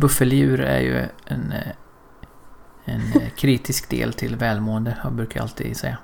[0.00, 1.72] Buffeldjur är ju en, eh,
[2.84, 5.98] en eh, kritisk del till välmående, jag brukar alltid säga.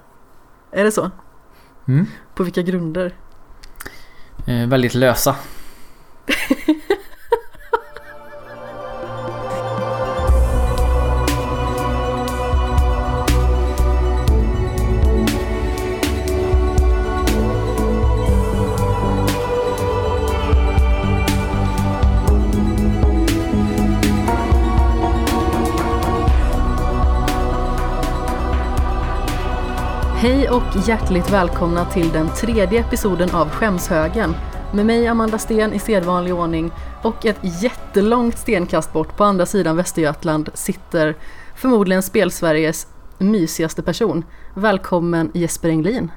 [0.71, 1.11] Är det så?
[1.89, 2.07] Mm.
[2.35, 3.15] På vilka grunder?
[4.47, 5.37] Eh, väldigt lösa.
[30.47, 34.35] Hej och hjärtligt välkomna till den tredje episoden av Skämshögen.
[34.73, 36.71] Med mig Amanda Sten i sedvanlig ordning
[37.03, 41.17] och ett jättelångt stenkast bort på andra sidan Västergötland sitter
[41.55, 42.87] förmodligen Spelsveriges
[43.19, 44.25] mysigaste person.
[44.55, 46.11] Välkommen Jesper Englin.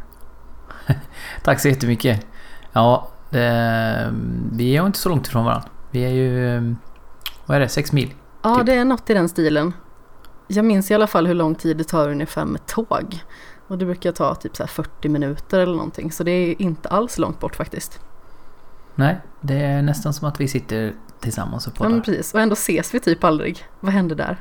[1.44, 2.26] Tack så jättemycket.
[2.72, 4.14] Ja, det,
[4.52, 5.70] vi är ju inte så långt ifrån varandra.
[5.92, 6.76] Vi är ju,
[7.46, 8.14] vad är det, sex mil?
[8.42, 8.66] Ja, Typ.
[8.66, 9.74] det är något i den stilen.
[10.48, 13.24] Jag minns i alla fall hur lång tid det tar ungefär med tåg.
[13.70, 16.12] Och det brukar ta typ så här 40 minuter eller någonting.
[16.12, 18.00] Så det är inte alls långt bort faktiskt.
[18.96, 22.04] Nej, det är nästan som att vi sitter tillsammans och Ja, men poddar.
[22.04, 22.34] precis.
[22.34, 23.66] Och ändå ses vi typ aldrig.
[23.80, 24.38] Vad händer där?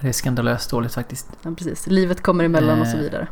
[0.00, 1.28] Det är skandalöst dåligt faktiskt.
[1.42, 1.86] Ja, precis.
[1.86, 3.26] Livet kommer emellan och så Eh, vidare.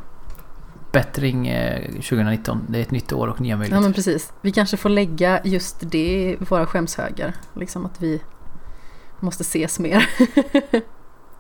[0.93, 3.83] Bättring eh, 2019, det är ett nytt år och nya Ja möjligheter.
[3.83, 4.33] men precis.
[4.41, 7.35] Vi kanske får lägga just det i våra skämshögar.
[7.55, 8.23] Liksom att vi
[9.21, 10.09] måste ses mer.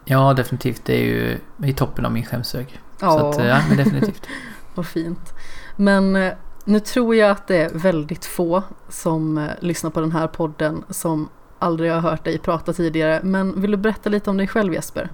[0.04, 0.84] Ja, definitivt.
[0.84, 2.80] Det är ju i toppen av min skämshög.
[3.02, 4.26] Så Ja, att, ja, men definitivt.
[4.74, 5.34] vad fint.
[5.76, 6.32] Men eh,
[6.64, 10.84] nu tror jag att det är väldigt få som eh, lyssnar på den här podden
[10.90, 13.20] som aldrig har hört dig prata tidigare.
[13.22, 15.08] Men vill du berätta lite om dig själv Jesper?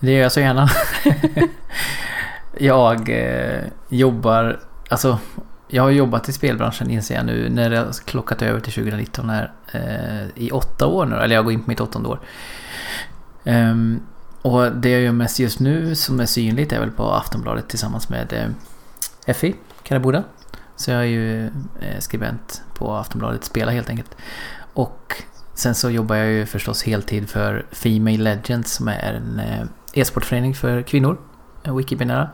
[0.00, 0.68] Det gör jag så gärna.
[2.58, 5.18] jag eh, jobbar, alltså
[5.68, 9.52] jag har jobbat i spelbranschen inser jag nu när har klockat över till 2019 här
[9.72, 12.20] eh, i åtta år nu, eller jag går in på mitt åttonde år.
[13.44, 14.00] Ehm,
[14.42, 18.08] och det jag gör mest just nu som är synligt är väl på Aftonbladet tillsammans
[18.08, 18.48] med eh,
[19.26, 20.24] Effie Karabuda.
[20.76, 21.46] Så jag är ju
[21.80, 24.16] eh, skribent på Aftonbladet Spela helt enkelt.
[24.74, 25.22] Och
[25.54, 30.54] sen så jobbar jag ju förstås heltid för Female Legends som är en eh, e-sportförening
[30.54, 31.18] för kvinnor.
[31.62, 32.30] Eh, Wikibinära.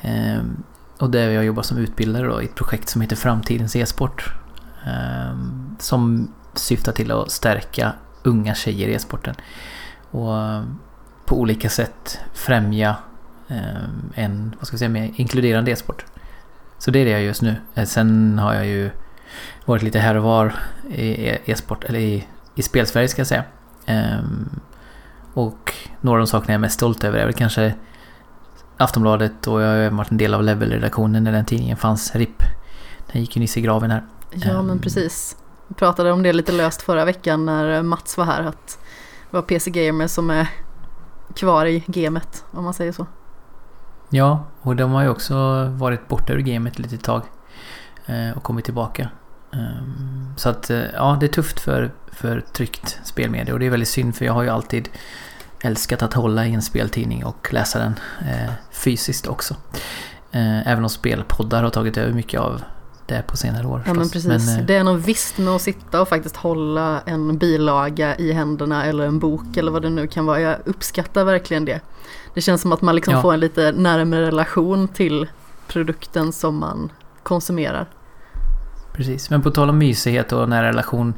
[0.00, 0.62] Ehm,
[0.98, 4.32] och där jag jobbar som utbildare då i ett projekt som heter Framtidens e-sport.
[4.86, 7.92] Ehm, som syftar till att stärka
[8.22, 9.34] unga tjejer i e-sporten.
[10.10, 10.34] Och
[11.30, 12.96] på olika sätt främja
[13.48, 16.04] ehm, en, vad ska vi säga, mer inkluderande e-sport.
[16.78, 17.56] Så det är det jag gör just nu.
[17.74, 18.90] Eh, Sen har jag ju
[19.64, 20.54] varit lite här och var
[20.88, 23.44] i e-sport, eller i, i spelsverige ska jag säga.
[23.86, 24.60] Ehm,
[25.34, 27.74] och några av de sakerna jag är mest stolt över är väl kanske
[28.76, 32.14] Aftonbladet och jag har varit en del av Level-redaktionen när den tidningen fanns.
[32.16, 32.42] RIP.
[33.12, 34.04] Den gick ju nyss i graven här.
[34.30, 34.78] Ja men Ehm.
[34.78, 35.36] precis.
[35.68, 38.42] Vi pratade om det lite löst förra veckan när Mats var här.
[38.42, 38.78] Att
[39.30, 40.48] det var PC Gamer som är
[41.34, 43.06] kvar i gamet om man säger så.
[44.10, 47.22] Ja, och de har ju också varit borta ur gamet ett litet tag.
[48.06, 49.08] Eh, och kommit tillbaka.
[49.52, 53.70] Ehm, så att eh, ja, det är tufft för, för tryckt spelmedia och det är
[53.70, 54.88] väldigt synd för jag har ju alltid
[55.62, 59.56] älskat att hålla i en speltidning och läsa den eh, fysiskt också.
[60.32, 62.62] Även om spelpoddar har tagit över mycket av
[63.14, 63.82] det på senare år.
[63.86, 64.48] Ja men precis.
[64.58, 68.84] eh, Det är något visst med att sitta och faktiskt hålla en bilaga i händerna
[68.84, 70.40] eller en bok eller vad det nu kan vara.
[70.40, 71.80] Jag uppskattar verkligen det.
[72.34, 73.22] Det känns som att man liksom Ja.
[73.22, 75.28] får en lite närmare relation till
[75.68, 77.86] produkten som man konsumerar.
[78.92, 81.14] Precis, men på tal om mysighet och nära relation.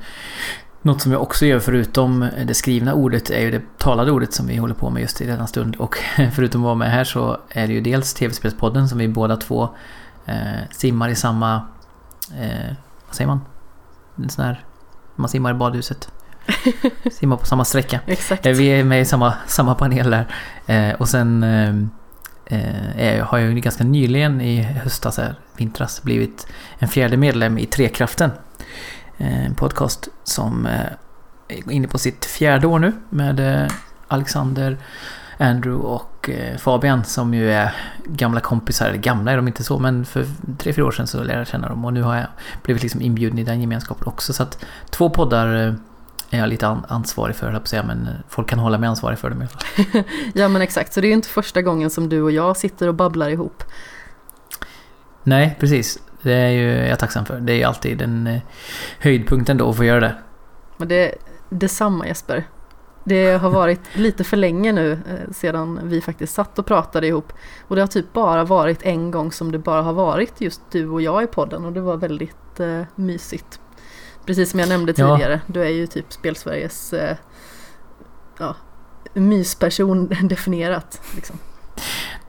[0.82, 4.46] Något som jag också gör förutom det skrivna ordet är ju det talade ordet som
[4.46, 5.76] vi håller på med just i denna stund.
[5.76, 5.98] Och
[6.34, 9.68] förutom att vara med här så är det ju dels TV-spelspodden som vi båda två
[10.26, 10.34] eh,
[10.70, 11.60] simmar i samma...
[12.40, 12.74] Eh,
[13.06, 13.40] vad säger man?
[14.16, 14.64] En sån här...
[15.16, 16.08] Man simmar i badhuset.
[17.12, 18.00] Simmar på samma sträcka.
[18.06, 18.46] Exakt.
[18.46, 20.26] Eh, Vi är med i samma, samma panel där.
[20.66, 21.42] Eh, och sen
[22.44, 22.56] eh,
[23.16, 26.46] eh, har jag ganska nyligen i höstas, här, vintras, blivit
[26.78, 28.30] en fjärde medlem i Trekraften.
[29.18, 30.96] Eh, En podcast som är
[31.70, 33.70] inne på sitt fjärde år nu med
[34.08, 34.78] Alexander,
[35.38, 37.74] Andrew och eh, Fabian som ju är
[38.04, 38.86] gamla kompisar.
[38.86, 40.26] Eller gamla är de inte så, men för
[40.58, 41.84] tre, fyra år sedan så lärde jag känna dem.
[41.84, 42.26] Och nu har jag
[42.62, 44.32] blivit liksom inbjuden i den gemenskapen också.
[44.32, 45.74] Så att två poddar eh,
[46.30, 49.30] är jag lite an- ansvarig för, att säga, men folk kan hålla mig ansvarig för
[49.30, 50.02] dem i alla fall.
[50.34, 52.88] Ja men exakt, så det är ju inte första gången som du och jag sitter
[52.88, 53.64] och babblar ihop.
[55.22, 55.98] Nej, precis.
[56.22, 57.40] Det är ju jag är tacksam för.
[57.40, 58.40] Det är ju alltid en eh,
[58.98, 60.14] höjdpunkten då att få göra det.
[60.76, 61.14] Men det är
[61.50, 62.44] detsamma Jesper.
[63.04, 67.32] Det har varit lite för länge nu eh, sedan vi faktiskt satt och pratade ihop.
[67.68, 70.88] Och det har typ bara varit en gång som det bara har varit just du
[70.88, 73.60] och jag i podden och det var väldigt eh, mysigt.
[74.26, 75.16] Precis som jag nämnde Ja.
[75.16, 77.16] tidigare, du är ju typ Spelsveriges eh,
[78.38, 78.56] ja,
[79.14, 81.00] mysperson definierat.
[81.14, 81.38] Liksom.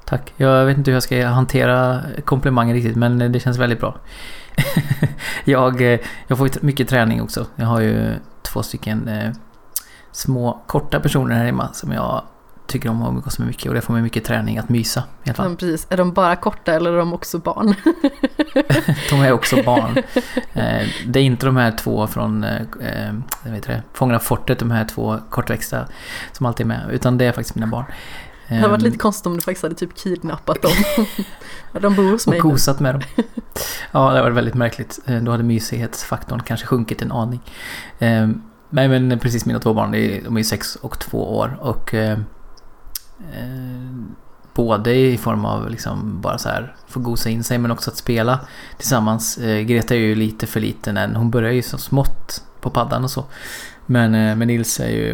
[0.06, 0.34] Tack.
[0.38, 3.98] Jag vet inte hur jag ska hantera komplimanger riktigt men det känns väldigt bra.
[5.46, 7.46] jag, eh, jag får mycket träning också.
[7.56, 9.32] Jag har ju två stycken eh,
[10.14, 12.24] små korta personer här hemma som jag
[12.68, 15.30] tycker om att umgås med mycket och det får mig mycket träning att mysa i
[15.30, 15.48] alla fall.
[15.48, 17.76] Men precis, är de bara korta eller är de också barn?
[19.10, 19.98] De är också barn.
[20.54, 23.14] Eh, det är inte de här två från eh, eh,
[23.44, 25.86] vet det, Fångarna fortet, de här två kortväxta
[26.32, 26.90] som alltid är med.
[26.92, 27.86] Utan det är faktiskt mina barn.
[28.48, 30.72] Det hade varit Ehm, lite konstigt om du faktiskt hade typ kidnappat dem.
[31.82, 33.02] de bor hos mig Och gosat med dem.
[33.92, 35.00] Ja, det var väldigt märkligt.
[35.22, 37.42] Då hade mysighetsfaktorn kanske sjunkit en aning.
[38.74, 39.98] Nej men precis mina två barn, de
[40.36, 41.58] är ju sex och två år.
[41.62, 42.20] Och eh,
[43.34, 44.04] eh,
[44.54, 47.98] både i form av liksom bara så här få gosa in sig men också att
[47.98, 48.40] spela
[48.78, 49.38] tillsammans.
[49.38, 51.16] Eh, Greta är ju lite för liten än.
[51.16, 53.26] Hon börjar ju så smått på paddan och så.
[53.86, 55.14] Men, eh, men Nils är ju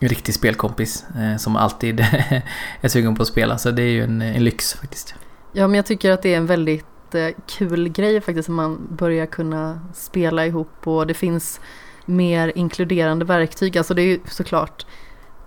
[0.00, 2.00] en riktig spelkompis eh, som alltid
[2.80, 3.58] är sugen på att spela.
[3.58, 5.14] Så det är ju en, en lyx faktiskt.
[5.52, 8.96] Ja, men jag tycker att det är en väldigt eh, kul grej faktiskt att man
[8.96, 11.60] börjar kunna spela ihop och det finns
[12.06, 13.78] mer inkluderande verktyg.
[13.78, 14.86] Alltså det är ju såklart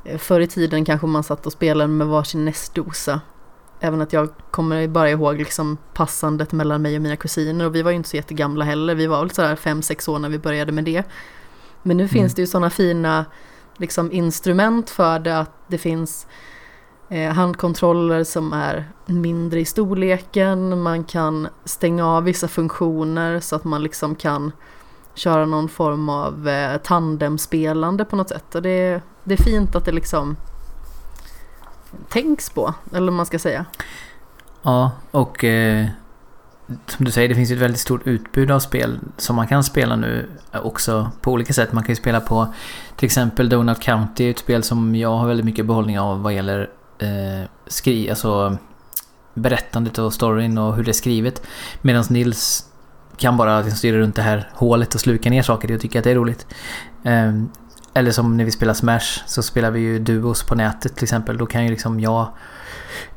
[0.04, 3.22] eh, förr i tiden kanske man satt och spelade med varsin nästdosa.
[3.80, 7.82] Även att jag kommer bara ihåg liksom passandet mellan mig och mina kusiner och vi
[7.82, 8.96] var ju inte så jättegamla heller.
[8.96, 11.04] Vi var väl sådär fem sex år när vi började med det.
[11.84, 13.26] Men nu finns det ju sådana fina
[13.78, 16.28] liksom instrument för det att det finns
[17.10, 20.82] eh, handkontroller som är mindre i storleken.
[20.82, 24.52] Man kan stänga av vissa funktioner så att man liksom kan
[25.16, 28.56] köra någon form av eh, tandemspelande på något sätt.
[28.56, 30.38] Och det, det är fint att det liksom
[32.10, 33.66] tänks på, eller vad man ska säga.
[34.64, 35.88] Ja, och eh,
[36.88, 39.64] som du säger, det finns ju ett väldigt stort utbud av spel som man kan
[39.64, 41.74] spela nu eh, också på olika sätt.
[41.74, 42.54] Man kan ju spela på
[42.96, 46.70] till exempel Donut County, ett spel som jag har väldigt mycket behållning av vad gäller
[47.00, 48.58] eh, skri alltså
[49.34, 51.42] berättandet och storyn och hur det är skrivet.
[51.82, 52.66] Medan Nils
[53.18, 55.72] kan bara liksom styra runt det här hålet och sluka ner saker.
[55.72, 56.48] Jag tycker att det är roligt.
[57.04, 57.50] Ehm,
[57.94, 61.38] eller som när vi spelar Smash så spelar vi ju duos på nätet till exempel.
[61.38, 62.28] Då kan ju liksom jag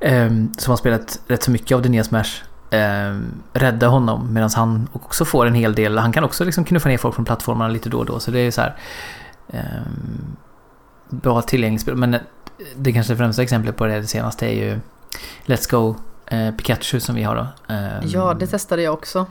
[0.00, 2.30] ehm, som har spelat rätt så mycket av det nya Smash.
[2.70, 5.98] Ehm, rädda honom medan han också får en hel del.
[5.98, 8.20] Han kan också liksom knuffa ner folk från plattformarna lite då och då.
[8.20, 8.76] Så det är så här.
[11.08, 11.86] bra tillgängligt.
[11.86, 12.20] Men eh,
[12.76, 14.80] det kanske främsta exemplet på det, det senaste är ju
[15.46, 15.96] Let's Go
[16.26, 17.46] eh, Pikachu som vi har då.
[18.02, 19.26] Ja, det testade jag också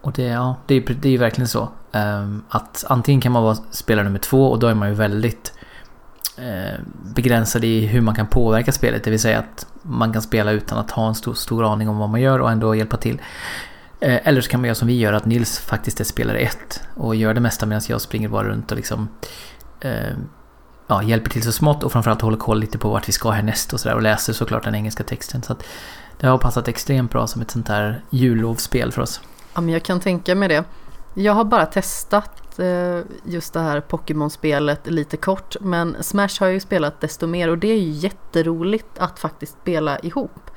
[0.00, 1.68] och det, ja, det, är, det är ju verkligen så.
[1.92, 5.52] Ehm, att antingen kan man vara spelare nummer två och då är man ju väldigt
[6.36, 6.80] eh,
[7.14, 9.04] begränsad i hur man kan påverka spelet.
[9.04, 11.98] Det vill säga att man kan spela utan att ha en stor, stor aning om
[11.98, 13.20] vad man gör och ändå hjälpa till.
[14.00, 16.82] Eh, eller så kan man göra som vi gör, att Nils faktiskt är spelare ett
[16.94, 19.08] och gör det mesta medan jag springer bara runt och liksom
[19.80, 20.14] eh,
[20.86, 23.72] ja, hjälper till så smått och framförallt håller koll lite på vart vi ska härnäst
[23.72, 25.42] och sådär och läser såklart den engelska texten.
[25.42, 25.64] Så att
[26.20, 29.20] det har passat extremt bra som ett sånt här jullovsspel för oss.
[29.54, 30.64] Ja, men jag kan tänka mig det.
[31.14, 36.54] Jag har bara testat eh, just det här Pokémon-spelet lite kort, men Smash har jag
[36.54, 40.50] ju spelat desto mer och det är ju jätteroligt att faktiskt spela ihop.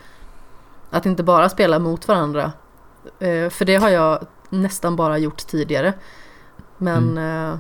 [0.90, 2.51] Att inte bara spela mot varandra.
[3.19, 5.94] Eh, för det har jag nästan bara gjort tidigare.
[6.78, 7.57] Men eh,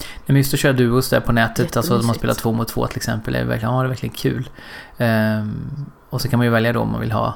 [0.00, 2.68] Nej, men just att köra duos där på nätet, alltså att man spelar två mot
[2.68, 4.48] två till exempel, är verkligen, ja, det är verkligen kul.
[4.98, 7.34] Ehm, och så kan man ju välja då om man vill ha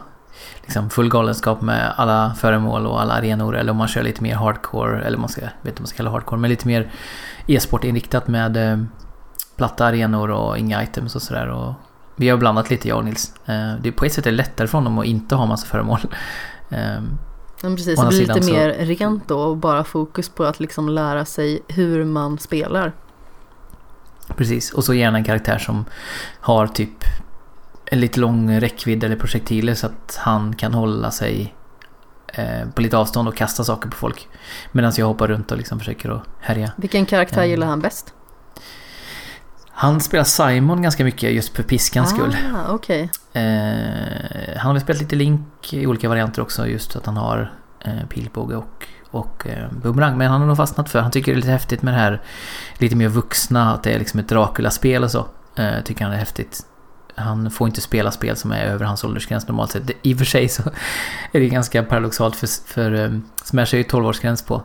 [0.64, 4.34] liksom full galenskap med alla föremål och alla arenor eller om man kör lite mer
[4.34, 6.92] hardcore, eller man ska, vet inte om man ska kalla hardcore, men lite mer
[7.46, 8.78] e-sport inriktat med eh,
[9.56, 11.48] platta arenor och inga items och sådär.
[11.48, 11.72] Och
[12.16, 13.34] vi har blandat lite jag och Nils.
[13.46, 16.00] Eh, det på ett sätt är det lättare för honom att inte ha massa föremål.
[16.70, 17.18] Ehm,
[17.62, 20.88] men precis, det blir lite så- mer rent då och bara fokus på att liksom
[20.88, 22.92] lära sig hur man spelar.
[24.36, 25.84] Precis, och så gärna en karaktär som
[26.40, 27.04] har typ
[27.86, 31.54] en lite lång räckvidd eller projektiler så att han kan hålla sig
[32.26, 34.28] eh, på lite avstånd och kasta saker på folk.
[34.72, 36.72] Medan jag hoppar runt och liksom försöker att härja.
[36.76, 37.50] Vilken karaktär Mm.
[37.50, 38.14] gillar han bäst?
[39.76, 42.36] Han spelar Simon ganska mycket just för piskans skull.
[42.54, 43.10] Ah, okej.
[43.32, 43.42] Eh,
[44.56, 48.06] han har väl spelat lite Link i olika varianter också just att han har eh,
[48.08, 50.18] pilbåge och, och eh, bumerang.
[50.18, 52.22] Men han har nog fastnat för, han tycker det är lite häftigt med det här
[52.78, 55.26] lite mer vuxna, att det är liksom ett Dracula-spel och så.
[55.56, 56.66] Eh, tycker han är häftigt.
[57.14, 59.90] Han får inte spela spel som är över hans åldersgräns normalt sett.
[60.02, 60.62] I och för sig så
[61.32, 64.62] är det ganska paradoxalt för, för um, Smash är ju 12-årsgräns på.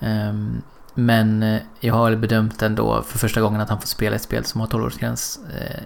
[0.00, 0.62] Ehm,
[0.94, 4.44] men eh, jag har bedömt ändå för första gången att han får spela ett spel
[4.44, 5.38] som har 12-årsgräns.
[5.58, 5.82] Eh,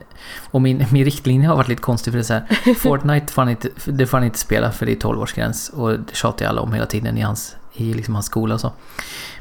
[0.50, 3.42] och min, min riktlinje har varit lite konstig för det är så här, Fortnite får
[3.42, 5.71] han inte, det får han inte spela för det är 12-årsgräns.
[5.75, 8.61] Och det tjatar jag alla om hela tiden i hans, i liksom hans skola och
[8.61, 8.73] så.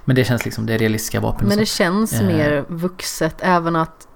[0.05, 1.47] Men det känns liksom det realistiska vapen.
[1.47, 2.27] Men det känns Eh.
[2.27, 4.07] mer vuxet även att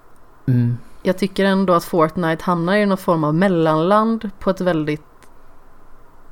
[0.48, 5.02] Mm, jag tycker ändå att Fortnite hamnar i någon form av mellanland på ett väldigt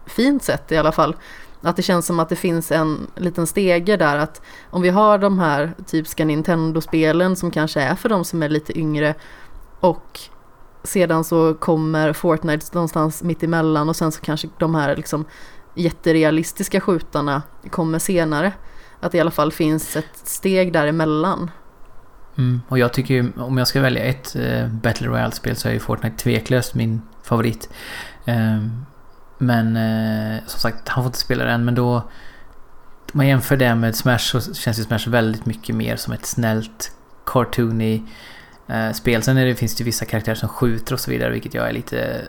[0.06, 1.16] fint sätt i alla fall.
[1.62, 5.18] Att det känns som att det finns en liten stege där att om vi har
[5.18, 9.16] de här typiska Nintendo-spelen som kanske är för de som är lite yngre
[9.80, 10.20] och
[10.84, 15.26] sedan så kommer Fortnite någonstans mitt emellan och sen så kanske de här liksom
[15.74, 18.54] jätterealistiska skjutarna kommer senare.
[19.00, 21.52] Att det i alla fall finns ett steg däremellan
[22.38, 22.62] mm.
[22.68, 25.80] Och jag tycker ju, om jag ska välja ett eh, Battle Royale-spel så är ju
[25.80, 27.70] Fortnite tveklöst min favorit.
[28.26, 28.68] Eh,
[29.38, 31.66] men eh, som sagt, han får inte spela det än.
[31.66, 32.10] Men då...
[33.14, 36.26] Om man jämför det med Smash så känns ju Smash väldigt mycket mer som ett
[36.26, 36.92] snällt,
[37.26, 38.04] cartoony
[38.68, 39.24] eh, spel.
[39.24, 41.70] Sen är det, finns det ju vissa karaktärer som skjuter och så vidare, vilket jag
[41.70, 42.22] är lite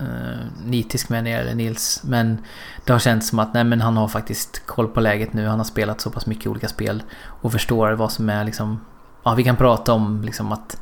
[0.00, 2.00] eh, nitisk med när det gäller Nils.
[2.04, 2.38] Men
[2.84, 5.46] det har känts som att nej, men han har faktiskt koll på läget nu.
[5.46, 8.80] Han har spelat så pass mycket olika spel och förstår vad som är liksom...
[9.28, 10.80] Ja, vi kan prata om liksom att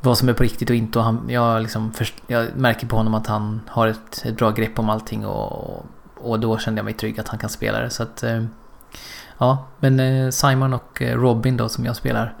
[0.00, 0.98] vad som är på riktigt och inte.
[0.98, 4.50] Och han, jag, liksom först, jag märker på honom att han har ett, ett bra
[4.50, 5.86] grepp om allting och,
[6.16, 7.90] och då kände jag mig trygg att han kan spela det.
[7.90, 8.44] Så att, eh,
[9.38, 12.34] ja, men eh, Simon och eh, Robin då som jag spelar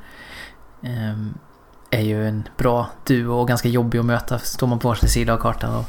[0.82, 1.34] ehm,
[1.90, 4.38] är ju en bra duo och ganska jobbig att möta.
[4.38, 5.84] Står man på varsin sida av kartan och,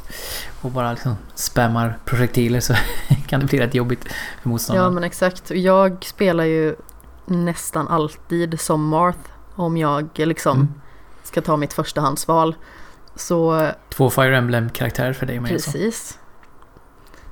[0.61, 2.73] och bara liksom spammar projektiler så
[3.27, 4.03] kan det bli rätt jobbigt
[4.41, 4.85] för motståndaren.
[4.85, 5.51] Ja men exakt.
[5.51, 6.75] Jag spelar ju
[7.25, 9.19] nästan alltid som Marth
[9.55, 10.73] om jag liksom Mm.
[11.23, 12.55] ska ta mitt förstahandsval.
[13.15, 15.51] Så Två Fire Emblem-karaktärer för dig med.
[15.51, 15.71] alltså.
[15.71, 16.19] precis.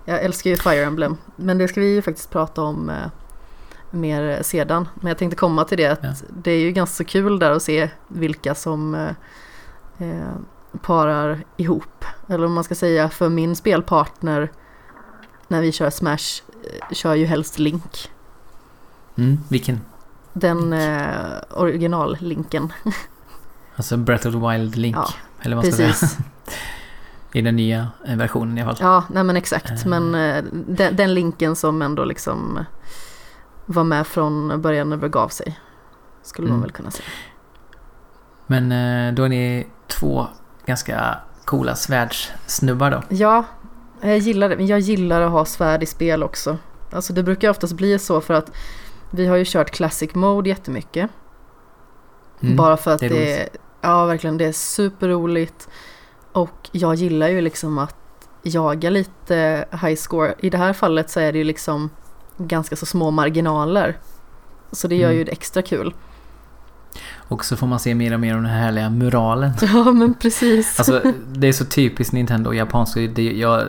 [0.05, 1.17] Jag älskar ju Fire Emblem.
[1.35, 2.95] Men det ska vi ju faktiskt prata om eh,
[3.91, 4.87] mer sedan.
[4.95, 6.13] Men jag tänkte komma till det att Ja.
[6.29, 9.09] det är ju ganska kul där att se vilka som eh,
[10.09, 10.33] eh,
[10.81, 12.05] parar ihop.
[12.27, 14.51] Eller om man ska säga för min spelpartner
[15.47, 18.11] när vi kör Smash eh, kör ju helst Link.
[19.19, 19.81] Mm, vilken?
[20.33, 21.07] Den eh,
[21.51, 22.73] originallinken.
[23.75, 24.95] Alltså Breath of the Wild Link.
[24.95, 25.09] Ja,
[25.41, 25.89] eller vad man ska säga.
[25.89, 26.17] Precis.
[27.33, 28.85] I den nya eh, versionen i alla fall.
[28.85, 29.69] Ja, nej men exakt.
[29.71, 29.87] Eh.
[29.87, 32.65] Men eh, den, den linken som ändå liksom
[33.65, 35.59] var med från början när det begav sig.
[36.23, 36.61] Skulle man Mm.
[36.61, 37.07] väl kunna säga.
[38.47, 38.69] Men
[39.15, 40.27] då är ni två
[40.65, 43.03] ganska coola svärdssnubbar då.
[43.09, 43.43] Ja,
[44.01, 44.55] jag gillar det.
[44.57, 46.57] Men jag gillar att ha svärd i spel också.
[46.91, 48.51] Alltså det brukar oftast bli så för att
[49.11, 51.09] vi har ju kört Classic Mode jättemycket.
[52.41, 52.55] Mm.
[52.55, 53.49] Bara för att det det är
[53.81, 55.69] ja verkligen, det är superroligt.
[56.31, 57.95] Och jag gillar ju liksom att
[58.43, 60.33] jaga lite high score.
[60.39, 61.89] I det här fallet så är det ju liksom
[62.37, 63.97] ganska så små marginaler.
[64.71, 65.17] Så det gör Mm.
[65.17, 65.93] ju det extra kul.
[67.15, 69.51] Och så får man se mer och mer om den här härliga muralen.
[69.61, 70.79] Ja men precis.
[70.79, 72.97] Alltså det är så typiskt Nintendo och japanskt.
[73.15, 73.67] Det, jag,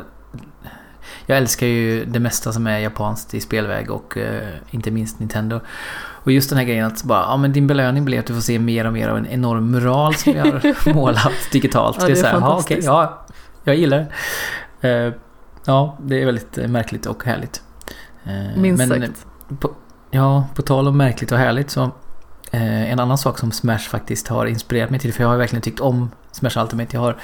[1.26, 5.60] jag älskar ju det mesta som är japanskt i spelväg och eh, inte minst Nintendo.
[6.22, 8.40] Och just den här grejen att bara, ja men din belöning blir att du får
[8.40, 11.96] se mer och mer av en enorm mural som vi har målat digitalt.
[12.00, 12.86] Ja, det är, det är så här, fantastiskt.
[12.86, 13.26] ja,
[13.64, 14.06] jag gillar
[14.80, 14.88] det.
[14.88, 15.12] Eh,
[15.64, 17.62] ja, det är väldigt eh, märkligt och härligt.
[18.24, 19.26] Eh, Minst men, sagt.
[19.60, 19.70] På,
[20.10, 21.82] ja, på tal om märkligt och härligt så
[22.50, 25.62] eh, en annan sak som Smash faktiskt har inspirerat mig till, för jag har verkligen
[25.62, 26.96] tyckt om Smash Ultimate.
[26.96, 27.16] Jag har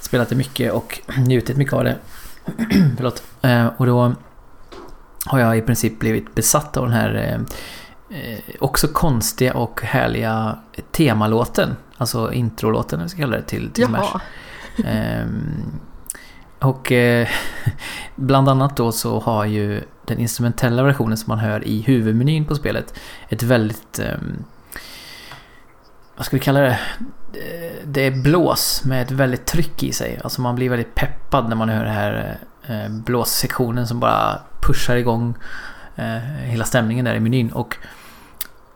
[0.00, 1.96] spelat det mycket och njutit mycket av det.
[2.96, 3.22] Förlåt.
[3.42, 4.14] Eh, och då
[5.26, 7.40] har jag i princip blivit besatt av den här eh,
[8.18, 10.58] eh, också konstiga och härliga
[10.90, 11.76] temalåten.
[11.96, 13.86] Alltså introlåten, eller ska kalla det, till, till.
[13.92, 14.20] Jaha.
[14.84, 15.80] Ehm,
[16.58, 17.28] och eh,
[18.16, 22.54] bland annat då så har ju den instrumentella versionen som man hör i huvudmenyn på
[22.54, 23.98] spelet ett väldigt...
[23.98, 24.44] ehm,
[26.16, 26.78] vad ska vi kalla det?
[27.84, 30.20] Det- är blås med ett väldigt tryck i sig.
[30.24, 32.38] Alltså man blir väldigt peppad när man hör den här
[32.68, 35.34] eh, blåssektionen som bara pushar igång
[35.96, 36.04] eh,
[36.44, 37.50] hela stämningen där i menyn.
[37.52, 37.76] Och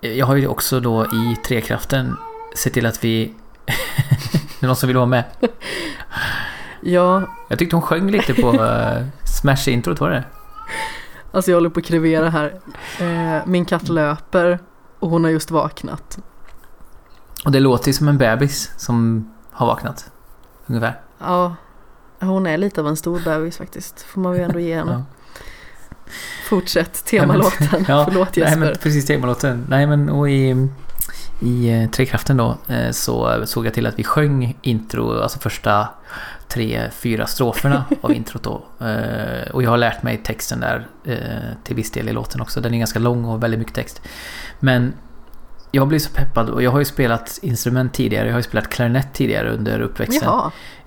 [0.00, 2.16] eh, jag har ju också då i Trekraften
[2.56, 3.34] sett till att vi...
[4.60, 5.24] det är någon som vill vara med.
[6.80, 8.52] Ja, Jag tyckte hon sjöng lite på
[9.24, 10.24] Smash-introt, var det
[11.32, 12.52] alltså jag håller på att krevera här.
[13.46, 14.58] Min katt löper
[14.98, 16.18] och hon har just vaknat.
[17.44, 20.10] Och det låter ju som en bebis som har vaknat.
[20.66, 21.00] Ungefär.
[21.18, 21.54] Ja,
[22.20, 24.02] hon är lite av en stor bebis faktiskt.
[24.02, 24.92] Får man ju ändå ge henne.
[24.92, 25.04] Ja.
[26.48, 27.84] Fortsätt temalåten.
[27.88, 28.60] Ja, Förlåt Nej Jesper.
[28.60, 29.66] men precis temalåten.
[29.68, 30.68] Nej men och i,
[31.40, 35.88] i eh, Trekraften då eh, så såg jag till att vi sjöng intro, alltså första
[36.48, 38.62] tre, fyra stroferna av introt då.
[38.86, 40.86] Eh, Och jag har lärt mig texten där
[41.64, 42.60] till viss del i låten också.
[42.60, 44.02] Den är ganska lång och väldigt mycket text.
[44.60, 44.92] Men
[45.70, 48.26] jag blir så peppad och jag har ju spelat instrument tidigare.
[48.26, 50.30] Jag har ju spelat klarinett tidigare under uppväxten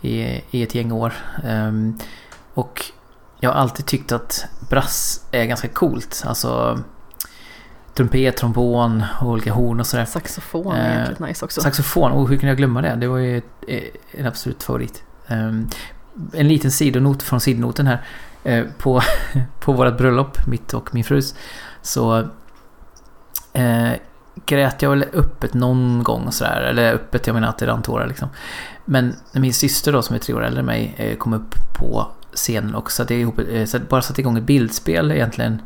[0.01, 1.13] i, i ett gäng år.
[1.43, 1.97] Ehm,
[2.53, 2.85] och
[3.39, 6.23] jag har alltid tyckt att brass är ganska coolt.
[6.25, 6.79] Alltså
[7.93, 10.05] trumpet, trombon och olika horn och sådär.
[10.05, 11.61] Saxofon är Eh, jäkligt nice också.
[11.61, 12.95] Saxofon, oh, hur kunde jag glömma det?
[12.95, 15.03] Det var ju eh, en absolut favorit.
[15.27, 15.69] Ehm,
[16.33, 18.01] en liten sidonot från sidnoten här.
[18.43, 19.01] Eh, på,
[19.59, 21.35] på vårt bröllop, mitt och min frus,
[21.81, 22.19] så
[23.53, 23.91] eh,
[24.45, 26.61] grät jag väl öppet någon gång sådär.
[26.61, 28.29] Eller öppet, jag menar att det rann tårar liksom.
[28.85, 31.55] Men när min syster då, som är tre år äldre än mig, eh, kom upp
[31.79, 35.61] på scenen och satte ihop, eh, bara satte igång ett bildspel egentligen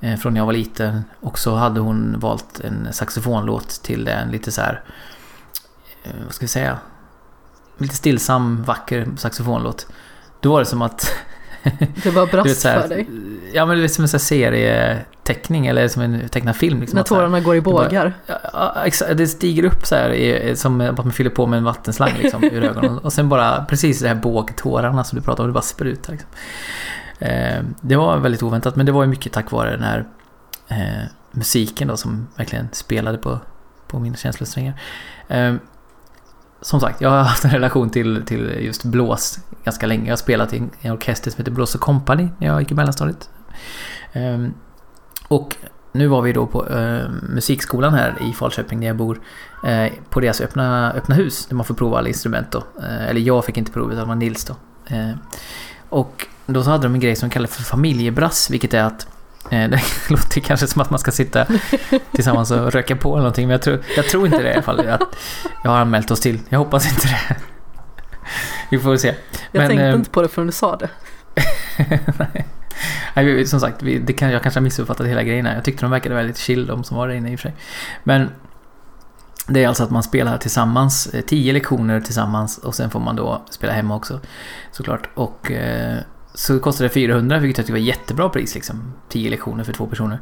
[0.00, 1.04] eh, från när jag var liten.
[1.20, 4.82] Och så hade hon valt en saxofonlåt till en lite så här,
[6.24, 6.78] vad ska vi säga,
[7.78, 9.86] lite stillsam, vacker saxofonlåt.
[10.40, 11.12] Då var det som att
[12.02, 13.06] det vet, brast för dig.
[13.52, 16.80] Ja men det är som en serieteckning eller som en tecknad film.
[16.80, 18.12] Liksom, När så här- tårarna går i bara- bågar.
[18.26, 18.38] Ja,
[19.00, 19.14] ja.
[19.14, 22.44] Det stiger upp så här i- som att man fyller på med en vattenslang liksom,
[22.44, 22.98] ur ögonen.
[23.02, 26.12] Och sen bara precis det här bågtårarna som du pratade om, det bara sprutar.
[26.12, 26.28] Liksom.
[27.18, 30.04] Eh, det var väldigt oväntat men det var ju mycket tack vare den här
[30.68, 33.38] eh, musiken då som verkligen spelade på,
[33.86, 34.74] på mina känslosträngar.
[35.28, 35.54] Eh,
[36.62, 40.04] som sagt, jag har haft en relation till, till just blås ganska länge.
[40.04, 42.74] Jag har spelat i en, orkester som heter Blås och Company när jag gick i
[42.74, 43.30] mellanstadiet.
[44.12, 44.46] Eh,
[45.28, 45.56] och
[45.92, 49.20] nu var vi då på eh, musikskolan här i Falköping där jag bor.
[49.64, 52.58] Eh, på deras öppna, öppna hus där man får prova alla instrument då.
[52.58, 54.56] Eh, eller jag fick inte prova utan det var Nils då.
[54.86, 55.10] Eh,
[55.88, 59.06] och då så hade de en grej som de kallar för familjebrass vilket är att
[59.48, 59.80] det
[60.10, 61.46] låter kanske som att man ska sitta
[62.12, 64.62] tillsammans och röka på eller någonting men jag tror, jag tror inte det i alla
[64.62, 64.88] fall.
[64.88, 65.16] Att
[65.64, 66.40] jag har anmält oss till.
[66.48, 67.36] Jag hoppas inte det.
[68.70, 69.14] Vi får se.
[69.52, 70.88] Jag Men, tänkte eh, inte på det förrän du sa det.
[73.14, 73.46] Nej.
[73.46, 75.54] Som sagt, det kan, jag kanske har missuppfattat hela grejen här.
[75.54, 77.56] Jag tyckte de verkade väldigt chill, de som var där inne i och för sig.
[78.04, 78.30] Men
[79.46, 83.16] det är alltså att man spelar tillsammans, eh, tio lektioner tillsammans och sen får man
[83.16, 84.20] då spela hemma också.
[84.72, 85.08] Såklart.
[85.14, 85.98] Och eh,
[86.34, 88.92] så kostade det 400, vilket jag tyckte var jättebra pris liksom.
[89.08, 90.20] 10 lektioner för två personer.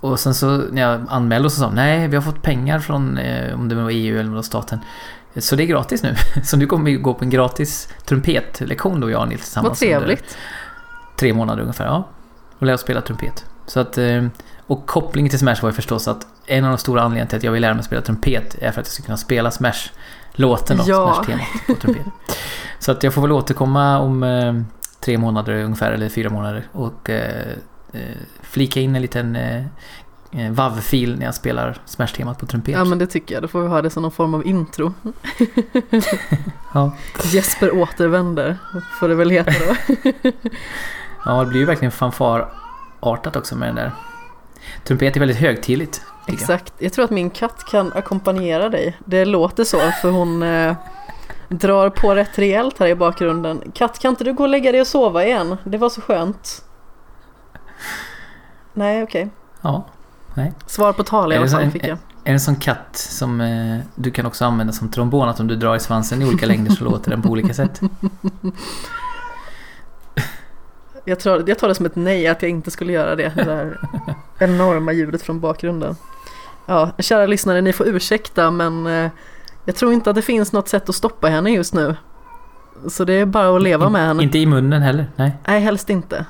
[0.00, 3.18] Och sen så när jag anmälde så sa de, nej vi har fått pengar från,
[3.18, 4.78] eh, om det var EU eller då staten.
[5.36, 6.14] Så det är gratis nu.
[6.44, 9.82] Så nu kommer vi gå på en gratis trumpetlektion då jag och Nils Vad tillsammans.
[9.82, 10.36] under- trevligt.
[11.16, 12.08] tre månader ungefär, ja.
[12.58, 13.44] Och lära oss spela trumpet.
[13.66, 14.26] Så att, eh,
[14.66, 17.42] och kopplingen till Smash var ju förstås att en av de stora anledningarna till att
[17.44, 20.84] jag vill lära mig spela trumpet är för att jag ska kunna spela Smash-låten då,
[20.86, 21.14] Ja.
[21.26, 22.06] Smash-temat på trumpet.
[22.78, 24.54] Så att jag får väl återkomma om eh,
[25.04, 27.52] tre månader ungefär, eller fyra månader och eh,
[27.92, 28.00] eh,
[28.42, 29.64] flika in en liten eh,
[30.32, 32.74] eh, WAV-fil när jag spelar Smash-temat på trumpet.
[32.74, 33.42] Ja men det tycker jag.
[33.42, 34.94] Då får vi ha det som någon form av intro.
[36.74, 36.92] Ja.
[37.24, 38.56] Jesper återvänder.
[39.00, 39.74] Får det väl heta då.
[41.24, 43.92] ja, det blir ju verkligen fanfarartat också med den där.
[44.84, 45.92] Trumpet är väldigt högtidligt.
[45.92, 46.34] tycker jag.
[46.34, 46.72] Exakt.
[46.78, 48.98] Jag tror att min katt kan ackompanjera dig.
[49.04, 50.76] Det låter så för hon eh,
[51.48, 53.62] drar på rätt rejält här i bakgrunden.
[53.74, 55.56] Katt kan inte du gå och lägga dig och sova igen?
[55.64, 56.64] Det var så skönt.
[58.74, 59.30] Nej okej.
[59.60, 59.84] Ja.
[60.66, 61.98] Svar på tal i alla fall fick jag.
[62.24, 65.28] Är det en sån katt som eh, du kan också använda som trombon?
[65.28, 67.80] Att om du drar i svansen i olika längder så låter den på olika sätt?
[71.04, 73.32] Jag, tror, jag tar det som ett nej att jag inte skulle göra det.
[73.36, 73.80] Det där
[74.38, 75.96] enorma ljudet från bakgrunden.
[76.66, 79.10] Ja, kära lyssnare, ni får ursäkta men eh,
[79.64, 81.96] jag tror inte att det finns något sätt att stoppa henne just nu.
[82.88, 84.22] Så det är bara att leva med henne.
[84.22, 85.36] Inte i munnen heller, nej.
[85.46, 86.24] Nej, helst inte.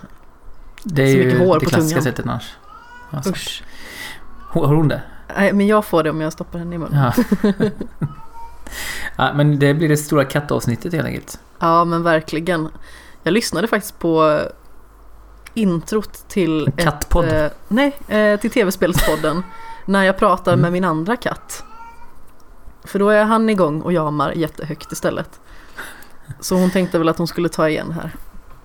[0.84, 2.02] Det är Så ju mycket hår det på klassiska tungan.
[2.12, 2.56] sättet annars.
[3.10, 3.30] Alltså.
[3.30, 3.62] Usch.
[4.48, 5.02] Har hon det?
[5.36, 7.12] Nej, men jag får det om jag stoppar henne i munnen.
[7.42, 7.52] Ja.
[9.16, 9.32] ja.
[9.34, 11.40] Men det blir det stora kattavsnittet helt enkelt.
[11.58, 12.68] Ja, men verkligen.
[13.22, 14.40] Jag lyssnade faktiskt på
[15.54, 17.24] introt till kattpodd.
[17.24, 19.42] Ett, eh, nej, eh, till tv-spelspodden.
[19.84, 20.62] när jag pratar Mm.
[20.62, 21.64] med min andra katt.
[22.84, 25.40] För då är han igång och jamar jättehögt istället.
[26.40, 28.10] Så hon tänkte väl att hon skulle ta igen här.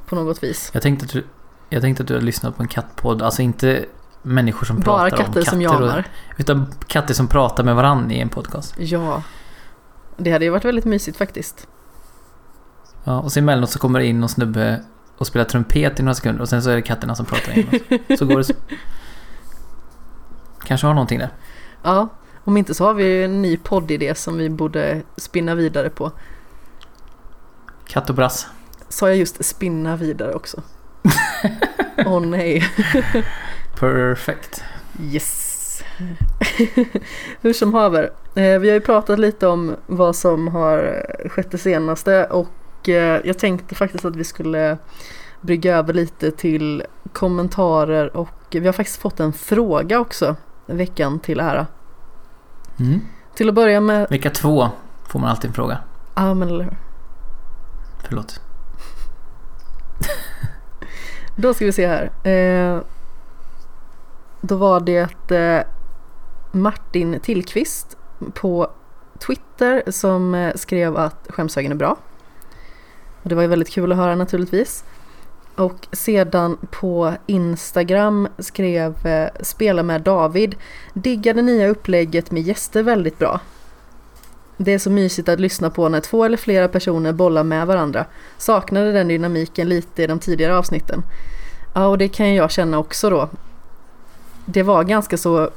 [0.05, 0.69] På något vis.
[0.73, 1.23] Jag tänkte att du,
[1.69, 3.21] jag tänkte att du hade lyssnat på en kattpodd.
[3.21, 3.85] Alltså inte
[4.21, 5.85] människor som Bara pratar katter om som katter.
[5.85, 6.07] jamar.
[6.33, 8.75] Och, utan katter som pratar med varann i en podcast.
[8.77, 9.23] Ja.
[10.17, 11.67] Det hade ju varit väldigt mysigt faktiskt.
[13.03, 14.81] Ja, och sen emellanåt så kommer det in någon snubbe
[15.17, 18.19] och spelar trumpet i några sekunder och sen så är det katterna som pratar oss.
[18.19, 18.53] Så går det så.
[20.63, 21.29] Kanske har någonting där.
[21.83, 22.09] Ja,
[22.47, 26.11] om inte så har vi en ny poddidé som vi borde spinna vidare på.
[27.87, 28.47] Katt och brass.
[28.89, 30.61] Sa jag just spinna vidare också?
[32.05, 32.63] Åh nej.
[33.79, 34.63] Perfect.
[35.01, 35.83] Yes.
[37.41, 38.03] Hur som haver.
[38.35, 43.21] Eh, vi har ju pratat lite om vad som har skett det senaste och eh,
[43.23, 44.77] jag tänkte faktiskt att vi skulle
[45.41, 46.83] brygga över lite till
[47.13, 51.67] kommentarer och vi har faktiskt fått en fråga också veckan till ära.
[52.79, 53.01] Mm.
[53.35, 54.69] Till att börja med, Vecka två
[55.07, 55.77] får man alltid en fråga.
[56.15, 56.77] ja men eller hur?
[58.03, 58.41] Förlåt.
[61.35, 62.27] Då ska vi se här.
[62.31, 62.81] Eh,
[64.41, 65.65] då var det eh,
[66.51, 67.97] Martin Tillqvist
[68.33, 68.71] på
[69.19, 71.97] Twitter som eh, skrev att skämshögen är bra.
[73.23, 74.83] Och det var ju väldigt kul att höra naturligtvis.
[75.57, 80.55] Och sedan på Instagram skrev eh, Spela med David
[80.93, 83.39] Diggade nya upplägget med gäster väldigt bra.
[84.57, 88.05] Det är så mysigt att lyssna på när två eller flera personer bollar med varandra.
[88.37, 91.03] Saknade den dynamiken lite i de tidigare avsnitten.
[91.73, 93.29] Ja, och det kan jag känna också då.
[94.45, 95.49] Det var ganska så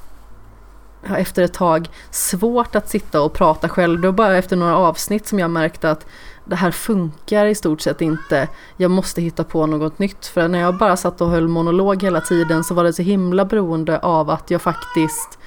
[1.08, 4.00] ja, efter ett tag svårt att sitta och prata själv.
[4.00, 6.06] Det var bara efter några avsnitt som jag märkte att
[6.50, 8.48] det här funkar i stort sett inte.
[8.76, 10.26] Jag måste hitta på något nytt.
[10.26, 13.44] För när jag bara satt och höll monolog hela tiden så var det så himla
[13.44, 15.38] beroende av att jag faktiskt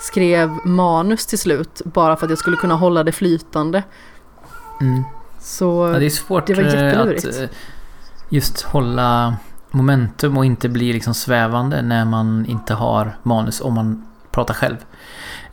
[0.00, 1.82] skrev manus till slut.
[1.84, 3.82] Bara för att jag skulle kunna hålla det flytande.
[4.80, 5.02] Mm.
[5.40, 7.26] Så Ja, det är svårt det var eh, jättelurigt.
[7.26, 7.48] att eh,
[8.28, 9.36] just hålla
[9.70, 14.76] momentum och inte bli liksom svävande när man inte har manus om man pratar själv.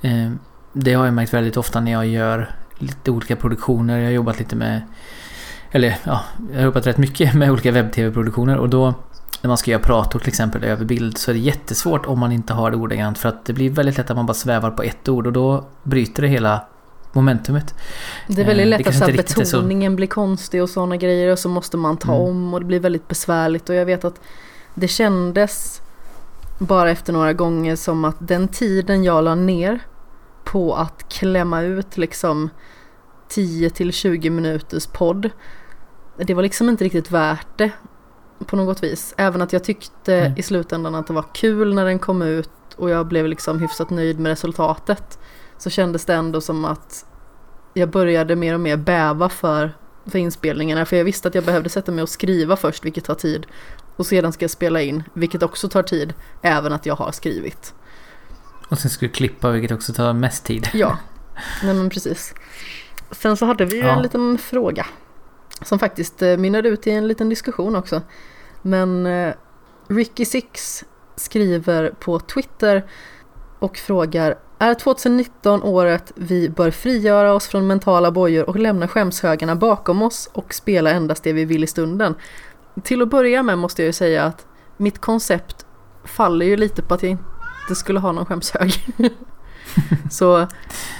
[0.01, 0.31] Eh,
[0.73, 3.97] Det har jag märkt väldigt ofta när jag gör lite olika produktioner.
[3.97, 4.81] Jag har jobbat lite med...
[5.71, 8.93] Eller ja, jag har jobbat rätt mycket med olika webb-tv-produktioner och då
[9.41, 12.31] när man ska göra prator till exempel över bild så är det jättesvårt om man
[12.31, 14.83] inte har det ordagrant för att det blir väldigt lätt att man bara svävar på
[14.83, 16.61] ett ord och då bryter det hela
[17.13, 17.75] momentumet.
[18.27, 21.39] Det är väldigt Eh, lätt att kanske så betoningen blir konstig och sådana grejer och
[21.39, 22.27] så måste man ta Mm.
[22.27, 24.19] om och det blir väldigt besvärligt och jag vet att
[24.73, 25.81] det kändes
[26.57, 29.79] bara efter några gånger som att den tiden jag la ner
[30.45, 32.49] på att klämma ut liksom
[33.27, 35.29] 10 till 20 minuters podd
[36.17, 37.71] det var liksom inte riktigt värt det
[38.45, 39.13] på något vis.
[39.17, 40.34] Även att jag tyckte Mm.
[40.38, 43.89] i slutändan att det var kul när den kom ut och jag blev liksom hyfsat
[43.89, 45.19] nöjd med resultatet
[45.58, 47.05] så kändes det ändå som att
[47.73, 50.86] jag började mer och mer bäva för, för inspelningarna.
[50.86, 53.47] För jag visste att jag behövde sätta mig och skriva först, vilket tar tid.
[53.95, 57.73] Och sedan ska jag spela in, vilket också tar tid, även att jag har skrivit.
[58.69, 60.69] Och sen ska du klippa vilket också tar mest tid.
[60.73, 60.97] Ja,
[61.63, 62.34] nej men precis.
[63.12, 63.95] Sen så hade vi ju Ja.
[63.95, 64.86] en liten fråga.
[65.62, 68.01] Som faktiskt eh, mynnade ut i en liten diskussion också.
[68.62, 69.34] Men eh,
[69.88, 70.84] Ricky Six
[71.15, 72.86] skriver på Twitter
[73.60, 79.56] och frågar Är 2019 året vi bör frigöra oss från mentala bojor och lämna skämshögarna
[79.56, 82.15] bakom oss och spela endast det vi vill i stunden?
[82.84, 84.45] Till att börja med måste jag ju säga att
[84.78, 85.65] mitt koncept
[86.04, 87.23] faller ju lite på att jag inte
[87.73, 88.86] skulle ha någon skämshög.
[90.12, 90.47] Så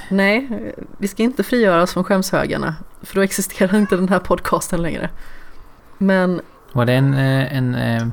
[0.10, 0.49] nej,
[0.97, 2.75] vi ska inte frigöra oss från skämshögarna.
[3.01, 5.10] För då existerar inte den här podcasten längre.
[5.97, 6.41] Men
[6.73, 8.08] Var det en, eh, en, eh,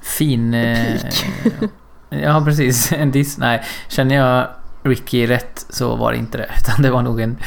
[0.00, 0.54] fin...
[0.54, 1.00] eh,
[2.10, 2.92] ja, precis.
[2.92, 3.38] En diss.
[3.38, 4.48] Nej, känner jag
[4.82, 6.50] Ricky rätt så var det inte det.
[6.58, 7.38] Utan det var nog en,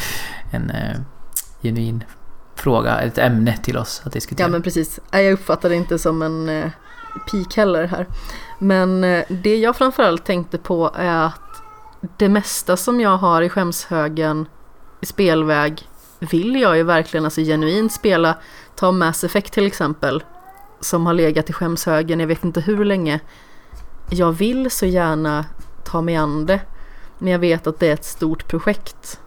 [0.52, 0.72] en
[1.62, 2.04] genuin
[2.56, 4.48] fråga, ett ämne till oss att diskutera.
[4.48, 6.72] Ja men precis, jag uppfattar det inte som en
[7.32, 8.08] pik heller här.
[8.60, 11.42] Men eh, det jag framförallt tänkte på är att
[12.18, 14.48] det mesta som jag har i skämshögen
[15.02, 15.90] i spelväg
[16.20, 18.38] vill jag ju verkligen alltså genuint spela.
[18.76, 20.24] Ta Mass Effect till exempel,
[20.80, 23.20] som har legat i skämshögen jag vet inte hur länge.
[24.10, 25.46] Jag vill så gärna
[25.84, 26.62] ta mig an det,
[27.18, 29.20] men jag vet att det är ett stort projekt.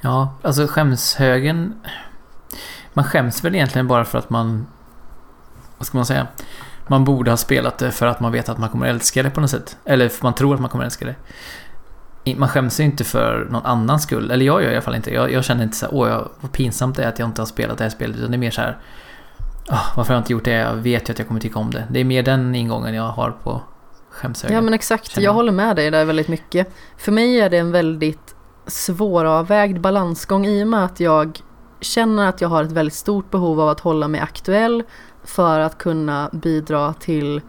[0.00, 1.80] Ja, alltså skämshögen...
[2.92, 4.66] Man skäms väl egentligen bara för att man...
[5.78, 6.26] Vad ska man säga?
[6.90, 9.40] Man borde ha spelat det för att man vet att man kommer älska det på
[9.40, 9.76] något sätt.
[9.84, 11.06] Eller för man tror att man kommer älska
[12.24, 12.36] det.
[12.36, 14.30] Man skäms ju inte för någon annans skull.
[14.30, 15.14] Eller jag gör i alla fall inte.
[15.14, 17.40] Jag, jag känner inte så här, åh jag, vad pinsamt det är att jag inte
[17.40, 18.16] har spelat det här spelet.
[18.16, 18.78] Utan det är mer så här,
[19.70, 20.50] "Åh, varför har jag inte gjort det?
[20.50, 21.84] Jag vet ju att jag kommer tycka om det.
[21.90, 23.62] Det är mer den ingången jag har på
[24.10, 24.54] skämshögen.
[24.54, 25.32] Ja men exakt, jag.
[25.32, 26.72] håller med dig där väldigt mycket.
[26.96, 28.34] För mig är det en väldigt
[28.66, 31.40] svåravvägd balansgång i och med att jag
[31.80, 34.82] känner att jag har ett väldigt stort behov av att hålla mig aktuell
[35.30, 37.40] för att kunna bidra till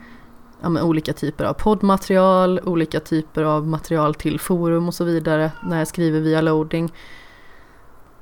[0.62, 5.78] ja, olika typer av poddmaterial, olika typer av material till forum och så vidare när
[5.78, 6.94] jag skriver via loading.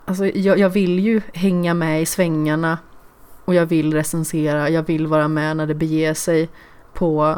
[0.05, 2.77] Alltså, jag, jag vill ju hänga med i svängarna
[3.45, 6.49] och jag vill recensera, jag vill vara med när det beger sig
[6.93, 7.35] på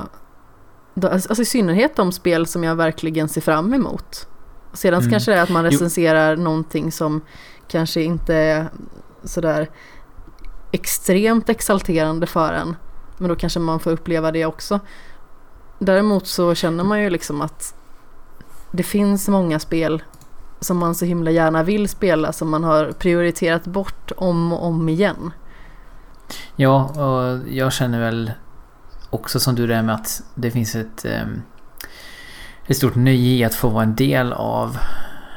[0.93, 4.27] då- Alltså i synnerhet de spel som jag verkligen ser fram emot.
[4.73, 5.11] Sedan Mm.
[5.11, 5.71] kanske det är att man Jo.
[5.71, 7.21] recenserar någonting som
[7.67, 8.65] kanske inte är
[9.23, 9.69] sådär
[10.71, 12.75] extremt exalterande för en.
[13.17, 14.79] Men då kanske man får uppleva det också.
[15.79, 17.75] Däremot så känner man ju liksom att
[18.71, 20.03] det finns många spel
[20.59, 24.89] som man så himla gärna vill spela som man har prioriterat bort om och om
[24.89, 25.31] igen.
[26.55, 28.31] Ja, och jag känner väl
[29.09, 31.41] också som du det med att det finns ett, ehm,
[32.67, 34.77] ett stort nöje i att få vara en del av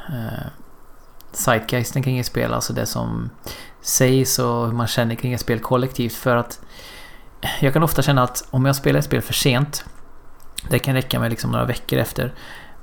[0.09, 0.47] eh,
[1.37, 2.53] zeitgeisten kring ett spel.
[2.53, 3.29] Alltså det som
[3.81, 6.13] sägs och hur man känner kring ett spel kollektivt.
[6.13, 6.59] För att
[7.59, 9.85] jag kan ofta känna att om jag spelar ett spel för sent,
[10.69, 12.33] det kan räcka med liksom några veckor efter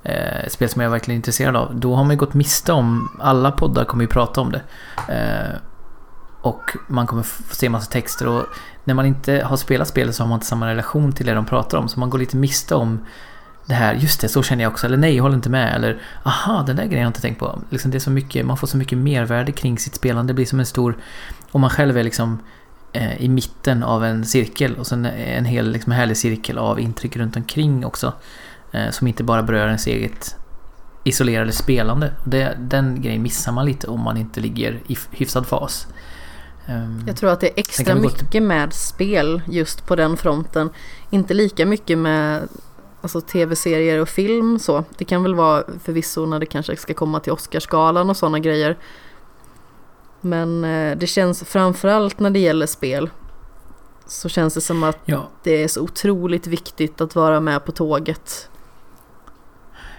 [0.03, 2.35] eh, ett spel som jag är verkligen är intresserad av, då har man ju gått
[2.35, 4.63] miste om, alla poddar kommer ju prata om det.
[5.09, 5.59] Eh,
[6.43, 8.47] och man kommer få se massa texter och
[8.85, 11.47] när man inte har spelat spelet så har man inte samma relation till det de
[11.47, 11.89] pratar om.
[11.89, 13.07] Så man går lite miste om
[13.67, 14.87] det här, just det, så känner jag också.
[14.87, 15.75] Eller nej, jag håller inte med.
[15.75, 17.63] Eller aha, den där grejen har jag inte tänkt på.
[17.71, 20.31] Liksom det är så mycket, man får så mycket mervärde kring sitt spelande.
[20.33, 20.97] Det blir som en stor...
[21.51, 22.39] Om man själv är liksom
[22.93, 27.17] eh, i mitten av en cirkel och sen en hel liksom, härlig cirkel av intryck
[27.17, 28.13] runt omkring också.
[28.73, 30.37] Eh, som inte bara berör ens eget
[31.05, 32.13] isolerade spelande.
[32.25, 35.87] Det, den grejen missar man lite om man inte ligger i hyfsad fas.
[36.69, 40.71] Um, jag tror att det är extra mycket med spel just på den fronten.
[41.11, 42.49] Inte lika mycket med
[43.03, 44.85] alltså, tv-serier och film så.
[44.99, 48.79] Det kan väl vara förvisso när det kanske ska komma till Oscarsgalan och sådana grejer.
[50.21, 53.11] Men eh, det känns framförallt när det gäller spel
[54.07, 55.29] så känns det som att ja.
[55.43, 58.49] det är så otroligt viktigt att vara med på tåget.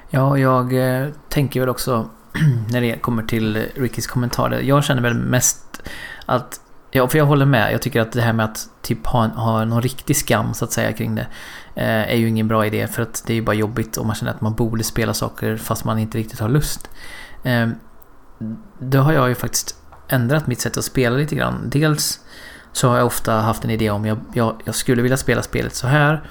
[0.09, 2.09] Ja, jag eh, tänker väl också
[2.69, 4.61] när det kommer till Rickys kommentarer.
[4.61, 5.81] Jag känner väl mest
[6.25, 6.59] att
[6.95, 7.73] Ja, för jag håller med.
[7.73, 10.71] Jag tycker att det här med att typ ha, ha någon riktig skam så att
[10.71, 11.27] säga kring det
[11.75, 14.15] Eh, är ju ingen bra idé för att det är ju bara jobbigt om man
[14.15, 16.89] känner att man borde spela saker fast man inte riktigt har lust.
[17.43, 17.75] Ehm,
[18.79, 19.75] då har jag ju faktiskt
[20.07, 21.69] ändrat mitt sätt att spela lite grann.
[21.69, 22.19] Dels
[22.71, 25.75] så har jag ofta haft en idé om jag, jag, jag skulle vilja spela spelet
[25.75, 26.23] så här.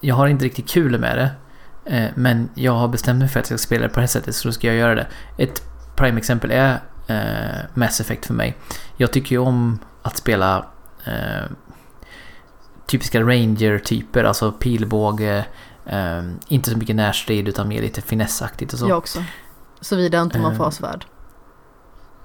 [0.00, 1.30] Jag har inte riktigt kul med det.
[1.96, 4.08] Eh, men jag har bestämt mig för att jag ska spela det på det här
[4.08, 5.06] sättet så då ska jag göra det.
[5.38, 5.62] Ett
[5.96, 8.56] prime exempel är eh, Mass Effect för mig.
[8.96, 10.66] Jag tycker ju om att spela
[12.86, 15.44] typiska Ranger-typer, alltså pilbåge,
[15.86, 18.88] eh, inte så mycket närstrid utan mer lite finessaktigt och så.
[18.88, 19.24] Jag också.
[19.80, 21.04] Såvida inte man får svärd.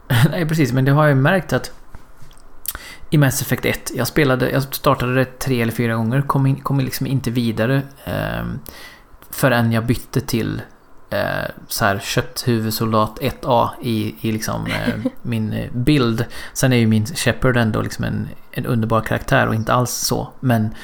[0.32, 1.72] Nej precis, men det har jag märkt att
[3.10, 6.62] i Mass Effect 1, jag spelade, jag startade det tre eller fyra gånger, kom, in,
[6.62, 8.46] kom liksom inte vidare eh,
[9.30, 10.62] förrän jag bytte till
[11.10, 16.26] eh, så här kötthuvudsoldat 1A i, i liksom eh, min eh, bild.
[16.54, 20.30] Sen är ju min Shepard ändå liksom en, en underbar karaktär och inte alls så.
[20.40, 20.76] Men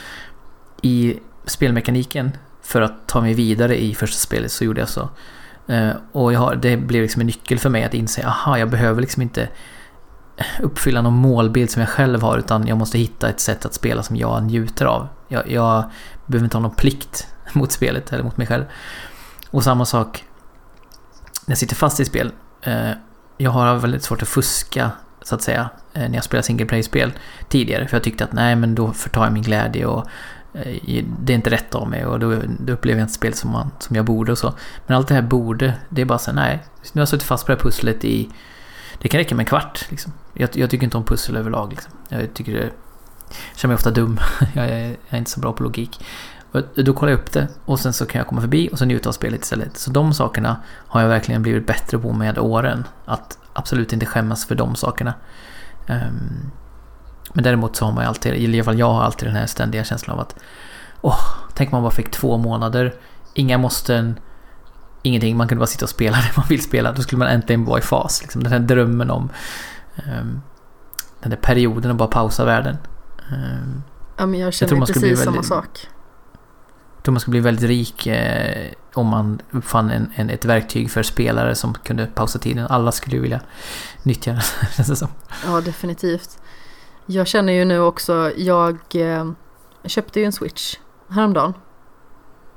[0.82, 2.32] i spelmekaniken
[2.62, 5.10] för att ta mig vidare i första spelet så gjorde jag så.
[5.68, 8.70] Eh, och jag har, det blev liksom en nyckel för mig att inse, aha, jag
[8.70, 9.50] behöver liksom inte
[10.60, 14.04] uppfylla någon målbild som jag själv har utan jag måste hitta ett sätt att spela
[14.04, 15.08] som jag njuter av.
[15.28, 15.84] Jag, jag
[16.26, 18.64] behöver inte ha någon plikt mot spelet eller mot mig själv.
[19.54, 20.26] Och samma sak
[21.46, 22.32] när jag sitter fast i spel.
[22.62, 22.92] Eh,
[23.38, 27.12] jag har väldigt svårt att fuska så att säga eh, när jag spelar single play-spel
[27.50, 27.88] tidigare.
[27.88, 30.08] För jag tyckte att nej men då förtar jag min glädje och
[30.54, 33.52] eh, det är inte rätt av mig och då, då upplever jag inte spel som,
[33.52, 34.54] man, som jag borde och så.
[34.88, 36.60] Men allt det här borde, det är bara så nej.
[36.82, 38.30] Nu har jag suttit fast på det här pusslet i...
[39.00, 39.86] Det kan räcka med en kvart.
[39.90, 40.14] Liksom.
[40.34, 41.70] Jag, jag, tycker inte om pussel överlag.
[41.70, 41.94] Liksom.
[42.10, 42.70] Jag tycker det...
[43.52, 44.20] Jag känner mig ofta dum.
[44.54, 46.00] jag, är, jag är inte så bra på logik.
[46.76, 49.10] Då kollar jag upp det och sen så kan jag komma förbi och så njuta
[49.10, 49.78] av spelet istället.
[49.78, 52.84] Så de sakerna har jag verkligen blivit bättre på med åren.
[53.06, 55.14] Att absolut inte skämmas för de sakerna.
[55.90, 56.52] Um,
[57.34, 59.46] men däremot så har man ju alltid, i alla fall jag har alltid den här
[59.46, 60.36] ständiga känslan av att
[61.02, 61.20] Åh,
[61.54, 62.94] tänk man bara fick två månader,
[63.34, 64.20] inga måsten,
[65.02, 66.92] ingenting, man kunde bara sitta och spela det man vill spela.
[66.92, 68.22] Då skulle man äntligen vara i fas.
[68.22, 68.44] Liksom.
[68.44, 69.30] Den här drömmen om
[69.96, 70.42] um,
[71.20, 72.78] den där perioden att bara pausa världen.
[73.32, 73.84] Um,
[74.18, 75.88] ja, men jag känner jag precis väldigt, samma sak
[77.04, 81.04] tror man skulle bli väldigt rik eh, om man uppfann en, en, ett verktyg för
[81.04, 82.68] spelare som kunde pausa tiden.
[82.68, 83.42] Alla skulle ju vilja
[84.04, 84.42] nyttja det,
[84.76, 85.08] känns det som.
[85.46, 86.40] Ja, definitivt.
[87.06, 89.32] Jag känner ju nu också, jag eh,
[89.86, 90.76] köpte ju en Switch
[91.10, 91.54] häromdagen.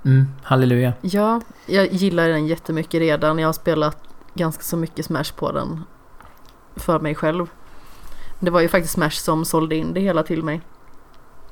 [0.04, 0.92] Mm, halleluja.
[1.00, 3.38] Ja, jag gillar den jättemycket redan.
[3.38, 3.98] Jag har spelat
[4.34, 5.84] ganska så mycket Smash på den
[6.76, 7.46] för mig själv.
[8.40, 10.60] Det var ju faktiskt Smash som sålde in det hela till mig.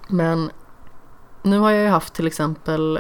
[0.08, 0.50] Men
[1.44, 2.96] nu har jag ju haft till exempel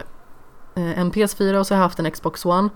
[0.74, 2.68] eh, en PS4 och så har jag haft en Xbox One.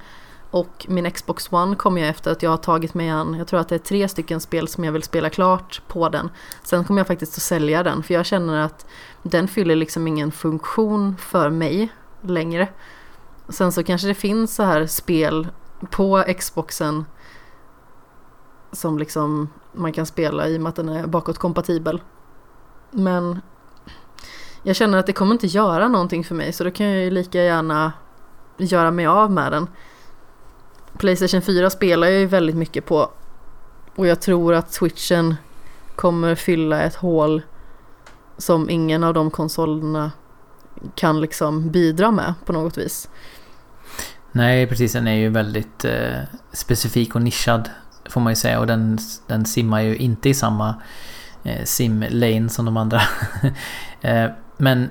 [0.50, 3.60] Och min Xbox One kommer jag efter att jag har tagit mig an, jag tror
[3.60, 6.30] att det är tre stycken spel som jag vill spela klart på den.
[6.62, 8.86] Sen kommer jag faktiskt att sälja den för jag känner att
[9.22, 11.88] den fyller liksom ingen funktion för mig
[12.20, 12.68] längre.
[13.48, 15.48] Sen så kanske det finns så här spel
[15.90, 17.04] på Xboxen
[18.72, 22.02] som liksom man kan spela i och med att den är bakåtkompatibel.
[22.90, 23.40] Men
[24.62, 27.10] jag känner att det kommer inte göra någonting för mig så då kan jag ju
[27.10, 27.92] lika gärna
[28.56, 29.68] göra mig av med den.
[30.98, 33.10] Playstation 4 spelar jag ju väldigt mycket på
[33.94, 35.34] och jag tror att switchen
[35.96, 37.42] kommer fylla ett hål
[38.38, 40.10] som ingen av de konsolerna
[40.94, 43.08] kan liksom bidra med på något vis.
[44.32, 44.92] Nej, precis.
[44.92, 46.18] Den är ju väldigt eh,
[46.52, 47.70] specifik och nischad
[48.10, 50.74] får man ju säga och den, den simmar ju inte i samma
[51.42, 53.00] eh, sim-lane som de andra.
[54.00, 54.90] eh, men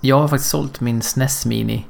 [0.00, 1.86] jag har faktiskt sålt min SNES Mini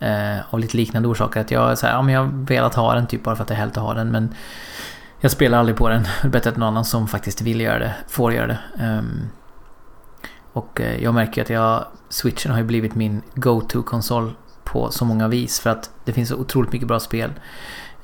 [0.00, 1.40] eh, av lite liknande orsaker.
[1.40, 3.48] Att jag, så här, ja, men jag har velat ha den typ bara för att
[3.48, 4.10] det är härligt att ha den.
[4.10, 4.34] Men
[5.20, 6.02] jag spelar aldrig på den.
[6.22, 8.58] Det är bättre att någon annan som faktiskt vill göra det, får göra det.
[8.80, 9.28] Um,
[10.52, 14.32] och eh, jag märker att jag, switchen har ju blivit min go-to-konsol
[14.64, 15.60] på så många vis.
[15.60, 17.32] För att det finns så otroligt mycket bra spel.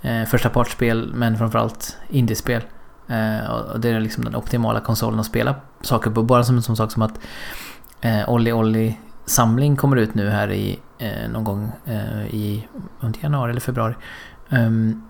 [0.03, 2.63] Eh, första partsspel men framförallt indiespel.
[3.09, 6.23] Eh, och det är liksom den optimala konsolen att spela saker på.
[6.23, 7.21] Bara som en sån sak som att
[8.01, 12.69] eh, Olli Olli samling kommer ut nu här i eh, någon gång eh, i
[13.21, 13.95] januari eller februari.
[14.49, 15.09] Um,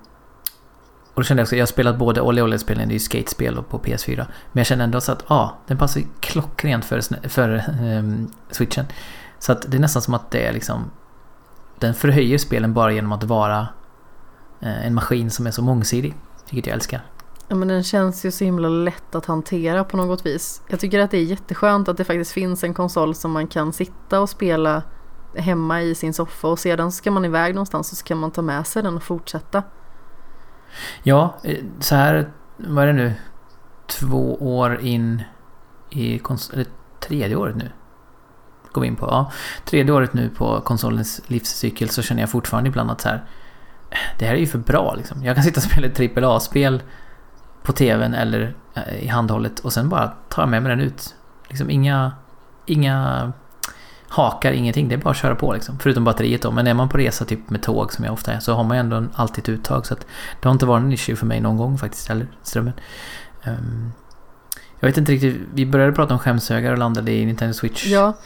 [1.14, 3.62] och då kände jag också, jag har spelat både Olli Olli-spelen, det är ju skatespel
[3.62, 4.16] på PS4.
[4.16, 8.84] Men jag känner ändå så att, ja, ah, den passar klockrent för, för um, switchen.
[9.38, 10.90] Så att det är nästan som att det är liksom,
[11.78, 13.68] den förhöjer spelen bara genom att vara
[14.60, 16.14] eh, en maskin som är så mångsidig.
[16.50, 17.00] Vilket jag älskar.
[17.48, 20.62] Ja men den känns ju så himla lätt att hantera på något vis.
[20.68, 23.72] Jag tycker att det är jätteskönt att det faktiskt finns en konsol som man kan
[23.72, 24.82] sitta och spela
[25.34, 28.42] hemma i sin soffa och sedan ska man iväg någonstans och så kan man ta
[28.42, 29.62] med sig den och fortsätta.
[31.02, 33.14] Ja, eh, så här, vad är det nu?
[33.86, 35.22] Två år in
[35.90, 36.54] i konsol...
[36.54, 36.66] Eller
[37.00, 37.70] tredje året nu.
[38.72, 39.06] Går vi in på.
[39.06, 39.32] Ja,
[39.64, 43.24] tredje året nu på konsolens livscykel så känner jag fortfarande ibland att så här.
[43.90, 45.24] Äh, det här är ju för bra liksom.
[45.24, 46.82] Jag kan sitta och spela ett AAA-spel
[47.68, 51.14] på tvn eller eh, i handhållet och sen bara tar jag med mig den ut.
[51.48, 52.12] Liksom inga,
[52.66, 53.32] inga
[54.08, 54.88] hakar, ingenting.
[54.88, 55.78] Det är bara att köra på liksom.
[55.78, 56.50] Förutom batteriet då.
[56.50, 58.76] Men är man på resa typ med tåg som jag ofta är så har man
[58.76, 59.86] ju ändå alltid ett uttag.
[59.86, 60.06] Så att
[60.40, 62.72] det har inte varit en issue för mig någon gång faktiskt heller, strömmen.
[63.46, 63.92] Um,
[64.80, 68.16] jag vet inte riktigt, vi började prata om skämshögar och landade i Nintendo Switch ja.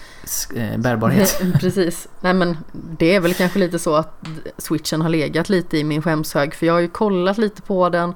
[0.56, 1.42] Eh, bärbarhet.
[1.60, 2.08] Precis.
[2.20, 4.26] Nej men det är väl kanske lite så att
[4.58, 6.54] switchen har legat lite i min skämshög.
[6.54, 8.14] För jag har ju kollat lite på den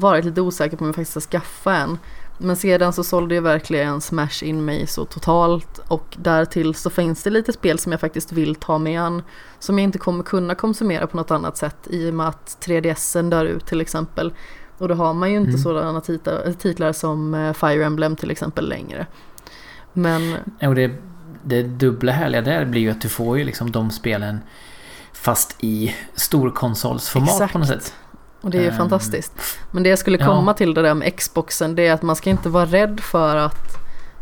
[0.00, 1.98] varit lite osäker på om jag faktiskt ska skaffa en.
[2.38, 7.22] Men sedan så sålde jag verkligen Smash in mig så totalt och därtill så finns
[7.22, 9.22] det lite spel som jag faktiskt vill ta mig an
[9.58, 13.30] som jag inte kommer kunna konsumera på något annat sätt i och med att 3DSen
[13.30, 14.32] dör ut till exempel.
[14.78, 15.62] Och då har man ju inte mm.
[15.62, 19.06] sådana titlar, titlar som eh, Fire Emblem till exempel längre.
[19.92, 20.36] Men...
[20.60, 20.90] Och det,
[21.42, 24.38] det dubbla härliga där blir ju att du får ju liksom de spelen
[25.12, 27.94] fast i storkonsolsformat på något sätt.
[28.46, 29.32] Och det är ju um, fantastiskt.
[29.70, 30.54] Men det jag skulle komma ja.
[30.54, 33.78] till det där med Xboxen det är att man ska inte vara rädd för att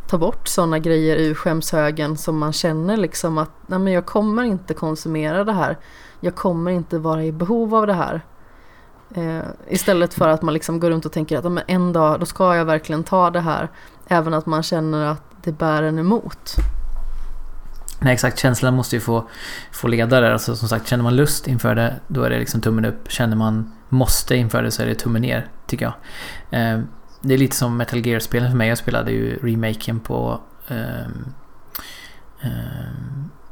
[0.09, 4.43] ta bort sådana grejer ur skämshögen som man känner liksom att nej men jag kommer
[4.43, 5.79] inte konsumera det här.
[6.21, 8.21] Jag kommer inte vara i behov av det här.
[9.15, 12.27] Eh, istället för att man liksom går runt och tänker att men en dag då
[12.27, 13.69] ska jag verkligen ta det här.
[14.07, 16.57] Även att man känner att det bär en emot.
[18.05, 19.29] Nej exakt, känslan måste ju få,
[19.73, 20.31] få leda där.
[20.31, 23.11] Alltså som sagt, känner man lust inför det, då är det liksom tummen upp.
[23.11, 25.95] Känner man måste inför det så är det tummen ner, tycker jag.
[26.61, 26.81] Eh,
[27.21, 28.69] det är lite som Metal Gear-spelen för mig.
[28.69, 30.41] Jag spelade ju remaken på...
[30.69, 31.07] Eh,
[32.41, 32.95] eh,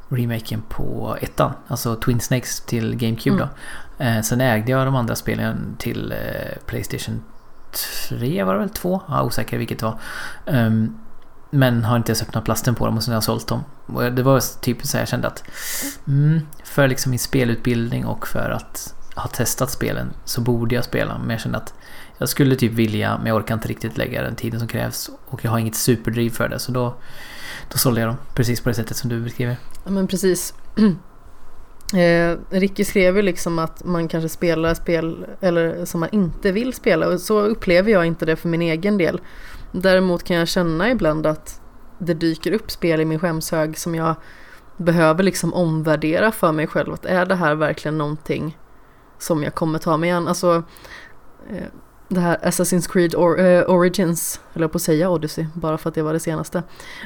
[0.08, 3.48] remaken på ettan, alltså Twin Snakes till GameCube mm.
[3.98, 4.04] då.
[4.04, 7.22] Eh, sen ägde jag de andra spelen till eh, Playstation
[8.08, 8.68] 3 var det väl?
[8.68, 9.02] 2?
[9.08, 9.98] Jag är osäker vilket det var.
[10.46, 10.98] Um,
[11.54, 13.64] men har inte ens öppnat plasten på dem och sen har jag sålt dem.
[13.86, 15.44] Och det var typ så jag kände att
[16.06, 21.18] mm, för liksom min spelutbildning och för att ha testat spelen så borde jag spela.
[21.18, 21.74] Men jag kände att
[22.18, 25.10] jag skulle typ vilja men jag orkar inte riktigt lägga den tiden som krävs.
[25.26, 26.94] Och jag har inget superdriv för det så då,
[27.72, 28.16] då sålde jag dem.
[28.34, 29.56] Precis på det sättet som du beskriver.
[29.84, 30.54] Ja men precis.
[31.94, 36.72] Eh, Ricky skrev ju liksom att man kanske spelar spel eller som man inte vill
[36.72, 39.20] spela och så upplever jag inte det för min egen del.
[39.72, 41.60] Däremot kan jag känna ibland att
[41.98, 44.14] det dyker upp spel i min skämshög som jag
[44.76, 46.92] behöver liksom omvärdera för mig själv.
[46.92, 48.58] Att är det här verkligen någonting
[49.18, 50.28] som jag kommer ta mig an?
[50.28, 50.62] Alltså
[51.50, 51.66] eh,
[52.08, 55.94] det här Assassin's Creed Or uh, Origins, eller på att säga Odyssey, bara för att
[55.94, 56.62] det var det senaste.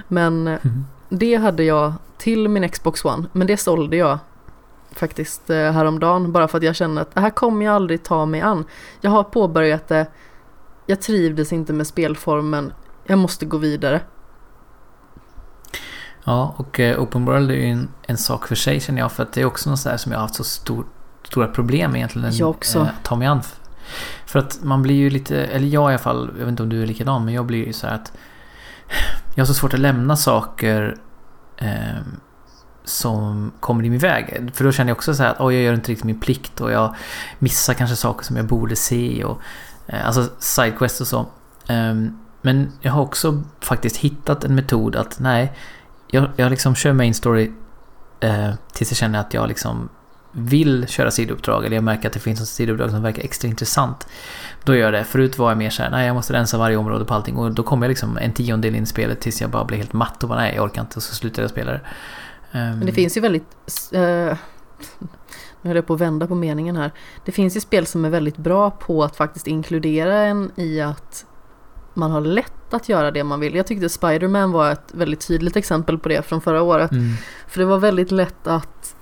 [0.09, 0.85] Men mm.
[1.09, 4.19] det hade jag till min Xbox One, men det sålde jag
[4.93, 8.41] faktiskt häromdagen bara för att jag kände att det här kommer jag aldrig ta mig
[8.41, 8.65] an.
[9.01, 10.07] Jag har påbörjat det,
[10.87, 12.73] jag trivdes inte med spelformen,
[13.05, 14.01] jag måste gå vidare.
[16.25, 19.13] Ja, och eh, Open World är ju en, en, sak för sig känner jag.
[19.13, 20.87] För att det är också något sådär som jag har haft så stor,
[21.23, 22.37] stora problem med egentligen.
[22.37, 22.79] Jag också.
[22.79, 23.43] Eh, ta mig an.
[24.27, 26.69] För att man blir ju lite, eller jag i alla fall, jag vet inte om
[26.69, 28.13] du är likadan, men jag blir ju så här att
[29.35, 30.97] jag har så svårt att lämna saker
[31.57, 32.01] eh,
[32.85, 34.51] som kommer i min väg.
[34.55, 36.61] För då känner jag också så här att oh, jag gör inte riktigt min plikt
[36.61, 36.95] och jag
[37.39, 39.25] missar kanske saker som jag borde se.
[39.25, 39.39] Och, eh,
[39.89, 41.27] alltså sidequest och så.
[41.69, 45.53] Um, men jag har också faktiskt hittat en metod att nej,
[46.09, 47.53] jag, jag liksom kör main story
[48.21, 49.89] eh, tills jag känner att jag liksom
[50.33, 54.07] vill köra sidouppdrag eller jag märker att det finns ett sidouppdrag som verkar extra intressant.
[54.65, 55.05] Då gör jag det.
[55.05, 57.63] Förut var jag mer såhär, nej jag måste rensa varje område på allting och då
[57.63, 60.29] kommer jag liksom en tiondel in i spelet tills jag bara blir helt matt och
[60.29, 61.81] bara nej jag orkar inte och så slutar jag spela det.
[62.53, 62.79] Um...
[62.79, 63.57] Men det finns ju väldigt...
[63.95, 64.35] Uh,
[65.67, 66.93] nu höll jag på att vända på meningen här.
[67.25, 71.27] Det finns ju spel som är väldigt bra på att faktiskt inkludera en i att
[71.95, 73.55] man har lätt att göra det man vill.
[73.55, 76.93] Jag tyckte Spiderman var ett väldigt tydligt exempel på det från förra året.
[76.93, 77.13] Mm.
[77.49, 78.97] För det var väldigt lätt att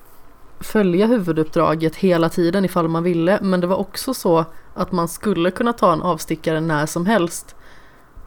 [0.61, 3.39] följa huvuduppdraget hela tiden ifall man ville.
[3.43, 4.45] Men det var också så
[4.75, 7.57] att man skulle kunna ta en avstickare när som helst.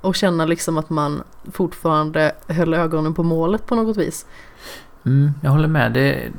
[0.01, 4.25] Och känna liksom att man fortfarande höll ögonen på målet på något vis.
[5.05, 5.93] Mm, jag håller med.
[5.93, 6.31] Det,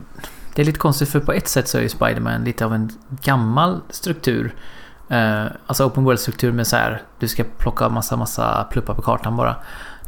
[0.58, 2.90] det är lite konstigt för på ett sätt så är ju Spiderman lite av en
[3.22, 4.54] gammal struktur.
[5.08, 9.36] Eh, alltså open world-struktur med så här, du ska plocka massa, massa pluppar på kartan
[9.36, 9.50] bara.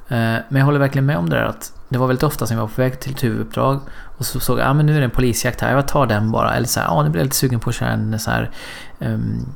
[0.08, 2.56] Eh, men jag håller verkligen med om det där att det var väldigt ofta som
[2.56, 3.80] jag var på väg till ett huvuduppdrag
[4.18, 6.30] och så såg jag, ah, men nu är det en polisjakt här, jag tar den
[6.30, 6.54] bara.
[6.54, 8.30] Eller så här, ja ah, nu blir jag lite sugen på att köra en så
[8.30, 8.50] här
[8.98, 9.54] um,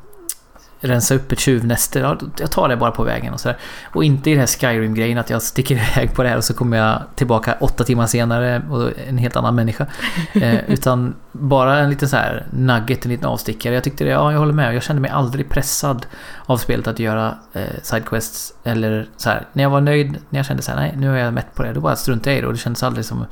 [0.84, 1.98] rensa upp ett tjuvnäste.
[1.98, 3.58] Ja, jag tar det bara på vägen och sådär.
[3.92, 6.54] Och inte i den här Skyrim-grejen att jag sticker iväg på det här och så
[6.54, 9.86] kommer jag tillbaka åtta timmar senare och en helt annan människa.
[10.34, 13.74] Eh, utan bara en liten så här nugget, en liten avstickare.
[13.74, 14.74] Jag tyckte det, ja jag håller med.
[14.74, 16.06] Jag kände mig aldrig pressad
[16.46, 18.52] av spelet att göra eh, sidequests.
[18.64, 21.24] Eller så här, när jag var nöjd, när jag kände så här, nej nu är
[21.24, 21.72] jag mätt på det.
[21.72, 23.26] Då bara struntade jag i det och det kändes aldrig som,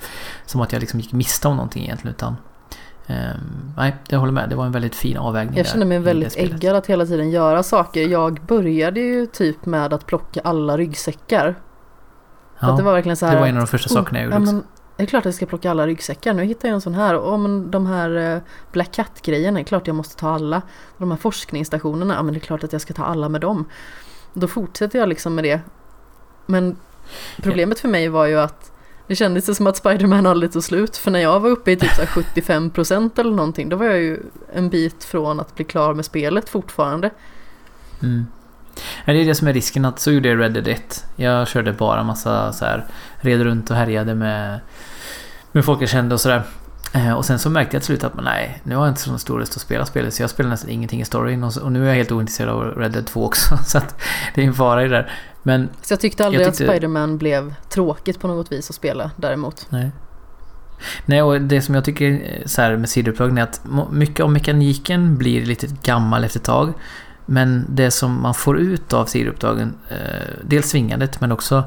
[0.46, 2.14] som att jag liksom gick miste om någonting egentligen.
[2.14, 2.36] Utan
[3.06, 4.48] Um, nej, jag håller med.
[4.48, 5.56] Det var en väldigt fin avvägning.
[5.56, 8.08] Jag känner mig väldigt äggad att hela tiden göra saker.
[8.08, 11.54] Jag började ju typ med att plocka alla ryggsäckar.
[12.60, 13.34] Ja, det var verkligen så här.
[13.34, 14.36] Det var en av de första oh, sakerna jag gjorde.
[14.36, 14.64] Ja, men,
[14.96, 16.34] det är klart att jag ska plocka alla ryggsäckar.
[16.34, 17.16] Nu hittar jag en sån här.
[17.16, 18.40] Och men de här eh,
[18.72, 20.62] Black Cat-grejerna, det är klart jag måste ta alla.
[20.98, 23.64] De här forskningsstationerna, ja men det är klart att jag ska ta alla med dem.
[24.32, 25.60] Då fortsätter jag liksom med det.
[26.46, 26.76] Men
[27.36, 28.71] problemet för mig var ju att
[29.12, 30.96] det kändes som att Spiderman aldrig tog slut.
[30.96, 34.20] För när jag var uppe i typ 75% eller någonting, då var jag ju
[34.54, 37.10] en bit från att bli klar med spelet fortfarande.
[38.02, 38.26] Mm.
[39.04, 41.06] Ja, det är det som är risken att så gjorde jag Red Dead 1.
[41.16, 42.86] Jag körde bara massa så här,
[43.16, 44.60] red runt och härjade med,
[45.52, 46.42] med folk jag kände och sådär.
[46.92, 49.18] Eh, och sen så märkte jag till slut att nej, nu har jag inte så
[49.18, 51.84] stor lust att spela spelet så jag spelar nästan ingenting i storyn och, och nu
[51.84, 53.56] är jag helt ointresserad av Red Dead 2 också.
[53.66, 54.02] Så att
[54.34, 55.12] det är en fara i det där.
[55.42, 56.64] Men så jag tyckte aldrig jag tyckte...
[56.64, 59.66] att Spiderman blev tråkigt på något vis att spela däremot.
[59.68, 59.90] Nej.
[61.06, 64.30] Nej, och det som jag tycker eh, så här med sidouppdragen är att mycket av
[64.30, 66.72] mekaniken blir lite gammal efter ett tag.
[67.26, 69.96] Men det som man får ut av sidouppdragen, eh,
[70.42, 71.64] dels svingandet men också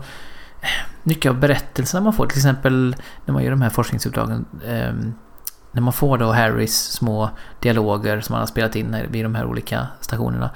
[1.03, 2.27] mycket av berättelserna man får.
[2.27, 2.95] Till exempel
[3.25, 4.45] när man gör de här forskningsuppdragen.
[4.65, 4.93] Eh,
[5.71, 9.45] när man får då Harrys små dialoger som han har spelat in vid de här
[9.45, 10.49] olika stationerna.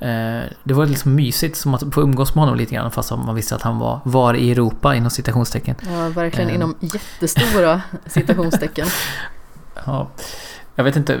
[0.00, 3.34] Eh, det var liksom mysigt som att få umgås med honom lite grann fast man
[3.34, 5.74] visste att han var var i Europa inom citationstecken.
[5.92, 6.54] Ja, verkligen eh.
[6.54, 8.86] inom jättestora citationstecken.
[9.86, 10.08] ja,
[10.74, 11.20] jag vet inte,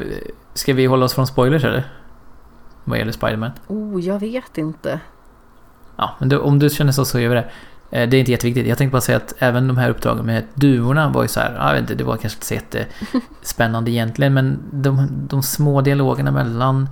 [0.54, 1.92] ska vi hålla oss från spoilers eller?
[2.84, 3.50] Vad gäller Spiderman?
[3.66, 5.00] Oh, jag vet inte.
[5.96, 7.50] Ja, men du, om du känner så så gör vi det.
[7.90, 8.66] Eh, det är inte jätteviktigt.
[8.66, 11.54] Jag tänkte bara säga att även de här uppdragen med duvorna var ju så här,
[11.54, 16.30] jag vet inte, det var kanske inte så jättespännande egentligen, men de, de små dialogerna
[16.30, 16.88] mellan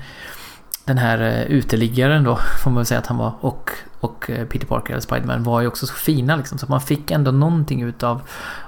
[0.84, 3.70] den här eh, uteliggaren då, får man väl säga att han var, och,
[4.01, 6.59] och eh, Peter Parker eller Spiderman var ju också så fina liksom.
[6.59, 8.22] Så man fick ändå någonting utav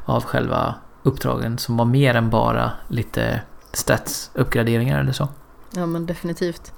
[0.05, 3.41] av själva uppdragen som var mer än bara lite
[3.73, 5.29] stats-uppgraderingar eller så.
[5.75, 6.73] Ja men definitivt.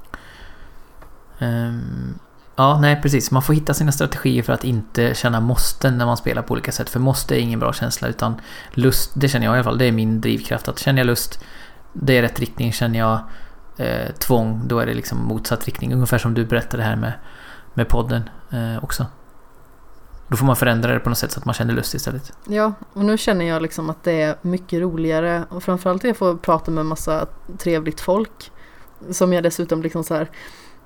[1.39, 2.19] Um,
[2.57, 3.31] ja, nej precis.
[3.31, 6.73] Man får hitta sina strategier för att inte känna måsten när man spelar på olika
[6.73, 6.91] sätt.
[6.91, 8.41] För måste är ingen bra känsla utan
[8.71, 9.79] lust, det känner jag i alla fall.
[9.79, 10.69] Det är min drivkraft.
[10.69, 11.45] Att känner jag lust,
[11.93, 12.73] det är rätt riktning.
[12.73, 13.21] Känner jag
[13.77, 15.95] eh, tvång, då är det liksom motsatt riktning.
[15.95, 17.13] Ungefär som du berättade här med,
[17.75, 19.07] med podden eh, också.
[20.29, 22.33] Då får man förändra det på något sätt så att man känner lust istället.
[22.49, 26.17] Ja, och nu känner jag liksom att det är mycket roligare och framförallt att jag
[26.17, 27.27] får prata med massa
[27.59, 28.51] trevligt folk.
[29.11, 30.31] Som jag dessutom liksom så här,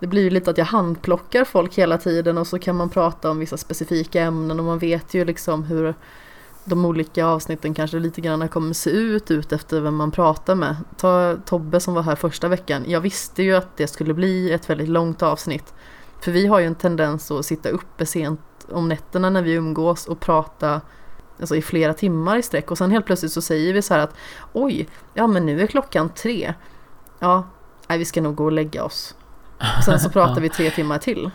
[0.00, 3.30] det blir ju lite att jag handplockar folk hela tiden och så kan man prata
[3.30, 5.94] om vissa specifika ämnen och man vet ju liksom hur
[6.64, 10.76] de olika avsnitten kanske lite grann kommer se ut ut efter vem man pratar med.
[10.96, 12.84] Ta Tobbe som var här första veckan.
[12.86, 15.74] Jag visste ju att det skulle bli ett väldigt långt avsnitt.
[16.20, 20.06] För vi har ju en tendens att sitta uppe sent om nätterna när vi umgås
[20.06, 20.80] och prata
[21.40, 24.00] alltså i flera timmar i sträck och sen helt plötsligt så säger vi så här
[24.00, 24.14] att
[24.52, 26.54] oj, ja men nu är klockan tre.
[27.18, 27.48] Ja,
[27.88, 29.14] nej, vi ska nog gå och lägga oss.
[29.78, 31.30] Och sen så pratar vi tre timmar till.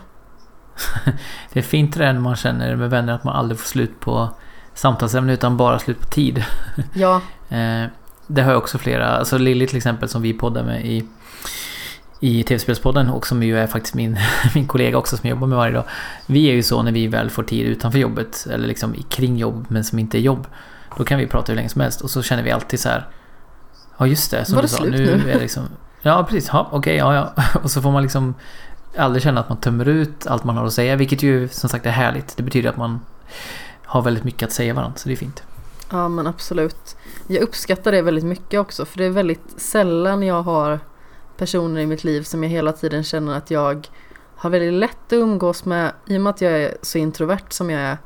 [1.52, 4.00] det är fint det där när man känner med vänner att man aldrig får slut
[4.00, 4.30] på
[4.74, 6.44] samtalsämne utan bara slut på tid.
[6.94, 7.20] Ja.
[7.48, 7.84] Eh,
[8.26, 11.04] det har jag också flera, alltså Lilly till exempel som vi poddar med i
[12.20, 14.18] i TV-spelspodden och som ju är faktiskt min,
[14.54, 15.84] min kollega också som jobbar med varje dag.
[16.26, 19.66] Vi är ju så när vi väl får tid utanför jobbet eller liksom kring jobb
[19.68, 20.46] men som inte är jobb.
[20.98, 23.08] Då kan vi prata hur länge som helst och så känner vi alltid så här
[23.98, 24.44] Ja, just det.
[24.44, 24.76] Som Var du det sa.
[24.76, 25.22] slut nu?
[25.24, 25.30] nu?
[25.30, 25.68] Är liksom,
[26.02, 26.50] ja, precis.
[26.52, 27.42] Ja, Okej, ja, ja.
[27.62, 28.34] Och så får man liksom
[28.96, 30.96] aldrig känna att man tömmer ut allt man har att säga.
[30.96, 32.36] Vilket ju som sagt är härligt.
[32.36, 33.00] Det betyder att man
[33.84, 34.96] har väldigt mycket att säga varandra.
[34.96, 35.42] Så det är fint.
[35.90, 36.96] Ja men absolut.
[37.26, 40.80] Jag uppskattar det väldigt mycket också för det är väldigt sällan jag har
[41.36, 43.88] personer i mitt liv som jag hela tiden känner att jag
[44.36, 45.92] har väldigt lätt att umgås med.
[46.06, 47.98] I och med att jag är så introvert som jag är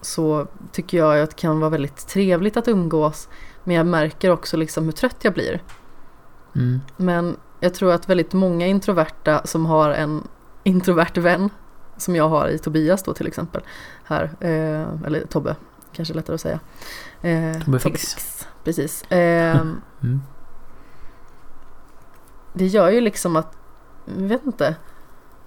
[0.00, 3.28] så tycker jag att det kan vara väldigt trevligt att umgås.
[3.64, 5.62] Men jag märker också liksom hur trött jag blir.
[6.54, 6.80] Mm.
[6.96, 10.28] Men jag tror att väldigt många introverta som har en
[10.64, 11.50] introvert vän
[11.96, 13.62] som jag har i Tobias då till exempel
[14.04, 15.56] här, eh, eller Tobbe
[15.92, 16.60] kanske lättare att säga.
[17.22, 18.16] Eh, Tobbe Fix.
[18.64, 19.02] Precis.
[19.10, 19.60] Eh,
[20.02, 20.22] Mm.
[22.52, 23.56] det gör ju liksom att,
[24.18, 24.74] jag vet inte,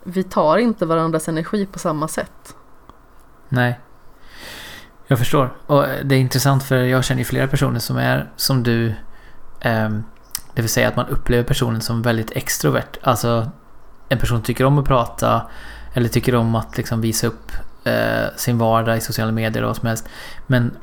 [0.04, 2.56] vi tar inte varandras energi på samma sätt.
[3.50, 3.80] Nej.
[5.08, 5.54] Jag förstår.
[5.66, 8.94] Och det är intressant för jag känner ju flera personer som är som du.
[9.60, 10.04] ehm,
[10.56, 12.98] det vill säga att man upplever personen som väldigt extrovert.
[13.02, 13.52] Alltså
[14.10, 15.42] en person tycker om att prata.
[15.94, 17.52] Eller tycker om att liksom visa upp
[17.84, 20.10] eh, sin vardag i sociala medier och vad som helst.
[20.48, 20.78] Men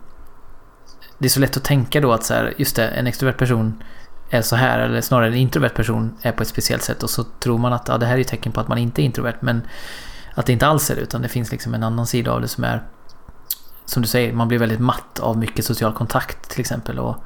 [1.19, 3.83] det är så lätt att tänka då att så här, just det, en extrovert person
[4.31, 4.79] är så här.
[4.79, 7.03] Eller snarare en introvert person är på ett speciellt sätt.
[7.03, 9.03] Och så tror man att ja, det här är ett tecken på att man inte
[9.03, 9.37] är introvert.
[9.41, 9.63] Men
[10.35, 11.03] att det inte alls är det.
[11.03, 12.83] Utan det finns liksom en annan sida av det som är
[13.85, 16.99] som du säger, man blir väldigt matt av mycket social kontakt till exempel.
[16.99, 17.17] Och,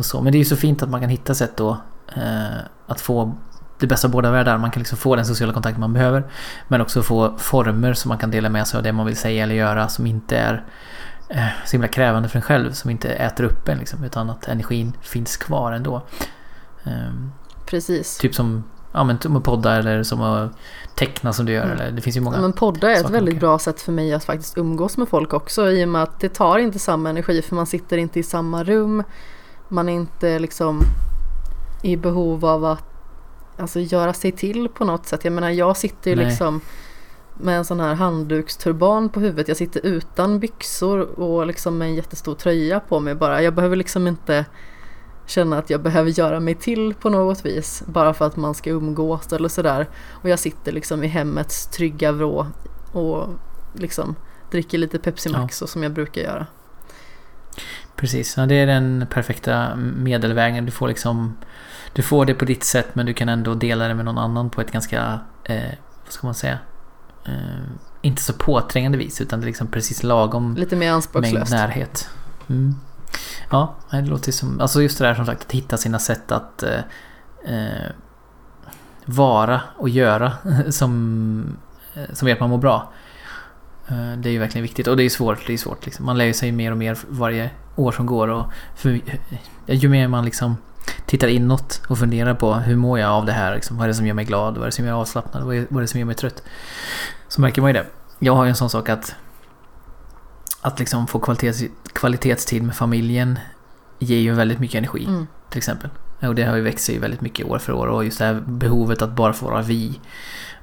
[0.00, 0.20] och så.
[0.20, 1.80] Men det är ju så fint att man kan hitta sätt då
[2.16, 3.36] eh, att få
[3.78, 4.58] det bästa av båda världar.
[4.58, 6.24] Man kan liksom få den sociala kontakt man behöver.
[6.68, 9.42] Men också få former som man kan dela med sig av det man vill säga
[9.42, 10.64] eller göra som inte är
[11.28, 12.72] eh, så himla krävande för en själv.
[12.72, 16.02] Som inte äter upp en liksom, utan att energin finns kvar ändå.
[16.84, 17.32] Ehm,
[17.66, 18.18] Precis.
[18.18, 20.52] typ som ja, men, som att podda eller som att
[20.94, 21.64] teckna som du gör.
[21.64, 21.78] Mm.
[21.78, 22.40] Eller, det finns ju många.
[22.40, 25.70] Men podda är ett väldigt bra sätt för mig att faktiskt umgås med folk också
[25.70, 28.64] i och med att det tar inte samma energi för man sitter inte i samma
[28.64, 29.02] rum.
[29.70, 30.82] Man är inte liksom
[31.82, 32.84] i behov av att
[33.56, 35.24] alltså, göra sig till på något sätt.
[35.24, 36.26] Jag menar jag sitter ju Nej.
[36.26, 36.60] liksom
[37.34, 39.48] med en sån här handduksturban på huvudet.
[39.48, 43.42] Jag sitter utan byxor och liksom med en jättestor tröja på mig bara.
[43.42, 44.44] Jag behöver liksom inte
[45.26, 48.70] känna att jag behöver göra mig till på något vis bara för att man ska
[48.70, 49.88] umgås eller sådär.
[50.10, 52.46] Och jag sitter liksom i hemmets trygga vrå
[52.92, 53.26] och
[53.74, 54.14] liksom
[54.50, 56.46] dricker lite Pepsi Max så som jag brukar göra.
[58.00, 60.66] Precis, ja, det är den perfekta medelvägen.
[60.66, 61.36] Du får liksom
[61.92, 64.50] Du får det på ditt sätt men du kan ändå dela det med någon annan
[64.50, 65.62] på ett ganska eh,
[66.04, 66.58] Vad ska man säga?
[67.24, 67.32] Eh,
[68.02, 71.52] inte så påträngande vis utan det är liksom precis lagom Lite mer mängd anspråkslöst.
[71.52, 72.08] närhet.
[72.48, 72.74] Mm.
[73.50, 74.60] Ja, det låter som...
[74.60, 76.80] Alltså just det där som sagt att hitta sina sätt att eh,
[77.44, 77.90] eh,
[79.04, 80.32] vara och göra
[80.70, 81.56] som,
[81.94, 82.92] eh, som gör att man mår bra.
[83.90, 85.46] Eh, det är ju verkligen viktigt och det är svårt.
[85.46, 86.06] Det är svårt liksom.
[86.06, 88.44] Man lär ju sig mer och mer varje år som går och
[88.76, 89.00] för,
[89.66, 90.56] ju mer man liksom
[91.06, 93.54] tittar inåt och funderar på hur mår jag av det här?
[93.54, 94.54] Liksom, vad är det som gör mig glad?
[94.54, 95.42] Vad är det som gör mig avslappnad?
[95.42, 96.42] Vad är, vad är det som gör mig trött?
[97.28, 97.86] Så märker man ju det.
[98.18, 99.14] Jag har ju en sån sak att
[100.62, 101.62] att liksom få kvalitets,
[101.92, 103.38] kvalitetstid med familjen
[103.98, 105.26] ger ju väldigt mycket energi Mm.
[105.48, 105.90] till exempel.
[106.20, 108.42] Och det har ju växt sig väldigt mycket år för år och just det här
[108.46, 110.00] behovet att bara få vara vi.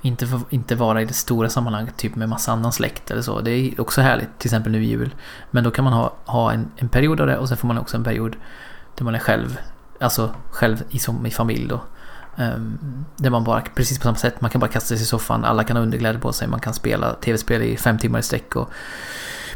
[0.02, 3.42] Inte, få, inte vara i det stora sammanhanget typ med massa annan släkt eller så.
[3.42, 5.16] Det är också härligt, till exempel nu i jul.
[5.52, 7.78] Men då kan man ha, ha en, en period av det och sen får man
[7.78, 8.36] också en period
[8.96, 9.60] där man är själv.
[10.00, 11.82] Alltså själv i, som i familj då.
[12.36, 15.46] Um, där man bara, precis på samma sätt, man kan bara kasta sig i soffan,
[15.46, 18.56] alla kan ha underkläder på sig, man kan spela tv-spel i fem timmar i sträck
[18.56, 18.70] och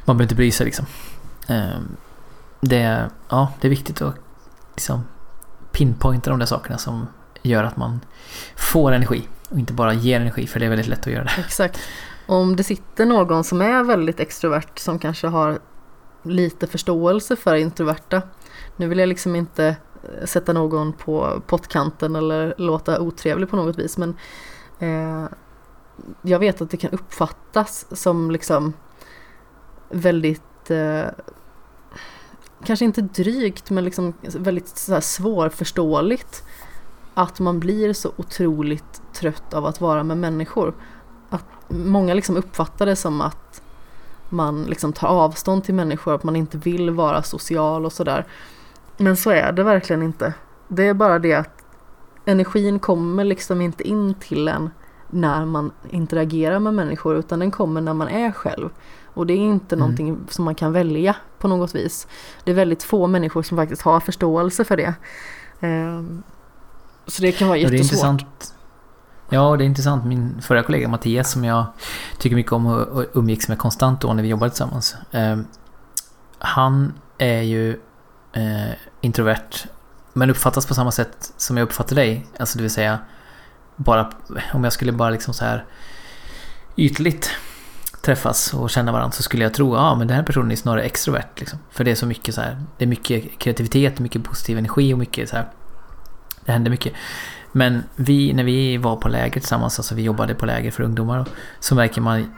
[0.05, 0.85] man behöver inte bry sig liksom.
[1.49, 1.97] Um,
[2.61, 4.15] det, ja, det är viktigt att
[4.75, 5.03] liksom
[5.71, 7.07] pinpointa de där sakerna som
[7.41, 7.99] gör att man
[8.55, 11.35] får energi och inte bara ger energi för det är väldigt lätt att göra det.
[11.39, 11.79] Exakt.
[12.25, 15.59] Om det sitter någon som är väldigt extrovert som kanske har
[16.23, 18.21] lite förståelse för introverta.
[18.75, 19.65] Nu vill jag liksom inte
[20.03, 24.17] eh, sätta någon på pottkanten eller låta otrevlig på något vis men
[24.79, 25.29] eh,
[26.21, 28.73] jag vet att det kan uppfattas som liksom
[29.89, 31.05] väldigt eh,
[32.63, 36.43] kanske inte drygt men liksom väldigt så här svårförståeligt
[37.13, 40.73] att man blir så otroligt trött av att vara med människor.
[41.29, 43.61] Att många liksom uppfattar det som att
[44.29, 48.25] man liksom tar avstånd till människor, att man inte vill vara social och sådär.
[48.97, 50.33] Men så är det verkligen inte.
[50.67, 51.63] Det är bara det att
[52.25, 54.69] energin kommer liksom inte in till en
[55.09, 58.69] när man interagerar med människor utan den kommer när man är själv.
[59.13, 59.79] Och det är inte Mm.
[59.79, 62.07] någonting som man kan välja på något vis.
[62.43, 64.93] Det är väldigt få människor som faktiskt har förståelse för det.
[67.11, 68.11] Så det kan vara Och det är jättesvårt.
[68.11, 68.53] intressant.
[69.29, 70.05] Ja, det är intressant.
[70.05, 71.65] Min förra kollega Mattias som jag
[72.17, 74.95] tycker mycket om och umgicks med konstant då när vi jobbade tillsammans.
[75.11, 75.37] Eh,
[76.39, 77.69] han är ju
[78.33, 79.67] eh, introvert
[80.13, 82.27] men uppfattas på samma sätt som jag uppfattar dig.
[82.39, 82.99] Alltså det vill säga,
[83.75, 84.11] bara
[84.53, 85.65] om jag skulle bara liksom så här
[86.75, 87.29] ytligt
[88.01, 90.83] träffas och känna varandra så skulle jag tro ja men den här personen är snarare
[90.83, 91.39] extrovert.
[91.39, 91.59] Liksom.
[91.69, 94.99] För det är så mycket så här, det är mycket kreativitet, mycket positiv energi och
[94.99, 95.49] mycket så här.
[96.45, 96.93] Det händer mycket.
[97.51, 101.25] Men vi, när vi var på läger tillsammans, alltså vi jobbade på läger för ungdomar,
[101.59, 102.31] så märker man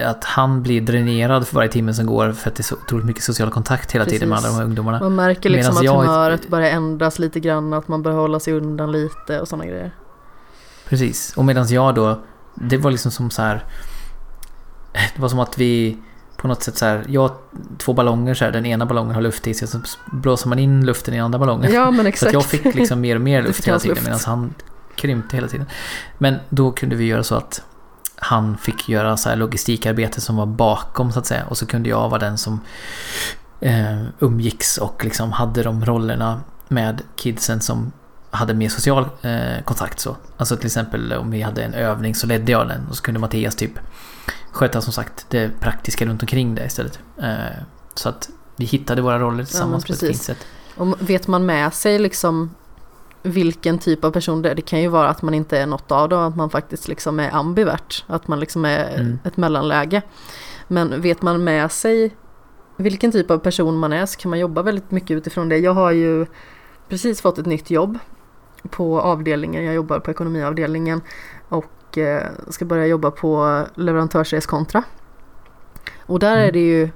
[0.00, 3.06] att han blir dränerad för varje timme som går för att det är så otroligt
[3.06, 4.18] mycket social kontakt hela Precis.
[4.20, 5.00] tiden med alla de här ungdomarna.
[5.00, 8.40] Man märker liksom Medans att jag- humöret börjar ändras lite grann, att man börjar hålla
[8.40, 9.90] sig undan lite och sådana grejer.
[10.88, 11.32] Precis.
[11.36, 12.20] Och medan jag då,
[12.54, 13.64] det var liksom som så här.
[14.92, 15.98] Det var som att vi
[16.36, 17.30] på något sätt så här, jag
[17.78, 20.58] två ballonger så här, den ena ballongen har luft i sig och så blåser man
[20.58, 21.72] in luften i den andra ballongen.
[21.72, 22.28] Ja men Så exakt.
[22.28, 24.54] att jag fick liksom mer och mer luft hela tiden medan han
[24.94, 25.66] krympte hela tiden.
[26.18, 27.62] Men då kunde vi göra så att
[28.16, 31.88] han fick göra så här logistikarbete som var bakom så att säga och så kunde
[31.88, 32.60] jag vara den som
[33.60, 37.92] eh, umgicks och liksom hade de rollerna med kidsen som
[38.30, 40.16] hade mer social eh, kontakt så.
[40.36, 43.20] Alltså till exempel om vi hade en övning så ledde jag den och så kunde
[43.20, 43.78] Mattias typ
[44.56, 46.98] sköta som sagt det praktiska runt omkring det istället.
[47.22, 47.62] Eh,
[47.94, 50.46] så att vi hittade våra roller tillsammans på ett fint sätt.
[50.76, 52.50] Och vet man med sig liksom
[53.22, 55.92] vilken typ av person det är, det kan ju vara att man inte är något
[55.92, 59.18] av dem, att man faktiskt liksom är ambivert, att man liksom är Mm.
[59.24, 60.02] ett mellanläge.
[60.68, 62.16] Men vet man med sig
[62.76, 65.58] vilken typ av person man är så kan man jobba väldigt mycket utifrån det.
[65.58, 66.26] Jag har ju
[66.88, 67.98] precis fått ett nytt jobb
[68.70, 71.00] på avdelningen, jag jobbar på ekonomiavdelningen
[71.48, 71.64] och
[71.98, 74.82] eh, ska börja jobba på leverantörsreskontra.
[76.06, 76.52] Och där är Mm.
[76.52, 76.88] det ju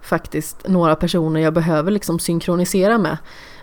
[0.00, 3.16] faktiskt några personer jag behöver liksom synkronisera med.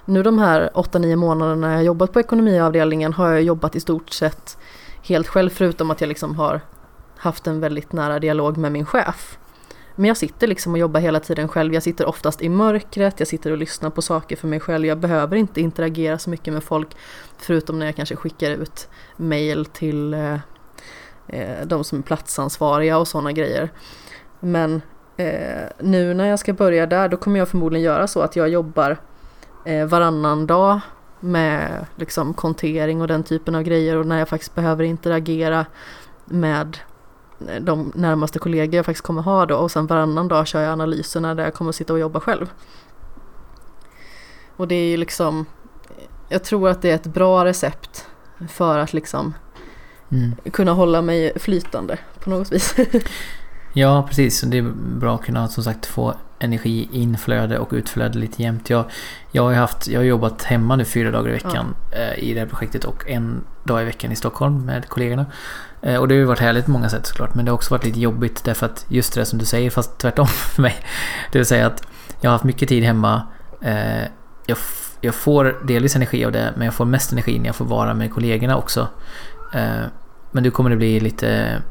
[0.06, 4.58] Nu de här 8-9 månaderna jag jobbat på ekonomiavdelningen har jag jobbat i stort sett
[5.04, 6.62] helt själv förutom att jag liksom har
[7.18, 9.38] haft en väldigt nära dialog med min chef.
[9.96, 11.74] Men jag sitter liksom och jobbar hela tiden själv.
[11.74, 14.86] Jag sitter oftast i mörkret, jag sitter och lyssnar på saker för mig själv.
[14.86, 16.88] Jag behöver inte interagera så mycket med folk
[17.38, 20.38] förutom när jag kanske skickar ut mail till eh,
[21.32, 23.70] Eh, de som är platsansvariga och sådana grejer.
[24.40, 24.82] Men
[25.18, 28.50] eh, nu när jag ska börja där då kommer jag förmodligen göra så att jag
[28.50, 28.98] jobbar
[29.66, 30.80] eh, varannan dag
[31.20, 35.66] med liksom kontering och den typen av grejer och när jag faktiskt behöver interagera
[36.26, 36.78] med
[37.48, 40.72] eh, de närmaste kollegor jag faktiskt kommer ha då och sen varannan dag kör jag
[40.72, 42.52] analyserna där jag kommer sitta och jobba själv.
[44.56, 45.46] Och det är ju liksom,
[46.30, 48.08] jag tror att det är ett bra recept
[48.50, 49.34] för att liksom
[50.12, 50.36] Mm.
[50.52, 52.76] kunna hålla mig flytande på något vis.
[53.74, 54.42] Ja, precis.
[54.42, 58.70] Det är bra att kunna som sagt få energi, inflöde och utflöde lite jämnt.
[58.70, 58.86] Jag,
[59.32, 62.40] jag, har, haft, jag har jobbat hemma nu fyra dagar i veckan eh, i det
[62.40, 65.26] här projektet och en dag i veckan i Stockholm med kollegorna.
[65.82, 67.36] Eh, och det har ju varit härligt på många sätt såklart.
[67.36, 69.98] Men det har också varit lite jobbigt därför att just det som du säger, fast
[69.98, 70.76] tvärtom för mig.
[71.32, 71.88] Det vill säga att
[72.22, 73.28] jag har haft mycket tid hemma.
[73.62, 74.04] Eh,
[74.46, 74.58] jag,
[75.02, 77.94] jag får delvis energi av det, men jag får mest energi när jag får vara
[77.94, 78.88] med kollegorna också.
[80.32, 81.62] Men nu kommer det bli lite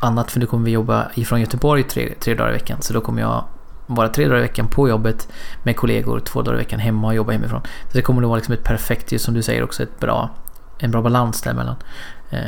[0.00, 2.82] annat för nu kommer vi jobba ifrån Göteborg tre, tre dagar i veckan.
[2.82, 3.44] Så då kommer jag
[3.86, 5.28] vara tre dagar i veckan på jobbet
[5.62, 7.60] med kollegor, två dagar i veckan hemma och jobba hemifrån.
[7.62, 10.30] Så det kommer nog vara liksom ett perfekt, just som du säger också, ett bra,
[10.78, 11.76] en bra balans däremellan.
[12.30, 12.40] Eh,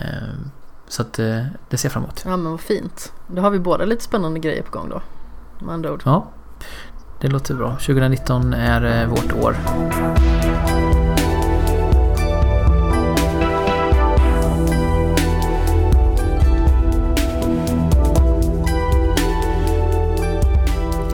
[0.88, 2.22] så att eh, det ser jag fram emot.
[2.24, 3.12] Ja men vad fint.
[3.26, 5.02] Då har vi båda lite spännande grejer på gång då.
[5.64, 6.02] Med andra ord.
[6.04, 6.26] Ja,
[7.20, 7.70] det låter bra.
[7.70, 9.56] 2019 är eh, vårt år.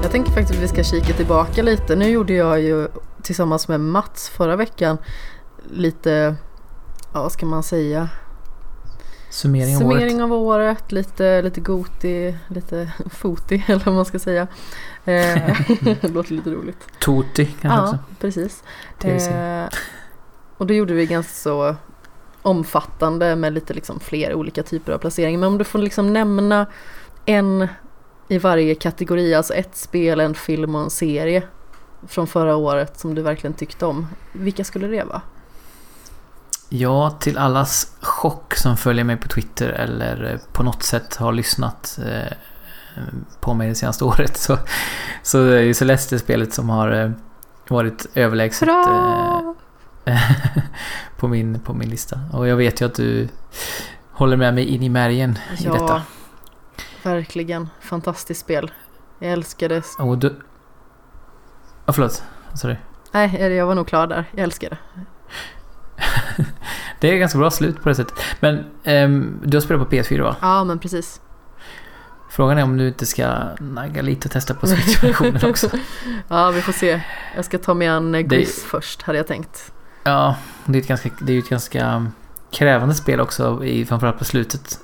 [0.09, 1.97] Jag tänker faktiskt att vi ska kika tillbaka lite.
[1.97, 2.89] Nu gjorde jag ju
[3.23, 4.99] tillsammans med Mats förra veckan
[5.71, 6.35] lite,
[7.13, 8.09] ja vad ska man säga?
[9.31, 10.25] Summering av Summering året.
[10.25, 14.43] av året, lite, lite goti, lite foti eller vad man ska säga.
[15.05, 16.87] Eh, det låter lite roligt.
[17.01, 17.99] Toti kanske Ja, också.
[18.21, 18.63] precis.
[18.99, 19.29] TVC.
[19.29, 19.67] Eh,
[20.57, 21.77] och då gjorde vi ganska så
[22.43, 25.39] omfattande med lite liksom fler olika typer av placeringar.
[25.39, 26.67] Men om du får liksom nämna
[27.25, 27.69] en
[28.29, 31.43] i varje kategori, alltså ett spel, en film och en serie
[32.09, 34.07] från förra året som du verkligen tyckte om.
[34.33, 35.23] Vilka skulle det vara?
[36.69, 41.33] Ja, till allas chock som följer mig på Twitter eller eh, på något sätt har
[41.33, 42.33] lyssnat eh,
[43.41, 44.59] på mig det senaste året så,
[45.23, 47.11] så är ju Celeste spelet som har eh,
[47.69, 49.55] varit överlägset Hurra!
[51.17, 52.21] på, min, på min lista.
[52.33, 53.29] Och jag vet ju att du
[54.13, 56.03] håller med mig in i märgen i Ja, detta.
[57.03, 57.69] Verkligen.
[57.81, 58.71] Fantastiskt spel.
[59.19, 59.85] Jag älskar det.
[59.99, 60.37] Och du...
[61.87, 62.23] Ja, förlåt.
[62.55, 62.77] Sorry.
[63.13, 64.25] Nej, jag var nog klar där.
[64.31, 64.79] Jag älskar det.
[67.01, 68.19] Det är ganska bra slut på det sättet.
[68.41, 70.37] Men ehm, du har spelat på PS4 va?
[70.41, 71.21] Ja, men precis.
[72.31, 73.29] Frågan är om du inte ska
[73.61, 75.69] nagga lite och testa på Switch-versionen också.
[76.29, 77.01] Ja, vi får se.
[77.37, 79.73] Jag ska ta mig an eh, Det- först, hade jag tänkt.
[80.05, 82.07] Ja, det är, ett ganska, det är ju ett ganska
[82.53, 84.81] krävande spel också, i, framförallt på slutet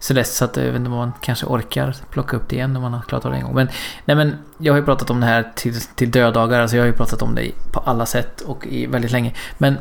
[0.00, 2.56] så Celeste, så att eh, jag vet inte om man kanske orkar plocka upp det
[2.56, 3.54] igen när man har klarat av det en gång.
[3.54, 3.68] Men,
[4.04, 6.86] nej men, jag har ju pratat om det här till, till döddagar, alltså jag har
[6.86, 9.34] ju pratat om det på alla sätt och i väldigt länge.
[9.58, 9.78] Men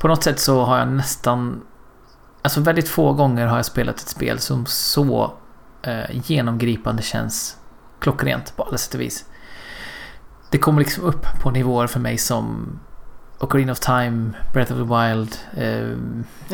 [0.00, 1.60] på något sätt så har jag nästan...
[2.42, 5.34] Alltså väldigt få gånger har jag spelat ett spel som så
[5.82, 7.56] eh, genomgripande känns
[7.98, 9.24] klockrent på alla sätt och vis.
[10.50, 12.78] Det kommer liksom upp på nivåer för mig som
[13.38, 15.36] Ocarina of Time, Breath of the Wild.
[15.56, 15.96] Eh,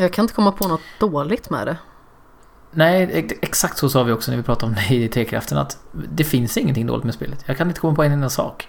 [0.03, 1.77] Jag kan inte komma på något dåligt med det.
[2.71, 5.77] nej, ex- exakt så sa vi också när vi pratade om det i T-kraften att
[5.91, 7.43] det finns ingenting dåligt med spelet.
[7.45, 8.67] Jag kan inte komma på en enda sak.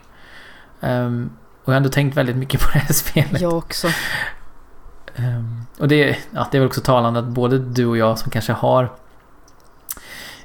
[0.80, 1.30] Ehm,
[1.64, 3.40] och jag har ändå tänkt väldigt mycket på det här spelet.
[3.40, 3.88] Jag också.
[5.16, 8.30] Ehm, och det, ja, det är väl också talande att både du och jag som
[8.30, 8.92] kanske har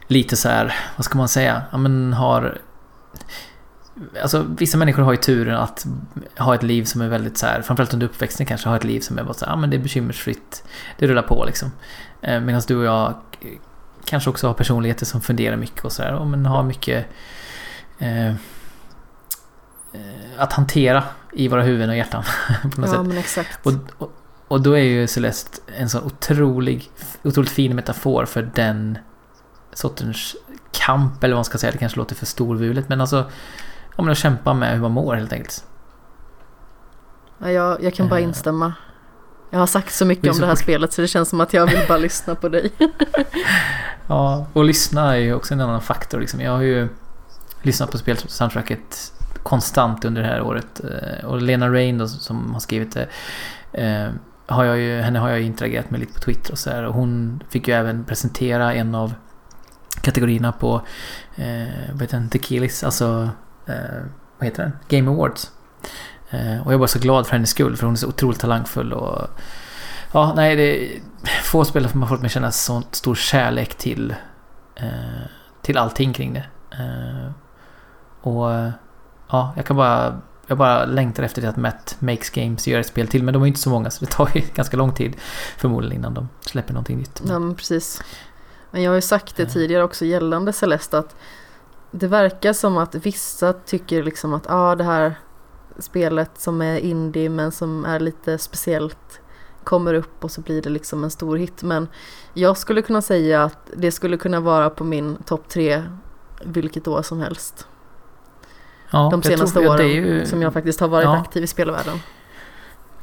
[0.07, 2.57] lite så här, vad ska man säga, ja men har
[4.21, 5.85] Alltså vissa människor har ju turen att
[6.37, 8.99] ha ett liv som är väldigt så här, framförallt under uppväxten kanske, ha ett liv
[8.99, 10.63] som är bara så här, ja men det är bekymmersfritt.
[10.97, 11.71] Det rullar på liksom.
[12.21, 13.15] Eh, Medan du och jag
[14.05, 17.05] kanske också har personligheter som funderar mycket och så här, ja, men har mycket
[17.99, 18.35] eh, eh,
[20.37, 22.23] att hantera i våra huvuden och hjärtan.
[22.61, 22.97] på något sätt.
[22.97, 23.59] Ja men exakt.
[23.65, 24.11] Och, och,
[24.47, 26.91] och då är ju Celeste en sån otrolig,
[27.23, 28.97] otroligt fin metafor för den
[29.73, 30.35] sortens
[30.71, 31.71] kamp, eller vad man ska säga.
[31.71, 33.25] Det kanske låter för storvulet, men alltså...
[33.95, 35.65] Om att kämpa med hur man mår helt enkelt.
[37.37, 38.23] Ja, jag, jag kan bara Eh.
[38.25, 38.73] instämma.
[39.49, 41.65] Jag har sagt så mycket om det här spelet så det känns som att jag
[41.67, 42.71] vill bara lyssna på dig.
[44.07, 46.19] Ja, och lyssna är ju också en annan faktor.
[46.19, 46.41] Liksom.
[46.41, 46.89] Jag har ju
[47.61, 49.13] lyssnat på spelsoundtracket
[49.43, 50.81] konstant under det här året.
[50.83, 53.07] Eh, Och Lena Rain då, som har skrivit det.
[53.83, 54.09] eh,
[54.45, 56.83] Har jag ju, henne har jag interagerat med lite på Twitter och så här.
[56.83, 59.13] Och hon fick ju även presentera en av
[60.01, 60.81] kategorierna på
[61.35, 62.29] eh, vad heter den?
[62.29, 63.29] Tequilis, alltså eh,
[64.37, 64.99] vad heter den?
[64.99, 65.51] Game Awards.
[66.29, 68.93] Eh, och jag var så glad för hennes skull för hon är så otroligt talangfull
[68.93, 69.27] och
[70.13, 70.99] Ja, nej det
[71.43, 74.15] få spelare som har fått mig känna så stor kärlek till
[74.75, 75.21] eh,
[75.61, 76.45] till allting kring det.
[76.71, 77.31] Eh,
[78.21, 78.69] och eh,
[79.29, 82.87] ja, jag kan bara jag bara längtar efter det att Matt Makes Games gör ett
[82.87, 85.15] spel till men de är inte så många så det tar ju ganska lång tid
[85.57, 87.21] förmodligen innan de släpper någonting nytt.
[87.27, 88.01] Ja men precis.
[88.71, 91.15] Men jag har ju sagt det tidigare också gällande Celeste att
[91.91, 95.15] det verkar som att vissa tycker liksom att ah, det här
[95.79, 99.21] spelet som är indie men som är lite speciellt
[99.63, 101.63] kommer upp och så blir det liksom en stor hit.
[101.63, 101.87] Men
[102.33, 105.83] jag skulle kunna säga att det skulle kunna vara på min topp tre
[106.43, 107.67] vilket år som helst.
[108.91, 111.17] Ja, De jag senaste tror- ja, åren ju, som jag faktiskt har varit ja.
[111.17, 111.99] aktiv i spelvärlden.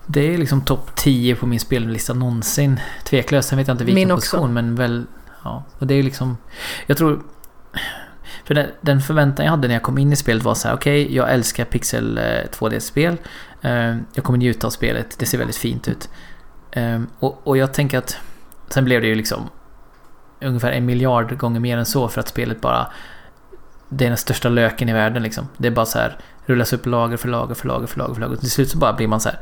[0.06, 2.80] Det är liksom topp 10 på min spellista någonsin.
[3.04, 3.48] Tveklöst.
[3.48, 4.36] Sen vet jag inte vilken Min också.
[4.36, 5.06] position men väl...
[5.44, 5.64] Ja.
[5.78, 6.36] Och det är liksom...
[6.86, 7.22] Jag tror...
[8.48, 10.74] För den, den förväntan jag hade när jag kom in i spelet var så här:
[10.74, 12.22] okej, jag älskar pixel eh,
[12.58, 13.16] 2D-spel.
[13.62, 16.08] Eh, jag kommer njuta av spelet, det ser väldigt fint ut.
[16.70, 18.16] Eh, och, och jag tänker att...
[18.68, 19.48] Sen blev det ju liksom
[20.40, 22.86] ungefär en miljard gånger mer än så för att spelet bara...
[23.88, 25.48] Det är den största löken i världen liksom.
[25.56, 28.20] Det är bara så här rullas upp lager för lager för lager för lager för
[28.20, 28.36] lager.
[28.36, 29.38] Till slut så bara blir man så här...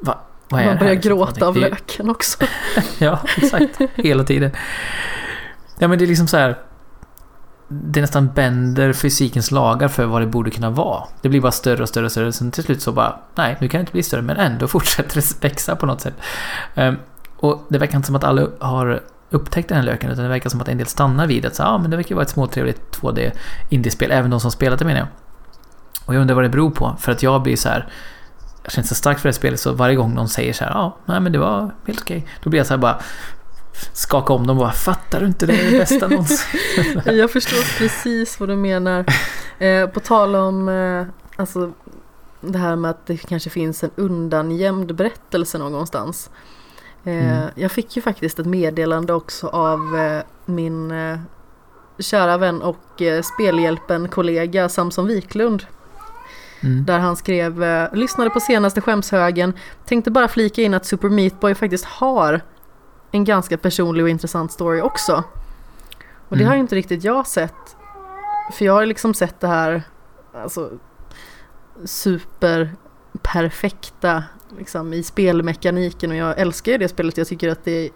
[0.00, 0.18] Va,
[0.48, 0.78] vad är Man det här?
[0.80, 1.08] börjar liksom?
[1.18, 2.44] gråta av Det är ju- löken också.
[2.98, 3.78] Ja, exakt.
[3.94, 4.50] Hela tiden.
[5.78, 6.58] Ja, men det är liksom så här...
[7.72, 11.04] Det nästan bänder fysikens lagar för vad det borde kunna vara.
[11.22, 12.32] Det blir bara större och större och större.
[12.32, 14.22] Sen till slut så bara, nej, nu kan det inte bli större.
[14.22, 16.14] Men ändå fortsätter det växa på något sätt.
[16.74, 16.96] Ehm,
[17.36, 20.10] och det verkar inte som att alla har upptäckt den här löken.
[20.10, 22.14] Utan det verkar som att en del stannar vid att så, ah, men det verkar
[22.14, 23.30] vara ett småtrevligt 2D
[23.68, 24.10] indiespel.
[24.10, 25.08] Även de som spelat det menar jag.
[26.04, 26.96] Och jag undrar vad det beror på.
[26.98, 27.88] För att jag blir så här...
[28.62, 30.70] Jag känner så starkt för det här spelet så varje gång någon säger så här,
[30.70, 32.26] ja, nej men det var helt okej.
[32.42, 32.98] Då blir jag så här bara
[33.92, 36.60] skaka om dem och bara, fattar du inte det är det bästa någonsin?
[37.04, 39.04] Jag förstår precis vad du menar.
[39.58, 41.06] Eh, på tal om eh,
[41.36, 41.72] alltså,
[42.40, 46.30] det här med att det kanske finns en undangömd berättelse någonstans.
[47.04, 47.48] Eh, Mm.
[47.54, 51.18] Jag fick ju faktiskt ett meddelande också av eh, min eh,
[51.98, 55.64] kära vän och eh, spelhjälpen-kollega Samson Wiklund.
[56.62, 56.84] Mm.
[56.84, 59.52] Där han skrev, eh, lyssnade på senaste skämshögen,
[59.86, 62.40] tänkte bara flika in att Super Meat Boy faktiskt har
[63.10, 65.24] en ganska personlig och intressant story också.
[66.28, 66.46] Och det Mm.
[66.48, 67.76] har ju inte riktigt jag sett.
[68.52, 69.82] För jag har liksom sett det här,
[70.34, 70.70] alltså
[71.84, 74.24] superperfekta
[74.58, 77.16] liksom, i spelmekaniken och jag älskar ju det spelet.
[77.16, 77.90] Jag tycker att det är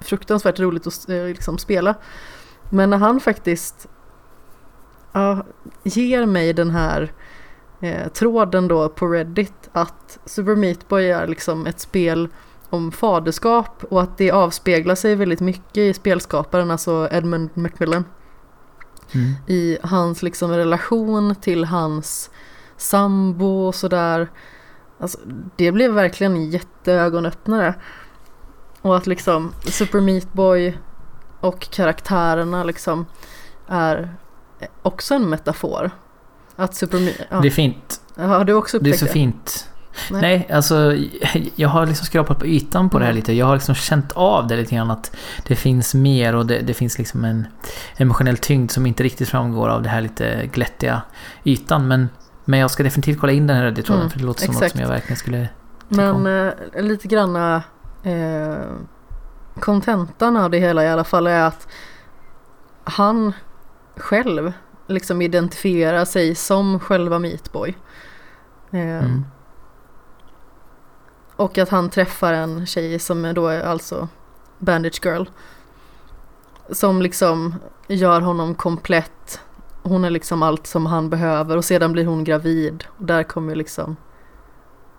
[0.00, 1.94] fruktansvärt roligt att eh, liksom, spela.
[2.70, 3.86] Men när han faktiskt
[5.12, 5.44] ja,
[5.82, 7.12] ger mig den här
[7.80, 12.28] eh, tråden då på Reddit att Super Meat Boy är liksom ett spel
[12.70, 18.04] om faderskap och att det avspeglar sig väldigt mycket i spelskaparen, alltså Edmund Macmillan,
[19.14, 19.32] Mm.
[19.46, 22.30] i hans liksom relation till hans
[22.76, 24.28] sambo och sådär.
[24.98, 25.18] Alltså,
[25.56, 27.74] det blev verkligen en jätteögonöppnare.
[28.82, 30.78] Och att liksom Super Meat Boy
[31.40, 33.06] och karaktärerna liksom
[33.66, 34.14] är
[34.82, 35.90] också en metafor.
[36.56, 37.16] Att Super Meat...
[37.30, 37.40] Ja.
[37.40, 38.00] Det är fint.
[38.16, 39.12] Har du också Det är upptäckt så det?
[39.12, 39.68] fint.
[40.10, 40.20] Nej.
[40.20, 40.48] Nej.
[40.52, 40.96] alltså
[41.56, 43.16] jag har liksom skrapat på ytan på det här Mm.
[43.16, 43.32] lite.
[43.32, 46.74] Jag har liksom känt av det lite grann att det finns mer och det, det
[46.74, 47.46] finns liksom en
[47.96, 51.02] emotionell tyngd som inte riktigt framgår av det här lite glättiga
[51.44, 51.88] ytan.
[51.88, 52.08] Men,
[52.44, 54.62] men jag ska definitivt kolla in den här Reddit-tråden Mm, för det låter som något
[54.62, 54.72] exakt.
[54.72, 55.48] som jag verkligen skulle...
[55.88, 57.62] Men eh, lite granna
[58.02, 58.56] eh,
[59.60, 61.68] kontentan av det hela i alla fall är att
[62.84, 63.32] han
[63.96, 64.52] själv
[64.86, 67.68] liksom identifierar sig som själva Meatboy.
[68.70, 69.24] Eh, Mm.
[71.38, 74.08] Och att han träffar en tjej som är då är alltså
[74.58, 75.24] Bandage Girl.
[76.70, 77.54] Som liksom
[77.88, 79.40] gör honom komplett.
[79.82, 82.84] Hon är liksom allt som han behöver och sedan blir hon gravid.
[82.98, 83.96] Och där kommer liksom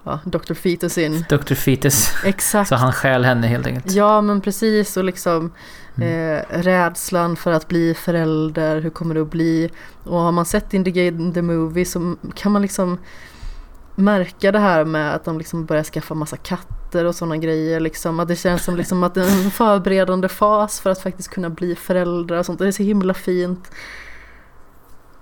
[0.04, 0.54] ja, Dr.
[0.54, 1.26] Fetus in.
[1.30, 1.54] Dr.
[1.54, 2.14] Fetus.
[2.26, 2.70] Exakt.
[2.70, 3.92] Så han stjäl henne helt enkelt.
[3.92, 5.52] Ja men precis och liksom
[5.96, 6.38] Mm.
[6.38, 9.70] eh, rädslan för att bli förälder, hur kommer det att bli?
[10.04, 12.98] Och har man sett Indicate the Movie så kan man liksom
[14.00, 18.20] märka det här med att de liksom börjar skaffa massa katter och sådana grejer liksom.
[18.20, 21.50] Att det känns som liksom att det är en förberedande fas för att faktiskt kunna
[21.50, 22.60] bli föräldrar och sånt.
[22.60, 23.72] Det är så himla fint.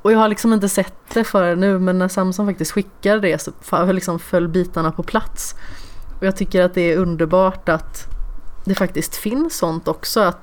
[0.01, 3.41] Och jag har liksom inte sett det förrän nu men när Samson faktiskt skickade det
[3.41, 5.55] så liksom föll bitarna på plats.
[6.19, 8.07] Och jag tycker att det är underbart att
[8.65, 10.19] det faktiskt finns sånt också.
[10.19, 10.39] Att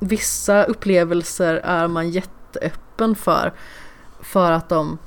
[0.00, 3.52] vissa upplevelser är man jätteöppen för.
[4.20, 4.98] För att de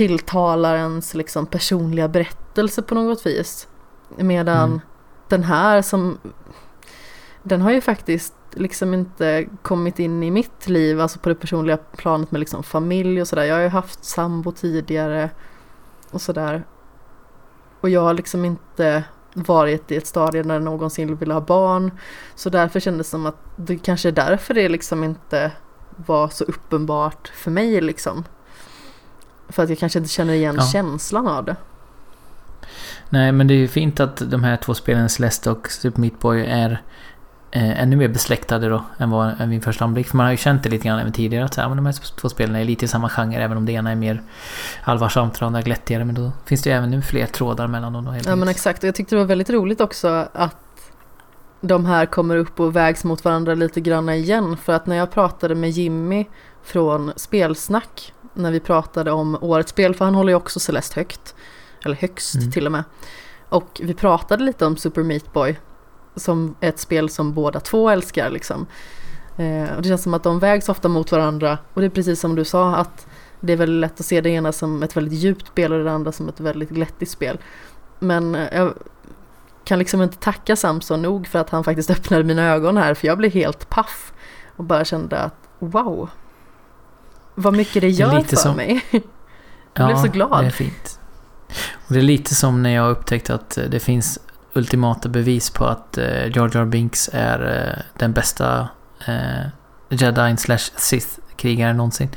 [0.00, 3.68] tilltalar ens liksom personliga berättelse på något vis.
[4.16, 4.80] Medan Mm.
[5.28, 6.18] den här som
[7.42, 11.76] den har ju faktiskt liksom inte kommit in i mitt liv, alltså på det personliga
[11.76, 13.44] planet med liksom familj och sådär.
[13.44, 15.30] Jag har ju haft sambo tidigare
[16.10, 16.62] och sådär.
[17.80, 21.90] Och jag har liksom inte varit i ett stadie där någonsin vill ha barn.
[22.34, 25.52] Så därför kändes det som att det kanske är därför det liksom inte
[25.96, 28.24] var så uppenbart för mig liksom.
[29.50, 30.66] För att jag kanske inte känner igen Ja.
[30.72, 31.56] känslan av det.
[33.08, 36.20] Nej, men det är ju fint att de här två spelen, Celeste och Super Meat
[36.20, 36.82] Boy, är
[37.50, 40.08] eh, ännu mer besläktade då än vad än vid första anblick.
[40.08, 41.86] För man har ju känt det lite grann även tidigare att så här, men de
[41.86, 44.22] här två spelen är lite i samma genre, även om det ena är mer
[44.82, 46.04] allvarsamt och det andra glättigare.
[46.04, 48.48] Men då finns det ju även nu fler trådar mellan dem då helt Ja men
[48.48, 50.56] exakt och jag tyckte det var väldigt roligt också att
[51.60, 54.56] de här kommer upp och vägs mot varandra lite grann igen.
[54.56, 56.26] För att när jag pratade med Jimmy
[56.62, 58.12] från Spelsnack
[58.42, 61.34] när vi pratade om årets spel, för han håller ju också Celeste högt.
[61.84, 62.50] Eller högst Mm.
[62.50, 62.84] till och med.
[63.48, 65.58] Och vi pratade lite om Super Meat Boy.
[66.16, 68.66] Som är ett spel som båda två älskar liksom.
[69.36, 71.58] Eh, och det känns som att de vägs ofta mot varandra.
[71.74, 73.06] Och det är precis som du sa att
[73.40, 75.92] det är väldigt lätt att se det ena som ett väldigt djupt spel och det
[75.92, 77.38] andra som ett väldigt glättigt spel.
[77.98, 78.74] Men eh, jag
[79.64, 83.06] kan liksom inte tacka Samson nog för att han faktiskt öppnade mina ögon här för
[83.06, 84.12] jag blev helt paff.
[84.56, 86.10] Och bara kände att wow.
[87.34, 88.80] Vad mycket det gör lite för som- mig.
[89.74, 90.42] Jag blev så glad.
[90.44, 90.98] det är fint.
[91.86, 94.18] Och det är lite som när jag upptäckte att eh, det finns
[94.52, 98.68] ultimata bevis på att eh, Jar Jar Binks är eh, den bästa
[99.06, 99.46] eh,
[99.88, 102.08] Jedi slash Sith-krigaren någonsin.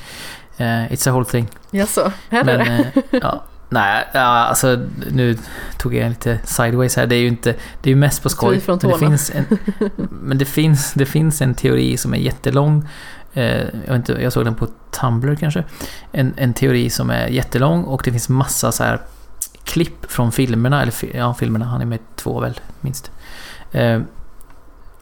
[0.58, 1.48] Eh, it's a whole thing.
[1.72, 2.92] Jaså, är det Men, det?
[3.12, 4.80] eh, ja, nej, ja, alltså
[5.12, 5.38] nu
[5.78, 7.08] tog jag lite sideways här.
[7.08, 7.52] Det är ju inte,
[7.82, 8.62] det är ju mest på skoj.
[8.68, 9.58] Men det, finns en,
[10.10, 12.88] men det finns, det finns en teori som är jättelång.
[13.34, 15.64] Eh, jag, inte, jag såg den på Tumblr kanske.
[16.12, 19.00] En, en teori som är jättelång och det finns massa så här
[19.64, 23.12] klipp från filmerna, eller ja, filmerna, han är med två väl, minst.
[23.72, 24.02] Eh,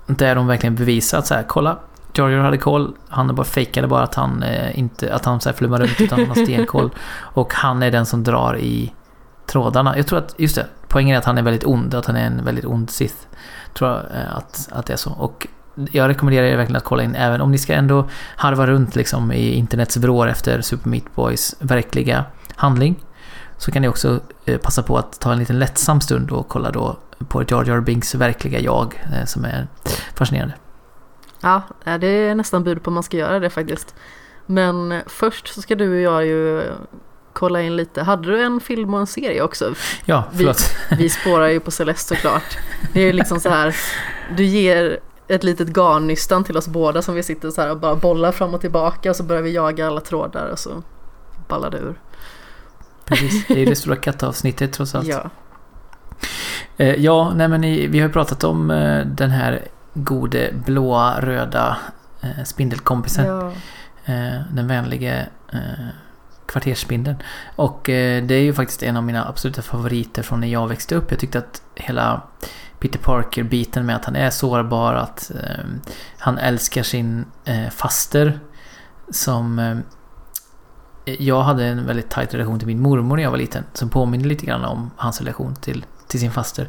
[0.07, 1.79] där de verkligen bevisar att så här, kolla,
[2.13, 5.55] Jar hade koll, han bara fejkade bara att han eh, inte, att han så här
[5.55, 6.89] flummar runt utan han har stenkoll.
[7.33, 8.93] Och han är den som drar i
[9.47, 9.97] trådarna.
[9.97, 12.25] Jag tror att, just det, poängen är att han är väldigt ond, att han är
[12.25, 13.15] en väldigt ond Sith.
[13.73, 15.11] Tror jag eh, att, att det är så.
[15.11, 15.47] Och
[15.91, 19.31] jag rekommenderar er verkligen att kolla in, även om ni ska ändå harva runt liksom
[19.31, 22.25] i internets vrår efter Super Meat Boys verkliga
[22.55, 22.95] handling.
[23.57, 26.71] Så kan ni också eh, passa på att ta en liten lättsam stund och kolla
[26.71, 29.67] då på Jar Jar Binks verkliga jag, eh, som är
[30.15, 30.53] fascinerande.
[31.41, 33.95] Ja, eh, det är nästan bud på om man ska göra det faktiskt.
[34.45, 36.63] Men först så ska du och jag ju
[37.33, 38.03] kolla in lite.
[38.03, 39.73] Hade du en film och en serie också?
[40.05, 40.75] Ja, Vi- förlåt.
[40.97, 42.57] Vi spårar ju på Celeste såklart.
[42.93, 43.75] Det är liksom så här,
[44.37, 44.99] du ger
[45.31, 48.53] ett litet garnnystan till oss båda som vi sitter så här och bara bollar fram
[48.53, 50.83] och tillbaka och så börjar vi jaga alla trådar och så
[51.47, 51.95] ballar det ur.
[53.05, 55.07] Precis, det är det stora kattavsnittet trots allt.
[55.07, 55.29] Ja,
[56.77, 59.61] Eh, ja, nej men vi har ju pratat om eh, den här
[59.93, 61.77] gode blåa röda
[62.21, 63.25] eh, spindelkompisen.
[63.25, 63.51] ja.
[64.51, 65.27] Den vänlige
[66.45, 67.17] Kvartersspindeln.
[67.55, 71.11] Och det är ju faktiskt en av mina absoluta favoriter från när jag växte upp.
[71.11, 72.21] Jag tyckte att hela
[72.81, 75.65] Peter Parker-biten med att han är sårbar, att eh,
[76.17, 78.39] han älskar sin eh, faster.
[79.09, 79.59] Som...
[79.59, 79.77] Eh,
[81.19, 83.63] jag hade en väldigt tajt relation till min mormor när jag var liten.
[83.73, 86.67] Som påminner lite grann om hans relation till, till sin faster.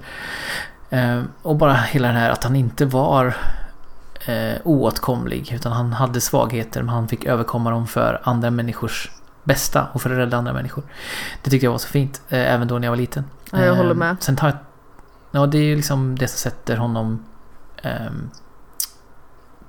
[0.90, 3.36] Eh, och bara hela det här att han inte var
[4.26, 5.52] eh, oåtkomlig.
[5.52, 9.10] Utan han hade svagheter men han fick överkomma dem för andra människors
[9.44, 10.84] bästa och för att rädda andra människor.
[11.42, 13.24] Det tyckte jag var så fint, eh, även då när jag var liten.
[13.50, 14.10] Ja, jag håller med.
[14.10, 14.56] Eh, sen tar jag,
[15.32, 17.24] ja, det är ju liksom det som sätter honom
[17.82, 18.10] eh,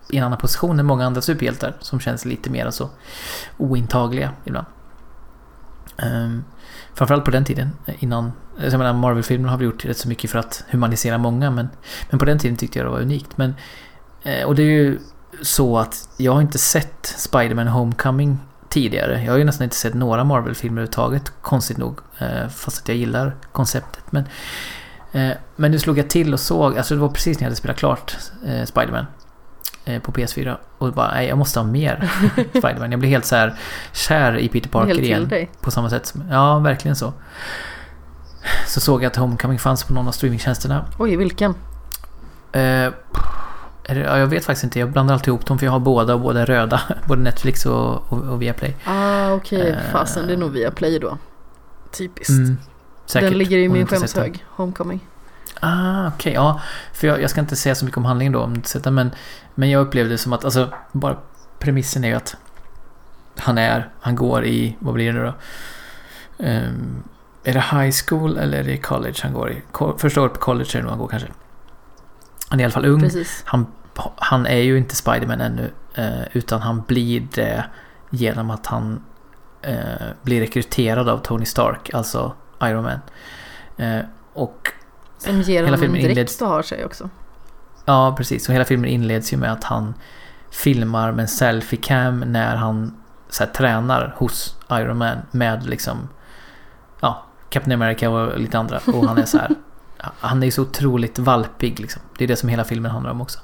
[0.10, 2.90] i en annan position än många andra superhjältar som känns lite mer så
[3.58, 4.68] ointagliga ibland.
[6.04, 6.44] Um,
[6.94, 10.08] framförallt på den tiden eh, innan, alltså jag menar Marvel-filmerna har vi gjort rätt så
[10.08, 11.70] mycket för att humanisera många men,
[12.10, 13.38] men på den tiden tyckte jag det var unikt.
[13.38, 13.56] Men,
[14.24, 15.00] eh, och det är ju
[15.42, 18.38] så att jag har inte sett Spider-Man Homecoming
[18.70, 19.24] tidigare.
[19.24, 22.00] Jag har ju nästan inte sett några Marvel-filmer överhuvudtaget, konstigt nog.
[22.20, 24.12] Eh, fast att jag gillar konceptet.
[24.12, 24.24] Men,
[25.56, 27.78] men nu slog jag till och såg, alltså det var precis när jag hade spelat
[27.78, 29.06] klart eh, Spider-Man
[30.02, 32.12] på PS4 och bara nej, jag måste ha mer
[32.50, 32.92] Spiderman.
[32.92, 33.54] Jag blir helt så här
[33.94, 35.28] kär i Peter Parker igen.
[35.28, 35.50] Dig.
[35.62, 37.14] På samma sätt som, ja verkligen så.
[38.68, 40.86] Så såg jag att Homecoming fanns på någon av streamingtjänsterna.
[41.00, 41.56] Oj, vilken?
[42.52, 42.92] Eh,
[43.88, 46.42] jag vet faktiskt inte, jag blandar alltid ihop dem för jag har båda och båda
[46.42, 46.82] är röda.
[47.08, 48.76] Både Netflix och, och, och Viaplay.
[48.86, 49.62] Ah, okej.
[49.62, 49.72] Okay.
[49.72, 51.18] Eh, Fasen, det är nog Viaplay då.
[51.92, 52.30] Typiskt.
[52.30, 52.58] Mm,
[53.06, 55.08] säkert, Den ligger i min skämshög, Homecoming.
[55.60, 56.18] Ah, okej.
[56.18, 56.62] Okay, ja.
[56.94, 59.12] För jag, jag, ska inte säga så mycket om handlingen då, om det men,
[59.56, 61.18] men jag upplevde det som att, alltså, bara
[61.60, 62.36] premissen är ju att
[63.38, 65.34] han är, han går i, vad blir det nu då?
[66.46, 67.04] Um,
[67.44, 69.62] är det high school eller är det college han går i?
[69.98, 71.28] Första året på college är det nog han går kanske.
[72.50, 73.00] Han är i alla fall ung.
[73.00, 73.44] Precis.
[73.46, 73.68] Han,
[74.16, 75.72] han är ju inte Spiderman ännu.
[75.96, 77.66] Eh, utan han blir det
[78.10, 79.04] genom att han
[79.62, 82.34] eh, blir rekryterad av Tony Stark, alltså
[82.70, 83.00] Iron Man.
[83.78, 84.72] Eh, och
[85.18, 87.10] Som ger honom en dräkt och har sig också.
[87.86, 88.50] Ja, precis.
[88.50, 89.94] Och hela filmen inleds ju med att han
[90.52, 92.98] filmar med en selfie-cam när han
[93.30, 96.10] så här, tränar hos Iron Man med liksom
[97.00, 98.80] ja, Captain America och lite andra.
[98.86, 99.56] Och han är så här
[99.98, 102.02] han är ju så otroligt valpig liksom.
[102.18, 103.40] Det är det som hela filmen handlar om också.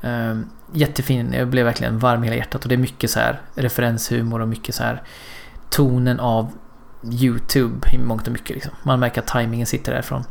[0.00, 3.40] Um, jättefin, jag blev verkligen varm i hela hjärtat och det är mycket så här
[3.54, 5.02] referenshumor och mycket så här
[5.70, 6.52] tonen av
[7.10, 8.72] YouTube i mångt och mycket liksom.
[8.82, 10.24] Man märker att tajmingen sitter där från,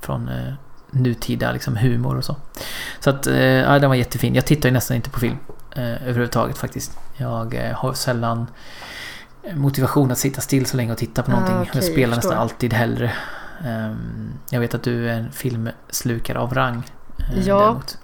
[0.00, 0.54] från uh,
[0.90, 2.36] nutida liksom, humor och så.
[3.00, 4.34] Så att, ja, den var jättefin.
[4.34, 5.36] Jag tittar ju nästan inte på film
[5.76, 6.98] uh, överhuvudtaget faktiskt.
[7.16, 8.46] Jag uh, har sällan
[9.54, 11.56] motivation att sitta still så länge och titta på ah, någonting.
[11.56, 13.12] Okay, jag spelar jag nästan alltid hellre
[13.64, 16.82] Ehm, jag vet att du är en filmslukare av rang.
[17.18, 17.98] Eh, ja, däremot.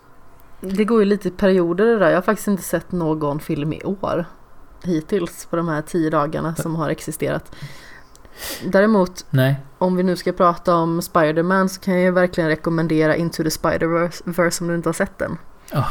[0.60, 2.08] det går ju lite i perioder det där.
[2.08, 4.24] Jag har faktiskt inte sett någon film i år
[4.82, 7.56] hittills på de här tio dagarna som har existerat.
[8.64, 9.60] Däremot, Nej.
[9.78, 13.48] om vi nu ska prata om Spider-Man så kan jag ju verkligen rekommendera Into the
[13.48, 15.38] Spider-Verse om du inte har sett den.
[15.72, 15.88] Oh,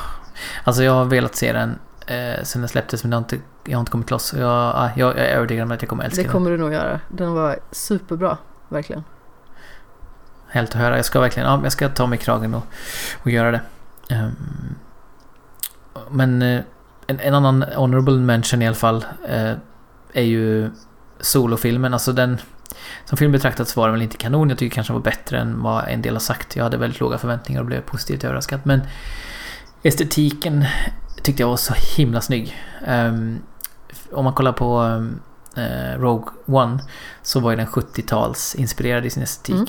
[0.64, 1.80] alltså jag har velat se den
[2.10, 4.34] eh, sen den släpptes men jag har inte, jag har inte kommit loss.
[4.34, 6.28] Jag, jag, jag är övertygad om att jag kommer älska den.
[6.28, 7.00] Det kommer du nog göra.
[7.08, 8.38] Den var superbra,
[8.70, 9.04] verkligen.
[10.48, 10.96] Helt att höra.
[10.96, 12.64] Jag ska verkligen, ja, jag ska ta mig kragen och,
[13.24, 13.62] och göra det.
[14.16, 14.76] Um,
[16.12, 16.62] men uh,
[17.08, 19.54] en, en, annan honorable mention i alla fall uh,
[20.14, 20.72] är ju
[21.20, 21.94] solofilmen.
[21.94, 22.38] Alltså den,
[23.06, 24.50] som film betraktat så var den väl inte kanon.
[24.50, 26.56] Jag tycker kanske den var bättre än vad en del har sagt.
[26.56, 28.60] Jag hade väldigt låga förväntningar och blev positivt överraskad.
[28.64, 28.82] Men
[29.84, 30.66] estetiken
[31.24, 32.58] tyckte jag var så himla snygg.
[32.88, 33.40] Um,
[34.12, 35.20] om man kollar på um,
[35.58, 36.80] uh, Rogue One
[37.22, 39.56] så var ju den 70-tals inspirerad i sin estetik.
[39.56, 39.68] Mm.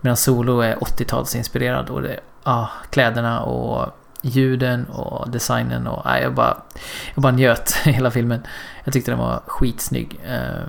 [0.00, 6.34] Medan Solo är 80-talsinspirerad och det, ah, kläderna och ljuden och designen och ah, jag,
[6.34, 6.56] bara,
[7.14, 8.42] jag bara njöt hela filmen.
[8.84, 10.20] Jag tyckte den var skitsnygg.
[10.24, 10.66] Eh,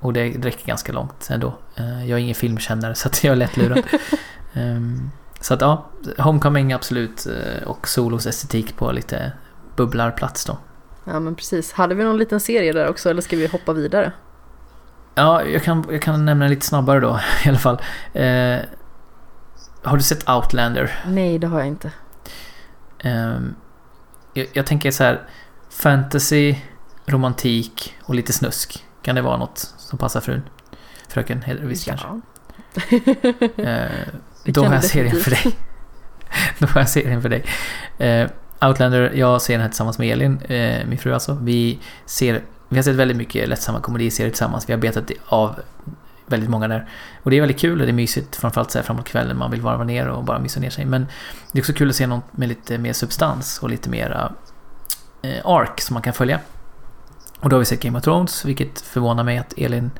[0.00, 1.58] och det räcker ganska långt ändå.
[1.76, 3.78] Eh, jag är ingen filmkännare så att jag är lättlurad.
[4.52, 4.80] eh,
[5.40, 9.32] så att ja, Homecoming absolut eh, och Solos estetik på lite
[9.76, 10.58] bubblarplats då.
[11.04, 11.72] Ja men precis.
[11.72, 14.12] Hade vi någon liten serie där också eller ska vi hoppa vidare?
[15.14, 17.78] Ja, jag kan, jag kan nämna lite snabbare då i alla fall.
[18.12, 18.58] Eh,
[19.82, 21.00] har du sett Outlander?
[21.06, 21.90] Nej, det har jag inte.
[22.98, 23.38] Eh,
[24.32, 25.28] jag, jag, tänker så här.
[25.70, 26.54] Fantasy,
[27.06, 28.84] romantik och lite snusk.
[29.02, 30.42] Kan det vara något som passar frun?
[31.08, 31.96] Fröken Hederqvist ja.
[31.96, 32.20] kanske?
[33.62, 33.90] eh,
[34.44, 35.58] då har jag serien för dig.
[36.58, 37.44] då har jag serien för dig.
[37.98, 38.30] Eh,
[38.68, 41.38] Outlander, jag ser den här tillsammans med Elin, eh, min fru alltså.
[41.42, 44.68] Vi ser vi har sett väldigt mycket lättsamma komediserier tillsammans.
[44.68, 45.60] Vi har betat av
[46.26, 46.88] väldigt många där.
[47.22, 48.36] Och det är väldigt kul och det är mysigt.
[48.36, 50.84] Framförallt så här framåt kvällen man vill varva ner och bara mysa ner sig.
[50.84, 51.06] Men
[51.52, 54.32] det är också kul att se något med lite mer substans och lite mera
[55.22, 56.40] eh, ark som man kan följa.
[57.40, 59.90] Och då har vi sett Game of Thrones, vilket förvånar mig att Elin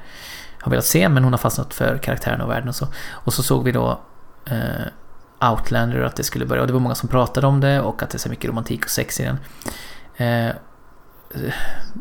[0.60, 2.86] har velat se, men hon har fastnat för karaktären och världen och så.
[3.10, 4.00] Och så såg vi då
[4.44, 8.02] eh, Outlander, att det skulle börja, och det var många som pratade om det och
[8.02, 9.38] att det är så mycket romantik och sex i den.
[10.16, 10.54] Eh,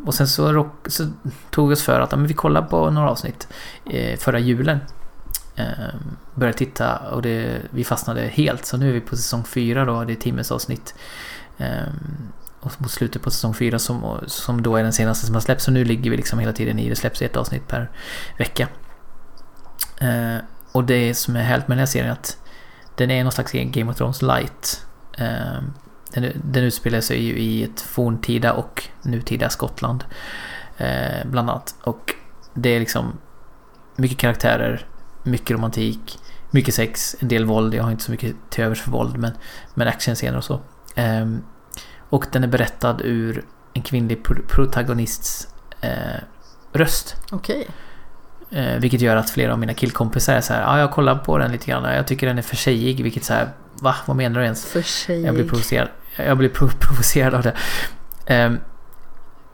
[0.06, 1.04] och sen så, så,
[1.50, 3.48] tog vi oss för att ja, men vi kollar på några avsnitt
[3.84, 4.80] eh, förra julen.
[5.56, 5.94] Eh,
[6.34, 8.64] började titta och det, vi fastnade helt.
[8.64, 10.94] Så nu är vi på säsong 4 då, det är timmes avsnitt.
[11.58, 11.86] Eh,
[12.60, 15.64] och mot slutet på säsong 4 som, som då är den senaste som har släppts.
[15.64, 17.90] Så nu ligger vi liksom hela tiden i det släpps ett avsnitt per
[18.38, 18.68] vecka.
[20.00, 20.36] Eh,
[20.72, 22.38] och det som är härligt med den här serien är att
[22.96, 24.86] den är någon slags Game of Thrones light.
[25.18, 25.62] Eh,
[26.12, 30.04] den, den utspelar sig ju i ett forntida och nutida Skottland.
[30.76, 31.74] Eh, bland annat.
[31.82, 32.14] Och
[32.54, 33.18] det är liksom
[33.96, 34.86] mycket karaktärer,
[35.22, 36.18] mycket romantik,
[36.50, 37.74] mycket sex, en del våld.
[37.74, 39.32] Jag har inte så mycket till övers för våld men,
[39.74, 40.60] men actionscener och så.
[40.94, 41.26] Eh,
[42.08, 43.44] och den är berättad ur
[43.74, 45.48] en kvinnlig protagonists
[45.80, 45.90] eh,
[46.72, 47.16] röst.
[47.30, 47.56] Okej.
[47.56, 47.68] Okay.
[48.50, 51.14] Eh, vilket gör att flera av mina killkompisar är så här, ja ah, jag kollar
[51.14, 53.94] på den lite grann, jag tycker den är för tjejig, vilket så här, va?
[54.06, 54.66] Vad menar du ens?
[54.66, 55.26] För tjejig?
[55.26, 56.48] Jag blir provocerad, jag blir
[56.80, 57.54] provocerad av det.
[58.34, 58.52] Eh,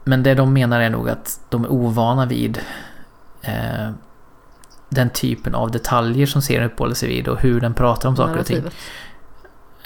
[0.04, 2.60] men det de menar är nog att de är ovana vid
[3.42, 3.90] eh,
[4.88, 8.40] den typen av detaljer som serien uppehåller sig vid och hur den pratar om saker
[8.40, 8.62] och ting.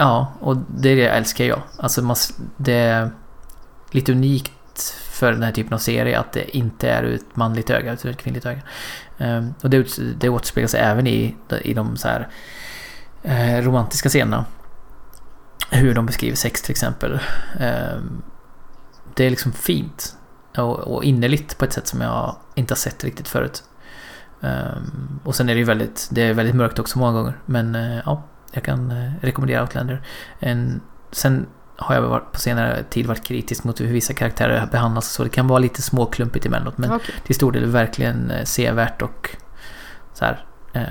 [0.00, 1.62] Ja, och det älskar jag.
[1.76, 2.14] Alltså
[2.56, 3.10] det är
[3.90, 4.52] lite unikt
[5.10, 8.10] för den här typen av serie att det inte är ur ett manligt öga utan
[8.10, 8.60] ett kvinnligt öga.
[9.18, 12.28] Ehm, och det, det återspeglas även i, i de så här,
[13.22, 14.44] eh, romantiska scenerna.
[15.70, 17.20] Hur de beskriver sex till exempel.
[17.60, 18.22] Ehm,
[19.14, 20.16] det är liksom fint
[20.56, 23.64] och, och innerligt på ett sätt som jag inte har sett riktigt förut.
[24.42, 27.38] Ehm, och sen är det ju väldigt, det är väldigt mörkt också många gånger.
[27.46, 28.22] Men eh, ja,
[28.52, 30.02] jag kan uh, rekommendera Outlander.
[30.38, 30.80] En,
[31.10, 31.46] sen
[31.76, 35.48] har jag på senare tid varit kritisk mot hur vissa karaktärer behandlas så det kan
[35.48, 37.14] vara lite småklumpigt emellanåt men okay.
[37.24, 39.36] till stor del verkligen eh, sevärt och
[40.14, 40.82] så här, eh,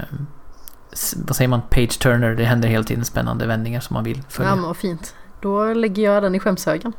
[1.16, 4.50] vad säger man, page turner, det händer hela tiden spännande vändningar som man vill följa.
[4.50, 5.16] Ja men vad fint.
[5.42, 6.94] Då lägger jag den i skämshögen.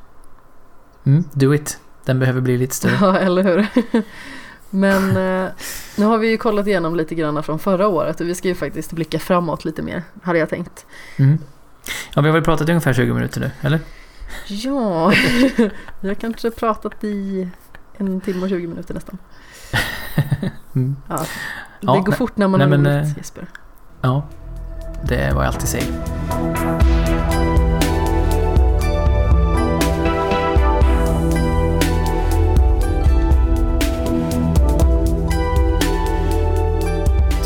[1.05, 1.81] Mm, do it.
[2.05, 2.97] Den behöver bli lite större.
[3.01, 3.67] Ja, eller hur.
[4.71, 5.51] Men eh,
[5.97, 8.55] nu har vi ju kollat igenom lite grann från förra året och vi ska ju
[8.55, 10.87] faktiskt blicka framåt lite mer, hade jag tänkt.
[11.17, 11.39] Mm.
[12.15, 13.81] Ja, vi har väl pratat i ungefär 20 minuter nu, eller?
[14.47, 15.13] Ja,
[16.01, 17.49] vi har kanske pratat i
[17.97, 19.19] en timme och 20 minuter nästan.
[20.75, 20.97] Mm.
[21.09, 21.27] Ja, det
[21.81, 23.47] ja, går fort när man nej, har roligt, eh, Jesper.
[24.01, 24.29] Ja,
[25.09, 26.98] det är vad jag alltid säger.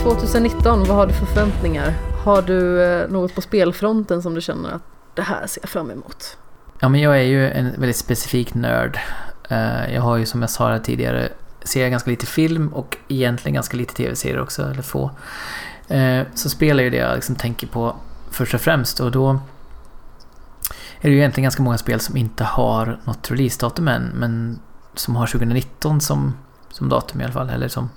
[0.02, 1.94] –2019, vad har du för förväntningar?
[2.24, 4.82] Har du eh, något på spelfronten som du känner att
[5.14, 6.36] det här ser jag fram emot?
[6.80, 8.98] Ja, men jag är ju en väldigt specifik nörd.
[9.48, 11.28] Eh, jag har ju som jag sa tidigare,
[11.62, 15.10] ser jag ganska lite film och egentligen ganska lite tv-serier också, eller få.
[15.88, 17.96] Eh, så spelar ju det jag liksom tänker på
[18.30, 19.30] först och främst och då
[21.00, 24.58] är det ju egentligen ganska många spel som inte har något releasedatum än, men
[24.94, 26.34] som har 2019 som,
[26.70, 27.90] som datum i alla fall, eller som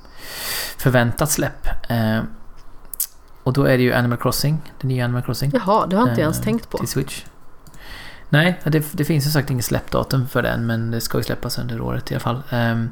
[0.77, 1.67] förväntat släpp.
[3.43, 5.51] Och då är det ju Animal Crossing, det nya Animal Crossing.
[5.53, 6.77] Jaha, det har jag inte ens eh, tänkt på.
[6.77, 7.23] Till Switch.
[8.29, 11.57] Nej, det, det finns ju sagt inget släppdatum för den men det ska ju släppas
[11.57, 12.43] under året i alla fall.
[12.51, 12.89] Um,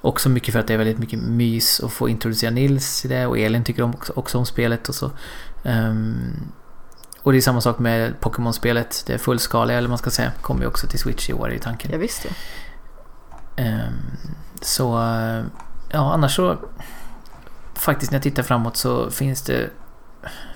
[0.00, 3.26] också mycket för att det är väldigt mycket mys att få introducera Nils i det
[3.26, 5.10] och Elin tycker om, också, också om spelet och så.
[5.62, 6.52] Um,
[7.22, 9.04] och det är samma sak med Pokémon-spelet.
[9.06, 11.58] Det är fullskaliga, eller man ska säga, kommer ju också till Switch i år i
[11.58, 11.90] tanken.
[11.92, 12.30] Ja, visst ja.
[13.64, 14.16] Um,
[14.60, 14.98] så,
[15.96, 16.56] ja annars så...
[17.74, 19.70] Faktiskt när jag tittar framåt så finns det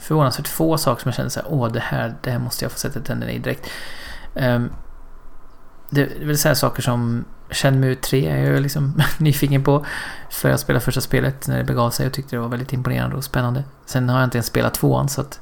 [0.00, 2.72] förvånansvärt få saker som jag känner så här, åh det här, det här måste jag
[2.72, 3.66] få sätta tänderna i direkt.
[4.34, 4.70] Um,
[5.90, 9.86] det väl säga saker som Shenmue 3 är jag liksom nyfiken på.
[10.30, 13.16] För jag spelade första spelet när det begav sig och tyckte det var väldigt imponerande
[13.16, 13.64] och spännande.
[13.86, 15.40] Sen har jag inte ens spelat tvåan så att...